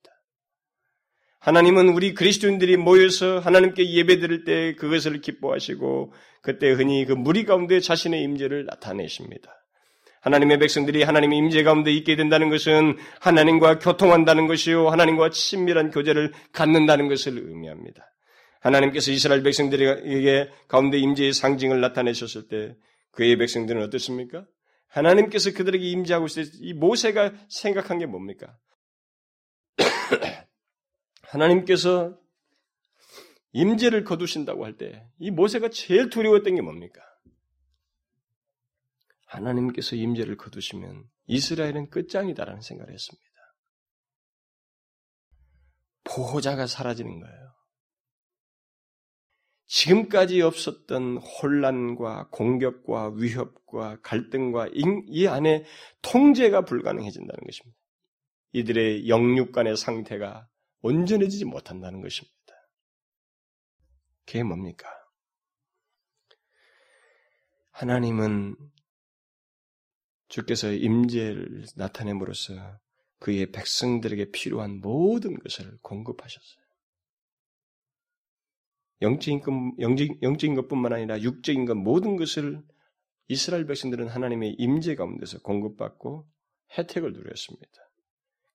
하나님은 1.40 1.88
우리 1.88 2.12
그리스도인들이 2.14 2.76
모여서 2.76 3.38
하나님께 3.38 3.90
예배드릴 3.90 4.44
때 4.44 4.74
그것을 4.74 5.20
기뻐하시고 5.20 6.12
그때 6.42 6.70
흔히 6.70 7.06
그 7.06 7.12
무리 7.12 7.44
가운데 7.44 7.80
자신의 7.80 8.22
임재를 8.22 8.66
나타내십니다. 8.66 9.59
하나님의 10.20 10.58
백성들이 10.58 11.02
하나님의 11.02 11.38
임재 11.38 11.62
가운데 11.62 11.90
있게 11.92 12.16
된다는 12.16 12.50
것은 12.50 12.96
하나님과 13.20 13.78
교통한다는 13.78 14.46
것이요 14.46 14.88
하나님과 14.88 15.30
친밀한 15.30 15.90
교제를 15.90 16.32
갖는다는 16.52 17.08
것을 17.08 17.38
의미합니다. 17.38 18.04
하나님께서 18.60 19.10
이스라엘 19.12 19.42
백성들에게 19.42 20.50
가운데 20.68 20.98
임재의 20.98 21.32
상징을 21.32 21.80
나타내셨을 21.80 22.48
때 22.48 22.76
그의 23.12 23.36
백성들은 23.38 23.82
어떻습니까? 23.82 24.44
하나님께서 24.88 25.52
그들에게 25.52 25.84
임재하고 25.84 26.26
있을 26.26 26.44
때 26.44 26.50
이 26.60 26.74
모세가 26.74 27.32
생각한 27.48 27.98
게 27.98 28.06
뭡니까? 28.06 28.56
하나님께서 31.22 32.14
임재를 33.52 34.04
거두신다고 34.04 34.64
할 34.64 34.76
때 34.76 35.02
이 35.18 35.30
모세가 35.30 35.70
제일 35.70 36.10
두려웠던 36.10 36.54
게 36.56 36.60
뭡니까? 36.60 37.00
하나님께서 39.30 39.96
임재를 39.96 40.36
거두시면 40.36 41.04
이스라엘은 41.26 41.90
끝장이다라는 41.90 42.60
생각을 42.62 42.92
했습니다. 42.92 43.30
보호자가 46.04 46.66
사라지는 46.66 47.20
거예요. 47.20 47.50
지금까지 49.66 50.42
없었던 50.42 51.18
혼란과 51.18 52.30
공격과 52.30 53.10
위협과 53.10 54.00
갈등과 54.02 54.70
이 54.72 55.26
안에 55.28 55.64
통제가 56.02 56.64
불가능해진다는 56.64 57.40
것입니다. 57.46 57.78
이들의 58.52 59.08
영육 59.08 59.52
간의 59.52 59.76
상태가 59.76 60.48
온전해지지 60.80 61.44
못한다는 61.44 62.00
것입니다. 62.00 62.34
그게 64.26 64.42
뭡니까? 64.42 64.88
하나님은 67.70 68.56
주께서 70.30 70.72
임재를 70.72 71.66
나타냄으로써 71.76 72.54
그의 73.18 73.52
백성들에게 73.52 74.30
필요한 74.30 74.80
모든 74.80 75.38
것을 75.38 75.76
공급하셨어요. 75.82 76.64
영적인 79.02 79.40
것, 79.40 79.52
영적, 79.78 80.22
영적인 80.22 80.54
것뿐만 80.54 80.92
아니라 80.92 81.20
육적인 81.20 81.66
것 81.66 81.74
모든 81.74 82.16
것을 82.16 82.62
이스라엘 83.28 83.66
백성들은 83.66 84.08
하나님의 84.08 84.56
임재 84.58 84.94
가운데서 84.94 85.40
공급받고 85.40 86.26
혜택을 86.78 87.12
누렸습니다. 87.12 87.72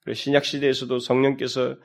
그래서 0.01 0.21
신약 0.21 0.45
시대에서도 0.45 0.99
성령께서 0.99 1.77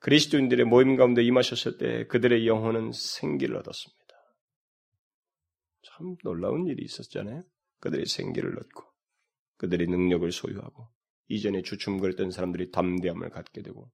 그리스도인들의 0.00 0.66
모임 0.66 0.96
가운데 0.96 1.22
임하셨을 1.22 1.78
때 1.78 2.06
그들의 2.08 2.46
영혼은 2.46 2.90
생기를 2.92 3.56
얻었습니다. 3.56 4.02
참 5.84 6.16
놀라운 6.24 6.66
일이 6.66 6.84
있었잖아요. 6.84 7.44
그들의 7.80 8.06
생기를 8.06 8.58
얻고 8.58 8.91
그들의 9.62 9.86
능력을 9.86 10.30
소유하고 10.32 10.88
이전에 11.28 11.62
주춤거렸던 11.62 12.32
사람들이 12.32 12.72
담대함을 12.72 13.30
갖게 13.30 13.62
되고 13.62 13.92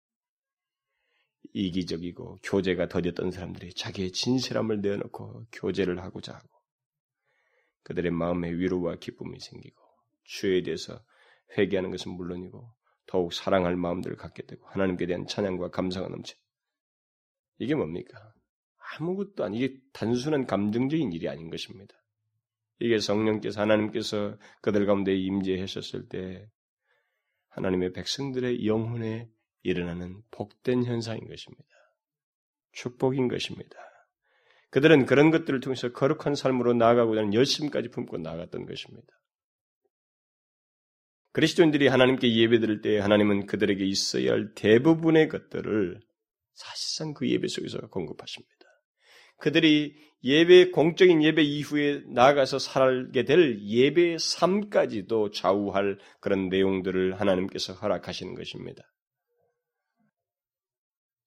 이기적이고 1.52 2.38
교제가 2.42 2.88
더뎠던 2.88 3.30
사람들이 3.32 3.74
자기의 3.74 4.12
진실함을 4.12 4.80
내어놓고 4.80 5.44
교제를 5.52 6.02
하고자 6.02 6.34
하고 6.34 6.48
그들의 7.82 8.10
마음에 8.12 8.50
위로와 8.50 8.96
기쁨이 8.96 9.38
생기고 9.38 9.78
주에 10.24 10.62
대해서 10.62 11.04
회개하는 11.58 11.90
것은 11.90 12.12
물론이고 12.12 12.74
더욱 13.06 13.34
사랑할 13.34 13.76
마음들을 13.76 14.16
갖게 14.16 14.46
되고 14.46 14.66
하나님께 14.68 15.06
대한 15.06 15.26
찬양과 15.26 15.68
감사가 15.68 16.08
넘쳐. 16.08 16.34
이게 17.58 17.74
뭡니까? 17.74 18.32
아무것도 18.96 19.44
아니 19.44 19.58
이게 19.58 19.78
단순한 19.92 20.46
감정적인 20.46 21.12
일이 21.12 21.28
아닌 21.28 21.50
것입니다. 21.50 21.94
이게 22.80 22.98
성령께서 22.98 23.60
하나님께서 23.60 24.36
그들 24.62 24.86
가운데 24.86 25.14
임재하셨을 25.14 26.08
때 26.08 26.48
하나님의 27.50 27.92
백성들의 27.92 28.66
영혼에 28.66 29.28
일어나는 29.62 30.22
복된 30.30 30.84
현상인 30.84 31.26
것입니다. 31.28 31.64
축복인 32.72 33.28
것입니다. 33.28 33.76
그들은 34.70 35.06
그런 35.06 35.30
것들을 35.30 35.60
통해서 35.60 35.90
거룩한 35.92 36.34
삶으로 36.34 36.74
나아가고자 36.74 37.20
하는 37.20 37.34
열심까지 37.34 37.88
품고 37.88 38.18
나갔던 38.18 38.66
것입니다. 38.66 39.08
그리스도인들이 41.32 41.88
하나님께 41.88 42.34
예배드릴 42.34 42.80
때 42.80 42.98
하나님은 42.98 43.46
그들에게 43.46 43.84
있어야 43.84 44.32
할 44.32 44.54
대부분의 44.54 45.28
것들을 45.28 46.00
사실상 46.54 47.14
그 47.14 47.28
예배 47.28 47.48
속에서 47.48 47.78
공급하십니다. 47.88 48.52
그들이 49.38 49.96
예배, 50.24 50.70
공적인 50.70 51.22
예배 51.22 51.42
이후에 51.42 52.02
나아가서 52.08 52.58
살게 52.58 53.24
될 53.24 53.60
예배의 53.60 54.18
삶까지도 54.18 55.30
좌우할 55.30 55.98
그런 56.20 56.48
내용들을 56.48 57.20
하나님께서 57.20 57.72
허락하시는 57.74 58.34
것입니다. 58.34 58.82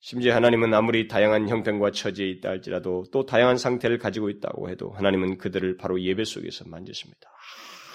심지어 0.03 0.33
하나님은 0.33 0.73
아무리 0.73 1.07
다양한 1.07 1.47
형편과 1.47 1.91
처지에 1.91 2.27
있다 2.27 2.49
할지라도 2.49 3.05
또 3.11 3.25
다양한 3.25 3.57
상태를 3.57 3.99
가지고 3.99 4.29
있다고 4.29 4.69
해도 4.69 4.89
하나님은 4.91 5.37
그들을 5.37 5.77
바로 5.77 6.01
예배 6.01 6.25
속에서 6.25 6.67
만지십니다. 6.67 7.29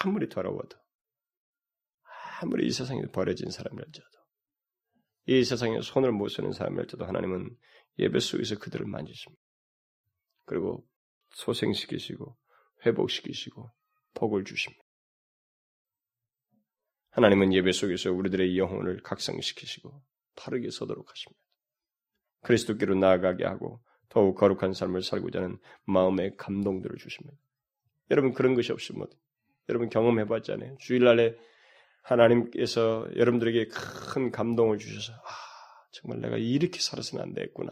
아무리 0.05 0.29
더러워도, 0.29 0.77
아무리 2.41 2.65
이 2.65 2.71
세상에 2.71 3.01
버려진 3.11 3.51
사람일지라도, 3.51 4.17
이 5.27 5.43
세상에 5.43 5.81
손을 5.81 6.13
못 6.13 6.29
쓰는 6.29 6.53
사람일지라도 6.53 7.05
하나님은 7.05 7.49
예배 7.99 8.19
속에서 8.19 8.57
그들을 8.57 8.85
만지십니다. 8.85 9.46
그리고 10.47 10.83
소생시키시고 11.31 12.35
회복시키시고 12.85 13.69
복을 14.15 14.45
주십니다. 14.45 14.83
하나님은 17.11 17.53
예배 17.53 17.71
속에서 17.71 18.11
우리들의 18.11 18.57
영혼을 18.57 19.01
각성시키시고 19.03 20.01
바르게 20.35 20.69
서도록 20.71 21.09
하십니다. 21.11 21.41
그리스도께로 22.41 22.95
나아가게 22.95 23.45
하고 23.45 23.81
더욱 24.09 24.35
거룩한 24.35 24.73
삶을 24.73 25.03
살고자 25.03 25.39
하는 25.39 25.57
마음의 25.85 26.37
감동들을 26.37 26.97
주십니다. 26.97 27.37
여러분 28.09 28.33
그런 28.33 28.55
것이 28.55 28.71
없으면 28.71 29.07
여러분 29.67 29.89
경험해봤잖아요. 29.89 30.77
주일날에 30.79 31.35
하나님께서 32.03 33.07
여러분들에게 33.15 33.67
큰 33.67 34.31
감동을 34.31 34.77
주셔서 34.77 35.13
아 35.13 35.29
정말 35.91 36.21
내가 36.21 36.37
이렇게 36.37 36.79
살아서는 36.79 37.21
안 37.21 37.33
되겠구나 37.33 37.71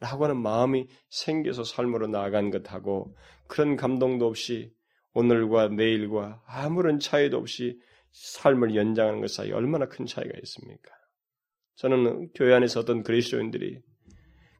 라고 0.00 0.24
하는 0.24 0.40
마음이 0.40 0.86
생겨서 1.08 1.64
삶으로 1.64 2.06
나아간 2.06 2.50
것하고 2.50 3.16
그런 3.48 3.76
감동도 3.76 4.26
없이 4.26 4.72
오늘과 5.12 5.68
내일과 5.68 6.42
아무런 6.46 7.00
차이도 7.00 7.36
없이 7.36 7.80
삶을 8.12 8.76
연장하는 8.76 9.20
것 9.20 9.30
사이 9.30 9.50
얼마나 9.50 9.86
큰 9.86 10.06
차이가 10.06 10.32
있습니까? 10.42 10.92
저는 11.76 12.30
교회 12.34 12.54
안에서 12.54 12.80
어떤 12.80 13.02
그리스도인들이 13.02 13.80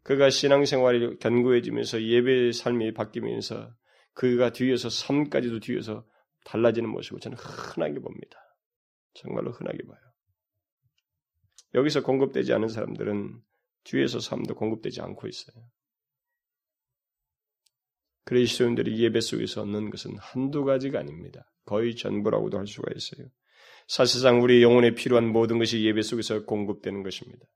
그가 0.02 0.30
신앙생활이 0.30 1.18
견고해지면서 1.18 2.02
예배의 2.02 2.52
삶이 2.52 2.94
바뀌면서 2.94 3.72
그가 4.14 4.50
뒤에서 4.50 4.88
삶까지도 4.88 5.60
뒤에서 5.60 6.04
달라지는 6.44 6.88
모습을 6.88 7.20
저는 7.20 7.36
흔하게 7.36 8.00
봅니다. 8.00 8.38
정말로 9.14 9.52
흔하게 9.52 9.78
봐요. 9.86 9.98
여기서 11.74 12.02
공급되지 12.02 12.52
않은 12.54 12.68
사람들은 12.68 13.40
뒤에서 13.88 14.20
삶도 14.20 14.54
공급되지 14.54 15.00
않고 15.00 15.26
있어요. 15.28 15.56
그리스도인들이 18.24 18.98
예배 19.02 19.20
속에서 19.20 19.62
얻는 19.62 19.90
것은 19.90 20.16
한두 20.18 20.64
가지가 20.64 20.98
아닙니다. 20.98 21.50
거의 21.64 21.96
전부라고도 21.96 22.58
할 22.58 22.66
수가 22.66 22.92
있어요. 22.94 23.28
사실상 23.86 24.42
우리 24.42 24.62
영혼에 24.62 24.94
필요한 24.94 25.26
모든 25.26 25.58
것이 25.58 25.82
예배 25.82 26.02
속에서 26.02 26.44
공급되는 26.44 27.02
것입니다. 27.02 27.46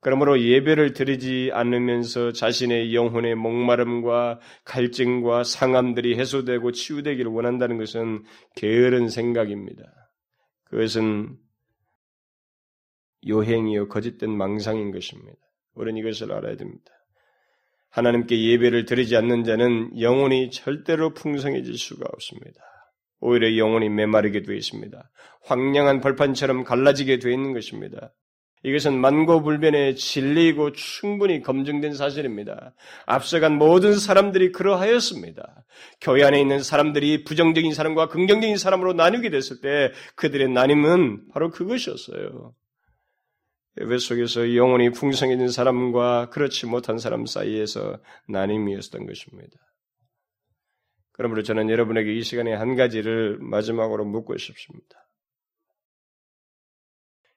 그러므로 0.00 0.40
예배를 0.40 0.94
드리지 0.94 1.50
않으면서 1.52 2.32
자신의 2.32 2.94
영혼의 2.94 3.36
목마름과 3.36 4.40
갈증과 4.64 5.44
상함들이 5.44 6.18
해소되고 6.18 6.72
치유되기를 6.72 7.30
원한다는 7.30 7.78
것은 7.78 8.24
게으른 8.56 9.08
생각입니다. 9.08 9.84
그것은 10.64 11.36
요행이요 13.28 13.88
거짓된 13.88 14.30
망상인 14.30 14.90
것입니다. 14.90 15.49
우리는 15.74 15.98
이것을 16.00 16.32
알아야 16.32 16.56
됩니다. 16.56 16.92
하나님께 17.90 18.40
예배를 18.40 18.84
드리지 18.84 19.16
않는 19.16 19.44
자는 19.44 20.00
영혼이 20.00 20.50
절대로 20.50 21.12
풍성해질 21.12 21.76
수가 21.76 22.06
없습니다. 22.12 22.60
오히려 23.20 23.56
영혼이 23.56 23.88
메마르게 23.88 24.42
되어 24.42 24.54
있습니다. 24.54 25.10
황량한 25.42 26.00
벌판처럼 26.00 26.64
갈라지게 26.64 27.18
되어 27.18 27.32
있는 27.32 27.52
것입니다. 27.52 28.12
이것은 28.62 29.00
만고불변의 29.00 29.96
진리이고 29.96 30.72
충분히 30.72 31.40
검증된 31.40 31.94
사실입니다. 31.94 32.74
앞서간 33.06 33.56
모든 33.56 33.94
사람들이 33.94 34.52
그러하였습니다. 34.52 35.64
교회 36.00 36.24
안에 36.24 36.40
있는 36.40 36.62
사람들이 36.62 37.24
부정적인 37.24 37.72
사람과 37.72 38.08
긍정적인 38.08 38.58
사람으로 38.58 38.92
나누게 38.92 39.30
됐을 39.30 39.60
때 39.62 39.92
그들의 40.14 40.50
나눔은 40.50 41.28
바로 41.32 41.50
그것이었어요. 41.50 42.54
예배 43.78 43.98
속에서 43.98 44.56
영혼이 44.56 44.90
풍성해진 44.90 45.48
사람과 45.48 46.30
그렇지 46.30 46.66
못한 46.66 46.98
사람 46.98 47.26
사이에서 47.26 47.98
나눔이었던 48.28 49.06
것입니다. 49.06 49.56
그러므로 51.12 51.42
저는 51.42 51.70
여러분에게 51.70 52.14
이 52.14 52.22
시간에 52.22 52.52
한 52.54 52.76
가지를 52.76 53.38
마지막으로 53.38 54.04
묻고 54.06 54.36
싶습니다. 54.38 55.06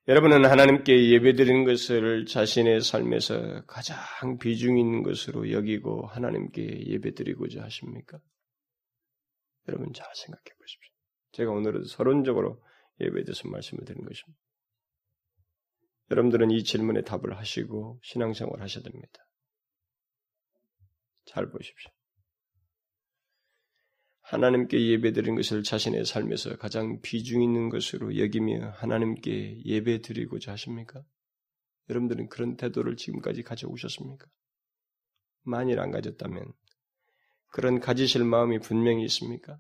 여러분은 0.08 0.46
하나님께 0.46 1.12
예배드리는 1.12 1.64
것을 1.64 2.26
자신의 2.26 2.82
삶에서 2.82 3.64
가장 3.66 4.38
비중 4.38 4.78
있는 4.78 5.02
것으로 5.02 5.52
여기고 5.52 6.08
하나님께 6.08 6.88
예배드리고자 6.88 7.64
하십니까? 7.64 8.20
여러분 9.70 9.94
잘 9.94 10.06
생각해 10.14 10.44
보십시오. 10.60 10.92
제가 11.32 11.52
오늘은 11.52 11.84
서론적으로 11.86 12.62
예배에 13.00 13.24
대해서 13.24 13.48
말씀을 13.48 13.86
드린 13.86 14.04
것입니다. 14.04 14.43
여러분들은 16.12 16.52
이 16.52 16.64
질문에 16.64 17.04
답을 17.04 17.38
하시고 17.38 18.00
신앙생활 18.04 18.62
하셔야 18.62 18.84
됩니다. 18.84 19.28
잘 21.26 21.50
보십시오. 21.50 21.92
하나님께 24.22 24.88
예배드린 24.90 25.36
것을 25.36 25.64
자신의 25.64 26.06
삶에서 26.06 26.58
가장 26.58 27.02
비중 27.02 27.44
있는 27.44 27.70
것으로 27.70 28.18
여기며 28.18 28.72
하나님께 28.72 29.64
예배드리고자 29.64 30.54
하십니까? 30.54 31.04
여러분들은 31.90 32.30
그런 32.30 32.56
태도를 32.56 32.96
지금까지 32.96 33.44
가져오셨습니까? 33.44 34.26
만일 35.44 35.80
안 35.80 35.92
가졌다면 35.92 36.54
그런 37.48 37.80
가지실 37.80 38.24
마음이 38.24 38.60
분명히 38.60 39.04
있습니까? 39.06 39.60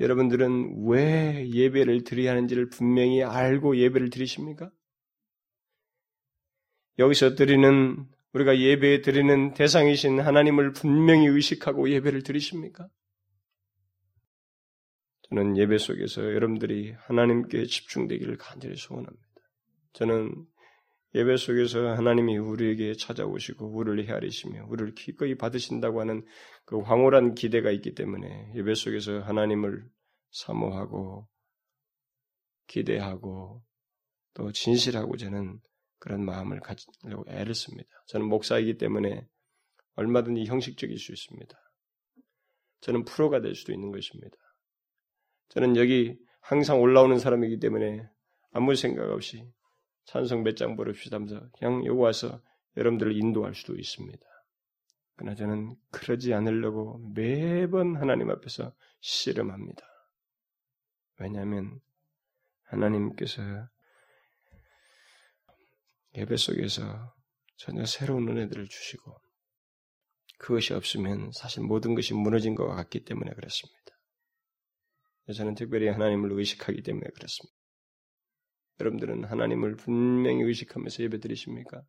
여러분들은 0.00 0.86
왜 0.86 1.48
예배를 1.50 2.04
드려야 2.04 2.30
하는지를 2.32 2.68
분명히 2.68 3.22
알고 3.22 3.76
예배를 3.76 4.10
드리십니까? 4.10 4.70
여기서 6.98 7.34
드리는 7.34 8.06
우리가 8.32 8.58
예배 8.58 9.02
드리는 9.02 9.54
대상이신 9.54 10.20
하나님을 10.20 10.72
분명히 10.72 11.26
의식하고 11.26 11.90
예배를 11.90 12.22
드리십니까? 12.22 12.88
저는 15.28 15.56
예배 15.56 15.78
속에서 15.78 16.22
여러분들이 16.22 16.94
하나님께 17.06 17.66
집중되기를 17.66 18.36
간절히 18.38 18.76
소원합니다. 18.76 19.26
저는 19.92 20.46
예배 21.14 21.36
속에서 21.38 21.88
하나님이 21.88 22.36
우리에게 22.36 22.94
찾아오시고 22.94 23.66
우리를 23.74 24.06
헤아리시며 24.08 24.66
우리를 24.68 24.94
기꺼이 24.94 25.36
받으신다고 25.36 26.00
하는 26.00 26.24
그 26.64 26.78
황홀한 26.80 27.34
기대가 27.34 27.70
있기 27.70 27.94
때문에 27.94 28.52
예배 28.54 28.74
속에서 28.74 29.20
하나님을 29.20 29.88
사모하고 30.30 31.26
기대하고 32.66 33.62
또 34.34 34.52
진실하고 34.52 35.16
저는 35.16 35.60
그런 35.98 36.24
마음을 36.24 36.60
가지려고 36.60 37.24
애를 37.28 37.54
씁니다. 37.54 37.88
저는 38.06 38.28
목사이기 38.28 38.76
때문에 38.76 39.26
얼마든지 39.94 40.44
형식적일 40.44 40.98
수 40.98 41.12
있습니다. 41.12 41.58
저는 42.80 43.04
프로가 43.04 43.40
될 43.40 43.54
수도 43.54 43.72
있는 43.72 43.90
것입니다. 43.90 44.36
저는 45.48 45.76
여기 45.76 46.16
항상 46.40 46.80
올라오는 46.80 47.18
사람이기 47.18 47.58
때문에 47.58 48.06
아무 48.52 48.74
생각 48.76 49.10
없이 49.10 49.50
찬성 50.08 50.42
몇장 50.42 50.74
버립시다 50.74 51.16
하면서 51.16 51.50
그냥 51.58 51.84
여기 51.84 51.98
와서 51.98 52.40
여러분들을 52.78 53.14
인도할 53.14 53.54
수도 53.54 53.76
있습니다. 53.76 54.18
그러나 55.16 55.34
저는 55.34 55.76
그러지 55.90 56.32
않으려고 56.32 56.98
매번 57.14 57.94
하나님 57.96 58.30
앞에서 58.30 58.74
씨름합니다. 59.00 59.82
왜냐하면 61.20 61.78
하나님께서 62.62 63.42
예배 66.14 66.38
속에서 66.38 67.14
전혀 67.56 67.84
새로운 67.84 68.28
은혜들을 68.28 68.66
주시고 68.66 69.14
그것이 70.38 70.72
없으면 70.72 71.32
사실 71.32 71.62
모든 71.64 71.94
것이 71.94 72.14
무너진 72.14 72.54
것 72.54 72.66
같기 72.66 73.04
때문에 73.04 73.32
그렇습니다. 73.32 73.78
저는 75.34 75.54
특별히 75.54 75.88
하나님을 75.88 76.32
의식하기 76.32 76.82
때문에 76.82 77.08
그렇습니다. 77.14 77.57
여러분들은 78.80 79.24
하나님을 79.24 79.76
분명히 79.76 80.42
의식하면서 80.42 81.02
예배 81.04 81.18
드리십니까? 81.20 81.82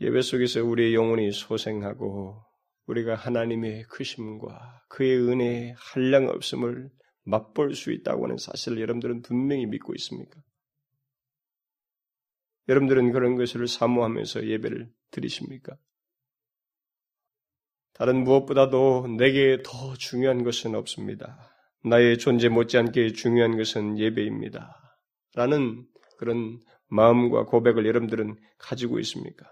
예배 0.00 0.20
속에서 0.22 0.64
우리의 0.64 0.94
영혼이 0.94 1.30
소생하고 1.32 2.42
우리가 2.86 3.14
하나님의 3.14 3.84
크심과 3.84 4.86
그의 4.88 5.16
은혜의 5.16 5.74
한량 5.76 6.28
없음을 6.28 6.90
맛볼 7.24 7.74
수 7.74 7.92
있다고 7.92 8.24
하는 8.24 8.36
사실을 8.36 8.80
여러분들은 8.80 9.22
분명히 9.22 9.66
믿고 9.66 9.94
있습니까? 9.94 10.42
여러분들은 12.68 13.12
그런 13.12 13.36
것을 13.36 13.68
사모하면서 13.68 14.48
예배를 14.48 14.92
드리십니까? 15.10 15.76
다른 17.92 18.24
무엇보다도 18.24 19.06
내게 19.18 19.62
더 19.64 19.94
중요한 19.94 20.42
것은 20.42 20.74
없습니다. 20.74 21.51
나의 21.84 22.18
존재 22.18 22.48
못지않게 22.48 23.12
중요한 23.12 23.56
것은 23.56 23.98
예배입니다. 23.98 24.96
라는 25.34 25.84
그런 26.18 26.60
마음과 26.88 27.46
고백을 27.46 27.86
여러분들은 27.86 28.36
가지고 28.58 28.98
있습니까? 29.00 29.46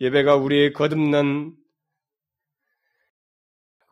예배가 0.00 0.36
우리의 0.36 0.72
거듭난 0.72 1.54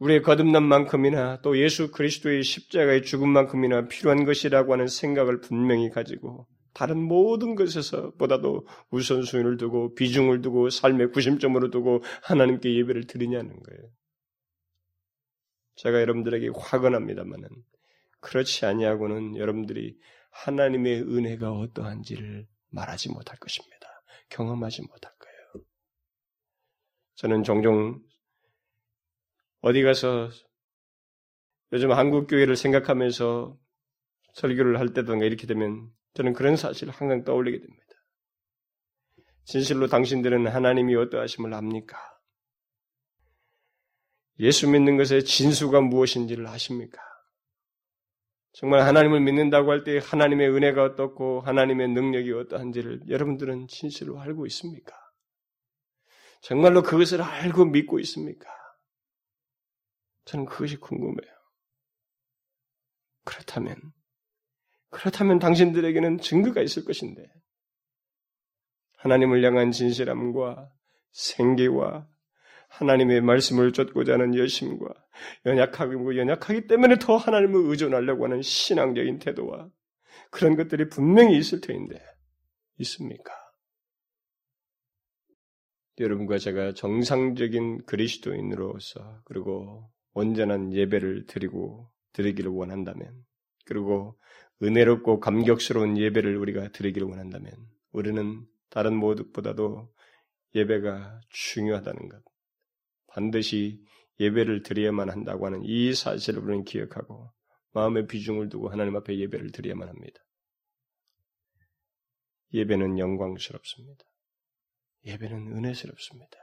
우리의 0.01 0.23
거듭난 0.23 0.65
만큼이나 0.65 1.41
또 1.41 1.57
예수 1.59 1.91
그리스도의 1.91 2.43
십자가의 2.43 3.03
죽음만큼이나 3.03 3.89
필요한 3.89 4.25
것이라고 4.25 4.73
하는 4.73 4.89
생각을 4.89 5.41
분명히 5.41 5.89
가지고 5.89 6.47
다른 6.75 7.01
모든 7.01 7.55
것에서 7.55 8.11
보다도 8.17 8.67
우선순위를 8.91 9.57
두고 9.57 9.95
비중을 9.95 10.43
두고 10.43 10.71
삶의 10.71 11.13
구심점으로 11.13 11.71
두고 11.71 12.03
하나님께 12.23 12.75
예배를 12.75 13.07
드리냐는 13.07 13.51
거예요. 13.63 13.91
제가 15.77 16.01
여러분들에게 16.01 16.51
화건합니다만은 16.57 17.49
그렇지 18.21 18.67
아니하고는 18.67 19.37
여러분들이 19.37 19.99
하나님의 20.31 21.03
은혜가 21.03 21.53
어떠한지를 21.53 22.47
말하지 22.71 23.11
못할 23.11 23.39
것입니다. 23.39 23.87
경험하지 24.31 24.83
못할 24.83 25.13
거예요. 25.19 25.65
저는 27.17 27.43
종종 27.45 28.01
어디 29.61 29.83
가서 29.83 30.31
요즘 31.73 31.93
한국 31.93 32.27
교회를 32.27 32.57
생각하면서 32.57 33.57
설교를 34.35 34.79
할 34.79 34.93
때든가 34.93 35.25
이렇게 35.25 35.47
되면 35.47 35.91
저는 36.15 36.33
그런 36.33 36.57
사실을 36.57 36.93
항상 36.93 37.25
떠올리게 37.25 37.59
됩니다. 37.59 37.85
진실로 39.45 39.87
당신들은 39.87 40.47
하나님이 40.47 40.95
어떠하심을 40.97 41.53
압니까? 41.55 42.14
예수 44.41 44.69
믿는 44.69 44.97
것의 44.97 45.25
진수가 45.25 45.81
무엇인지를 45.83 46.47
아십니까? 46.47 47.01
정말 48.53 48.83
하나님을 48.83 49.21
믿는다고 49.21 49.71
할 49.73 49.85
때 49.85 49.99
하나님의 49.99 50.49
은혜가 50.51 50.83
어떻고 50.85 51.41
하나님의 51.41 51.89
능력이 51.89 52.33
어떠한지를 52.33 53.03
여러분들은 53.09 53.67
진실로 53.69 54.21
알고 54.21 54.47
있습니까? 54.47 54.95
정말로 56.41 56.83
그것을 56.83 57.23
알고 57.23 57.65
믿고 57.67 57.99
있습니까? 58.01 58.49
저는 60.27 60.47
그것이 60.47 60.77
궁금해요. 60.77 61.33
그렇다면 63.25 63.77
그렇다면 64.91 65.39
당신들에게는 65.39 66.19
증거가 66.19 66.61
있을 66.61 66.85
것인데 66.85 67.27
하나님을 68.99 69.45
향한 69.45 69.73
진실함과 69.73 70.71
생기와 71.11 72.07
하나님의 72.79 73.21
말씀을 73.21 73.73
쫓고자 73.73 74.15
하는 74.15 74.35
열심과 74.35 74.87
연약하고 75.47 76.17
연약하기 76.17 76.67
때문에 76.67 76.97
더 76.99 77.17
하나님을 77.17 77.71
의존하려고 77.71 78.25
하는 78.25 78.43
신앙적인 78.43 79.21
태도와 79.21 79.71
그런 80.31 80.57
것들이 80.57 80.89
분명히 80.89 81.39
있을 81.39 81.61
터인데 81.61 82.01
있습니까? 82.79 83.33
여러분과 86.01 86.39
제가 86.39 86.75
정상적인 86.75 87.85
그리스도인으로서 87.87 89.21
그리고 89.25 89.89
온전한 90.13 90.73
예배를 90.73 91.27
드리고 91.27 91.89
드리기를 92.13 92.51
원한다면 92.51 93.25
그리고 93.65 94.19
은혜롭고 94.63 95.21
감격스러운 95.21 95.97
예배를 95.97 96.37
우리가 96.37 96.69
드리기를 96.73 97.07
원한다면 97.07 97.53
우리는 97.93 98.45
다른 98.71 98.97
모두보다도 98.97 99.89
예배가 100.57 101.21
중요하다는 101.31 102.09
것, 102.09 102.23
반드시 103.15 103.81
예배를 104.19 104.63
드려야만 104.63 105.09
한다고 105.09 105.47
하는 105.47 105.63
이 105.65 105.95
사실을 105.95 106.43
우리는 106.43 106.65
기억하고 106.65 107.33
마음의 107.73 108.07
비중을 108.09 108.49
두고 108.49 108.71
하나님 108.71 108.97
앞에 108.97 109.17
예배를 109.19 109.53
드려야만 109.53 109.89
합니다. 109.89 110.21
예배는 112.53 112.99
영광스럽습니다. 112.99 114.05
예배는 115.07 115.57
은혜스럽습니다. 115.57 116.37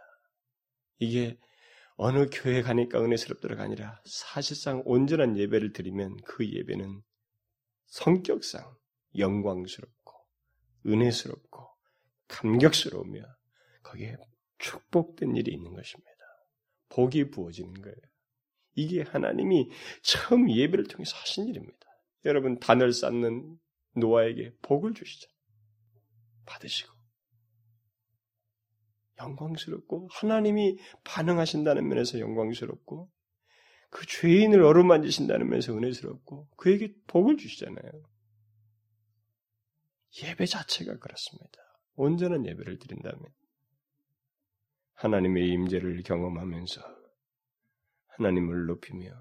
이게 1.00 1.38
어느 1.96 2.28
교회 2.32 2.62
가니까 2.62 3.02
은혜스럽더라가 3.02 3.64
아니라 3.64 4.02
사실상 4.06 4.82
온전한 4.86 5.38
예배를 5.38 5.74
드리면 5.74 6.18
그 6.26 6.50
예배는 6.50 7.02
성격상 7.88 8.76
영광스럽고 9.18 10.14
은혜스럽고 10.86 11.68
감격스러우며 12.28 13.22
거기에 13.84 14.16
축복된 14.58 15.36
일이 15.36 15.54
있는 15.54 15.74
것입니다. 15.74 16.11
복이 16.92 17.32
부어지는 17.32 17.82
거예요. 17.82 17.96
이게 18.76 19.02
하나님이 19.02 19.70
처음 20.04 20.50
예배를 20.50 20.86
통해서 20.86 21.16
하신 21.18 21.48
일입니다. 21.48 21.80
여러분 22.26 22.60
단을 22.60 22.94
쌓는 22.94 23.58
노아에게 23.96 24.54
복을 24.62 24.94
주시잖아요. 24.94 25.36
받으시고 26.46 26.94
영광스럽고 29.20 30.10
하나님이 30.12 30.78
반응하신다는 31.04 31.88
면에서 31.88 32.20
영광스럽고 32.20 33.12
그 33.90 34.06
죄인을 34.08 34.64
어루만지신다는 34.64 35.50
면에서 35.50 35.74
은혜스럽고 35.74 36.48
그에게 36.56 36.94
복을 37.08 37.38
주시잖아요. 37.38 37.92
예배 40.24 40.46
자체가 40.46 40.98
그렇습니다. 40.98 41.60
온전한 41.96 42.46
예배를 42.46 42.80
드린다면 42.80 43.22
하나님의 45.02 45.48
임재를 45.50 46.04
경험하면서 46.04 46.82
하나님을 48.08 48.68
높이며 48.68 49.12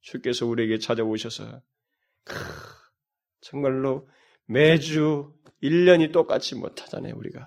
주께서 0.00 0.46
우리에게 0.46 0.78
찾아오셔서 0.78 1.62
정말로 3.40 4.08
매주 4.46 5.34
1년이 5.62 6.12
똑같이 6.12 6.54
못하잖아요, 6.54 7.14
우리가. 7.16 7.46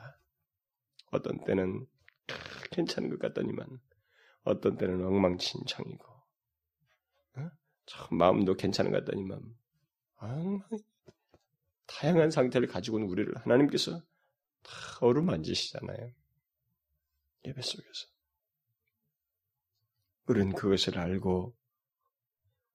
어떤 1.11 1.43
때는 1.43 1.87
괜찮은 2.71 3.09
것 3.09 3.17
같더니만 3.19 3.67
어떤 4.43 4.77
때는 4.77 5.03
엉망진창이고 5.03 6.05
참 7.87 8.17
마음도 8.17 8.53
괜찮은 8.53 8.91
것 8.91 9.03
같더니만 9.03 9.41
다양한 11.87 12.29
상태를 12.29 12.67
가지고 12.67 12.99
있는 12.99 13.09
우리를 13.09 13.35
하나님께서 13.37 13.99
다 14.61 14.71
어루만지시잖아요. 15.01 16.18
예배 17.45 17.61
속에서. 17.61 18.07
우리는 20.27 20.53
그것을 20.53 20.99
알고 20.99 21.55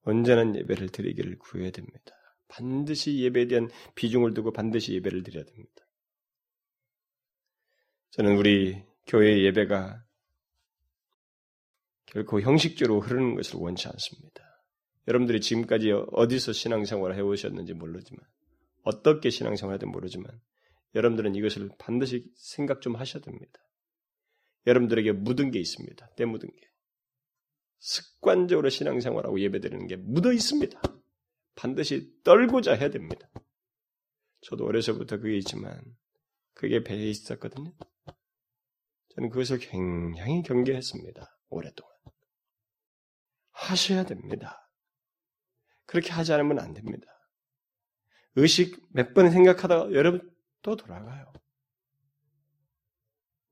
언제나 0.01 0.53
예배를 0.55 0.89
드리기를 0.89 1.39
구해야 1.39 1.71
됩니다. 1.71 2.11
반드시 2.47 3.19
예배에 3.19 3.47
대한 3.47 3.69
비중을 3.95 4.33
두고 4.33 4.51
반드시 4.51 4.93
예배를 4.93 5.23
드려야 5.23 5.43
됩니다. 5.45 5.85
저는 8.11 8.37
우리 8.37 8.83
교회 9.07 9.43
예배가 9.43 10.03
결코 12.05 12.39
형식적으로 12.39 13.01
흐르는 13.01 13.35
것을 13.35 13.59
원치 13.59 13.87
않습니다. 13.87 14.63
여러분들이 15.07 15.41
지금까지 15.41 15.91
어디서 15.91 16.53
신앙생활을 16.53 17.15
해오셨는지 17.15 17.73
모르지만, 17.73 18.25
어떻게 18.83 19.29
신앙생활을 19.29 19.75
하든 19.75 19.91
모르지만, 19.91 20.39
여러분들은 20.95 21.35
이것을 21.35 21.69
반드시 21.77 22.25
생각 22.35 22.81
좀 22.81 22.95
하셔야 22.95 23.21
됩니다. 23.21 23.59
여러분들에게 24.67 25.11
묻은 25.13 25.51
게 25.51 25.59
있습니다. 25.59 26.09
때 26.15 26.25
묻은 26.25 26.49
게. 26.49 26.71
습관적으로 27.79 28.69
신앙생활하고 28.69 29.39
예배드리는 29.39 29.85
게 29.87 29.95
묻어 29.95 30.31
있습니다. 30.33 30.81
반드시 31.55 32.11
떨고자 32.23 32.73
해야 32.73 32.89
됩니다. 32.89 33.29
저도 34.41 34.65
어려서부터 34.65 35.17
그게 35.17 35.37
있지만 35.37 35.81
그게 36.53 36.83
배에 36.83 37.09
있었거든요. 37.09 37.73
저는 39.09 39.29
그것을 39.29 39.59
굉장히 39.59 40.41
경계했습니다. 40.43 41.37
오랫동안. 41.49 41.93
하셔야 43.51 44.03
됩니다. 44.03 44.69
그렇게 45.85 46.11
하지 46.11 46.33
않으면 46.33 46.59
안 46.59 46.73
됩니다. 46.73 47.07
의식 48.35 48.75
몇 48.93 49.13
번 49.13 49.31
생각하다가 49.31 49.93
여러분 49.93 50.29
또 50.61 50.75
돌아가요. 50.75 51.31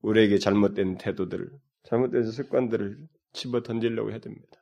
우리에게 0.04 0.38
잘못된 0.38 0.98
태도들, 0.98 1.50
잘못된 1.84 2.30
습관들을 2.30 2.98
집어 3.32 3.62
던지려고 3.62 4.10
해야 4.10 4.18
됩니다. 4.18 4.60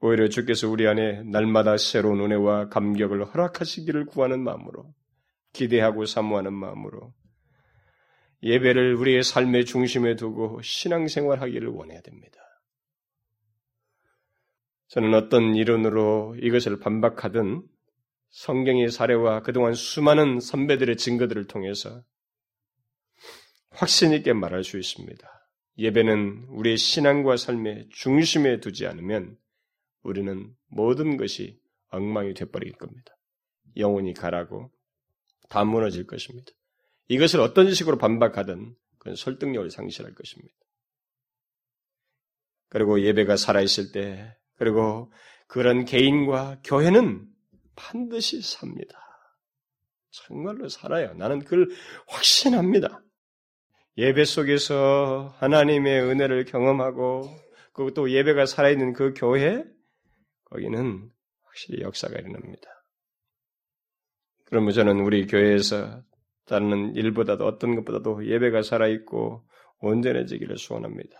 오히려 0.00 0.28
주께서 0.28 0.68
우리 0.68 0.86
안에 0.86 1.24
날마다 1.24 1.76
새로운 1.76 2.20
은혜와 2.20 2.68
감격을 2.68 3.26
허락하시기를 3.26 4.06
구하는 4.06 4.42
마음으로 4.42 4.94
기대하고 5.52 6.06
사모하는 6.06 6.54
마음으로 6.54 7.12
예배를 8.42 8.94
우리의 8.94 9.22
삶의 9.22 9.66
중심에 9.66 10.14
두고 10.16 10.62
신앙생활 10.62 11.42
하기를 11.42 11.68
원해야 11.68 12.00
됩니다. 12.00 12.38
저는 14.88 15.12
어떤 15.12 15.54
이론으로 15.54 16.36
이것을 16.40 16.78
반박하든 16.78 17.62
성경의 18.30 18.90
사례와 18.90 19.42
그동안 19.42 19.74
수많은 19.74 20.40
선배들의 20.40 20.96
증거들을 20.96 21.46
통해서 21.46 22.04
확신 23.70 24.12
있게 24.12 24.32
말할 24.32 24.64
수 24.64 24.78
있습니다. 24.78 25.28
예배는 25.78 26.46
우리의 26.48 26.76
신앙과 26.76 27.36
삶의 27.36 27.88
중심에 27.92 28.60
두지 28.60 28.86
않으면 28.86 29.36
우리는 30.02 30.54
모든 30.66 31.16
것이 31.16 31.60
엉망이 31.90 32.34
되어버릴 32.34 32.72
겁니다. 32.72 33.16
영혼이 33.76 34.14
가라고 34.14 34.70
다 35.48 35.64
무너질 35.64 36.06
것입니다. 36.06 36.50
이것을 37.08 37.40
어떤 37.40 37.72
식으로 37.72 37.96
반박하든 37.96 38.74
그건 38.98 39.14
설득력을 39.14 39.70
상실할 39.70 40.14
것입니다. 40.14 40.54
그리고 42.68 43.00
예배가 43.00 43.36
살아있을 43.36 43.92
때, 43.92 44.36
그리고 44.56 45.10
그런 45.46 45.84
개인과 45.84 46.60
교회는 46.64 47.26
반드시 47.76 48.42
삽니다. 48.42 48.98
정말로 50.10 50.68
살아요. 50.68 51.14
나는 51.14 51.38
그걸 51.38 51.68
확신합니다. 52.08 53.02
예배 53.98 54.24
속에서 54.24 55.34
하나님의 55.38 56.02
은혜를 56.02 56.44
경험하고, 56.44 57.28
또 57.94 58.10
예배가 58.10 58.46
살아있는 58.46 58.92
그 58.92 59.12
교회, 59.14 59.64
거기는 60.44 61.10
확실히 61.42 61.82
역사가 61.82 62.18
일어납니다. 62.18 62.68
그러면 64.44 64.72
저는 64.72 65.00
우리 65.00 65.26
교회에서 65.26 66.02
다른 66.46 66.94
일보다도 66.94 67.44
어떤 67.44 67.74
것보다도 67.74 68.26
예배가 68.26 68.62
살아있고 68.62 69.44
온전해지기를 69.80 70.56
소원합니다. 70.56 71.16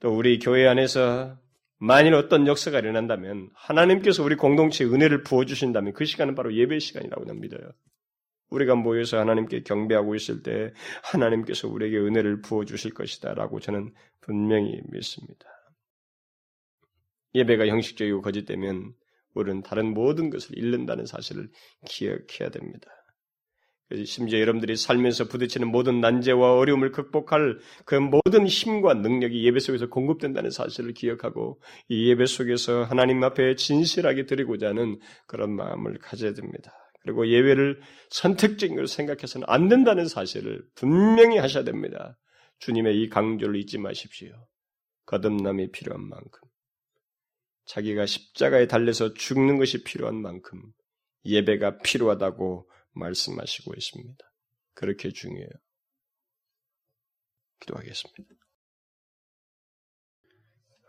또 0.00 0.16
우리 0.16 0.38
교회 0.38 0.66
안에서 0.66 1.38
만일 1.78 2.14
어떤 2.14 2.46
역사가 2.46 2.80
일어난다면 2.80 3.50
하나님께서 3.54 4.24
우리 4.24 4.34
공동체에 4.34 4.86
은혜를 4.86 5.22
부어주신다면 5.22 5.92
그 5.92 6.04
시간은 6.04 6.34
바로 6.34 6.54
예배 6.54 6.78
시간이라고 6.78 7.24
난 7.24 7.38
믿어요. 7.38 7.70
우리가 8.50 8.74
모여서 8.74 9.18
하나님께 9.18 9.62
경배하고 9.62 10.14
있을 10.14 10.42
때 10.42 10.72
하나님께서 11.12 11.68
우리에게 11.68 11.98
은혜를 11.98 12.42
부어 12.42 12.64
주실 12.64 12.92
것이다 12.92 13.34
라고 13.34 13.60
저는 13.60 13.94
분명히 14.20 14.80
믿습니다. 14.90 15.46
예배가 17.34 17.66
형식적이고 17.66 18.22
거짓되면 18.22 18.92
우리는 19.34 19.62
다른 19.62 19.94
모든 19.94 20.30
것을 20.30 20.58
잃는다는 20.58 21.06
사실을 21.06 21.48
기억해야 21.86 22.50
됩니다. 22.50 22.88
심지어 24.04 24.38
여러분들이 24.40 24.76
살면서 24.76 25.24
부딪히는 25.26 25.68
모든 25.68 26.00
난제와 26.00 26.58
어려움을 26.58 26.92
극복할 26.92 27.58
그 27.84 27.96
모든 27.96 28.46
힘과 28.46 28.94
능력이 28.94 29.44
예배 29.44 29.58
속에서 29.58 29.88
공급된다는 29.88 30.50
사실을 30.50 30.94
기억하고 30.94 31.60
이 31.88 32.08
예배 32.08 32.26
속에서 32.26 32.84
하나님 32.84 33.22
앞에 33.24 33.56
진실하게 33.56 34.26
드리고자 34.26 34.68
하는 34.68 35.00
그런 35.26 35.56
마음을 35.56 35.98
가져야 35.98 36.34
됩니다. 36.34 36.72
그리고 37.02 37.26
예배를 37.28 37.80
선택적인 38.10 38.76
걸 38.76 38.86
생각해서는 38.86 39.46
안 39.48 39.68
된다는 39.68 40.06
사실을 40.06 40.62
분명히 40.74 41.38
하셔야 41.38 41.64
됩니다. 41.64 42.18
주님의 42.58 43.00
이 43.00 43.08
강조를 43.08 43.56
잊지 43.56 43.78
마십시오. 43.78 44.46
거듭남이 45.06 45.70
필요한 45.72 46.06
만큼. 46.08 46.40
자기가 47.64 48.06
십자가에 48.06 48.66
달려서 48.66 49.14
죽는 49.14 49.58
것이 49.58 49.82
필요한 49.82 50.16
만큼 50.16 50.60
예배가 51.24 51.78
필요하다고 51.78 52.70
말씀하시고 52.92 53.74
있습니다. 53.74 54.24
그렇게 54.74 55.10
중요해요. 55.10 55.50
기도하겠습니다. 57.60 58.34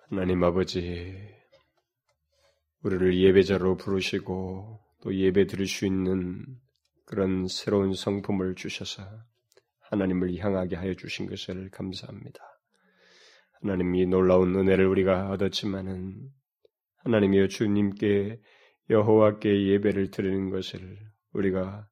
하나님 0.09 0.43
아버지, 0.43 1.15
우리를 2.83 3.17
예배자로 3.17 3.77
부르시고 3.77 4.81
또 5.01 5.15
예배 5.15 5.47
드릴 5.47 5.67
수 5.67 5.85
있는 5.85 6.45
그런 7.05 7.47
새로운 7.47 7.93
성품을 7.93 8.55
주셔서 8.55 9.03
하나님을 9.89 10.37
향하게 10.37 10.75
하여 10.75 10.93
주신 10.93 11.27
것을 11.27 11.69
감사합니다. 11.71 12.39
하나님이 13.61 14.05
놀라운 14.07 14.55
은혜를 14.55 14.85
우리가 14.87 15.29
얻었지만은 15.31 16.29
하나님이여 16.97 17.47
주님께 17.47 18.39
여호와께 18.89 19.67
예배를 19.67 20.11
드리는 20.11 20.49
것을 20.49 20.97
우리가 21.33 21.87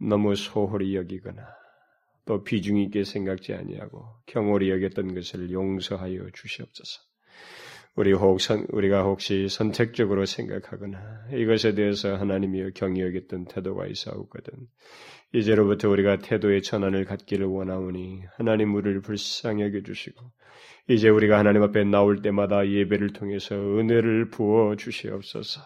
너무 0.00 0.34
소홀히 0.34 0.96
여기거나 0.96 1.46
또 2.24 2.42
비중 2.42 2.78
있게 2.78 3.04
생각지 3.04 3.54
아니하고 3.54 4.16
경홀히 4.26 4.70
여겼던 4.70 5.14
것을 5.14 5.50
용서하여 5.50 6.30
주시옵소서. 6.32 7.02
우리 7.96 8.12
혹 8.12 8.40
선, 8.40 8.66
우리가 8.70 9.02
혹시 9.02 9.48
선택적으로 9.48 10.26
생각하거나 10.26 11.28
이것에 11.32 11.74
대해서 11.74 12.16
하나님이여 12.16 12.70
경이 12.74 13.00
여겼던 13.00 13.46
태도가 13.46 13.86
있사오거든. 13.86 14.52
이제로부터 15.32 15.88
우리가 15.88 16.18
태도의 16.18 16.62
전환을 16.62 17.04
갖기를 17.04 17.46
원하오니 17.46 18.22
하나님 18.36 18.74
우리를 18.74 19.00
불쌍히 19.00 19.62
여겨 19.62 19.82
주시고 19.82 20.24
이제 20.88 21.08
우리가 21.08 21.38
하나님 21.38 21.62
앞에 21.62 21.84
나올 21.84 22.20
때마다 22.20 22.68
예배를 22.68 23.12
통해서 23.12 23.54
은혜를 23.54 24.30
부어 24.30 24.76
주시옵소서. 24.76 25.60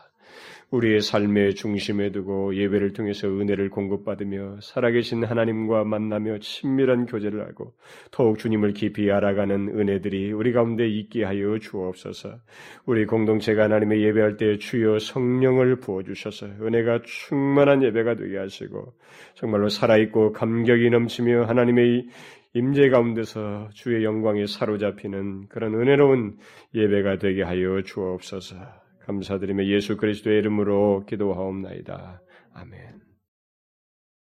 우리의 0.70 1.00
삶의 1.00 1.54
중심에 1.54 2.12
두고 2.12 2.54
예배를 2.54 2.92
통해서 2.92 3.26
은혜를 3.26 3.70
공급받으며 3.70 4.58
살아계신 4.60 5.24
하나님과 5.24 5.84
만나며 5.84 6.38
친밀한 6.40 7.06
교제를 7.06 7.46
하고 7.46 7.72
더욱 8.10 8.38
주님을 8.38 8.74
깊이 8.74 9.10
알아가는 9.10 9.78
은혜들이 9.78 10.32
우리 10.32 10.52
가운데 10.52 10.86
있게 10.86 11.24
하여 11.24 11.58
주옵소서. 11.58 12.36
우리 12.84 13.06
공동체가 13.06 13.64
하나님의 13.64 14.02
예배할 14.02 14.36
때 14.36 14.58
주여 14.58 14.98
성령을 14.98 15.76
부어 15.76 16.02
주셔서 16.02 16.46
은혜가 16.46 17.00
충만한 17.04 17.82
예배가 17.82 18.16
되게 18.16 18.36
하시고 18.36 18.92
정말로 19.34 19.70
살아있고 19.70 20.32
감격이 20.32 20.90
넘치며 20.90 21.44
하나님의 21.44 22.08
임재 22.52 22.90
가운데서 22.90 23.70
주의 23.72 24.04
영광에 24.04 24.46
사로잡히는 24.46 25.48
그런 25.48 25.74
은혜로운 25.74 26.36
예배가 26.74 27.18
되게 27.18 27.42
하여 27.42 27.82
주옵소서. 27.82 28.87
감사드리며 29.08 29.64
예수 29.64 29.96
그리스도의 29.96 30.38
이름으로 30.38 31.04
기도하옵나이다. 31.06 32.20
아멘. 32.52 32.97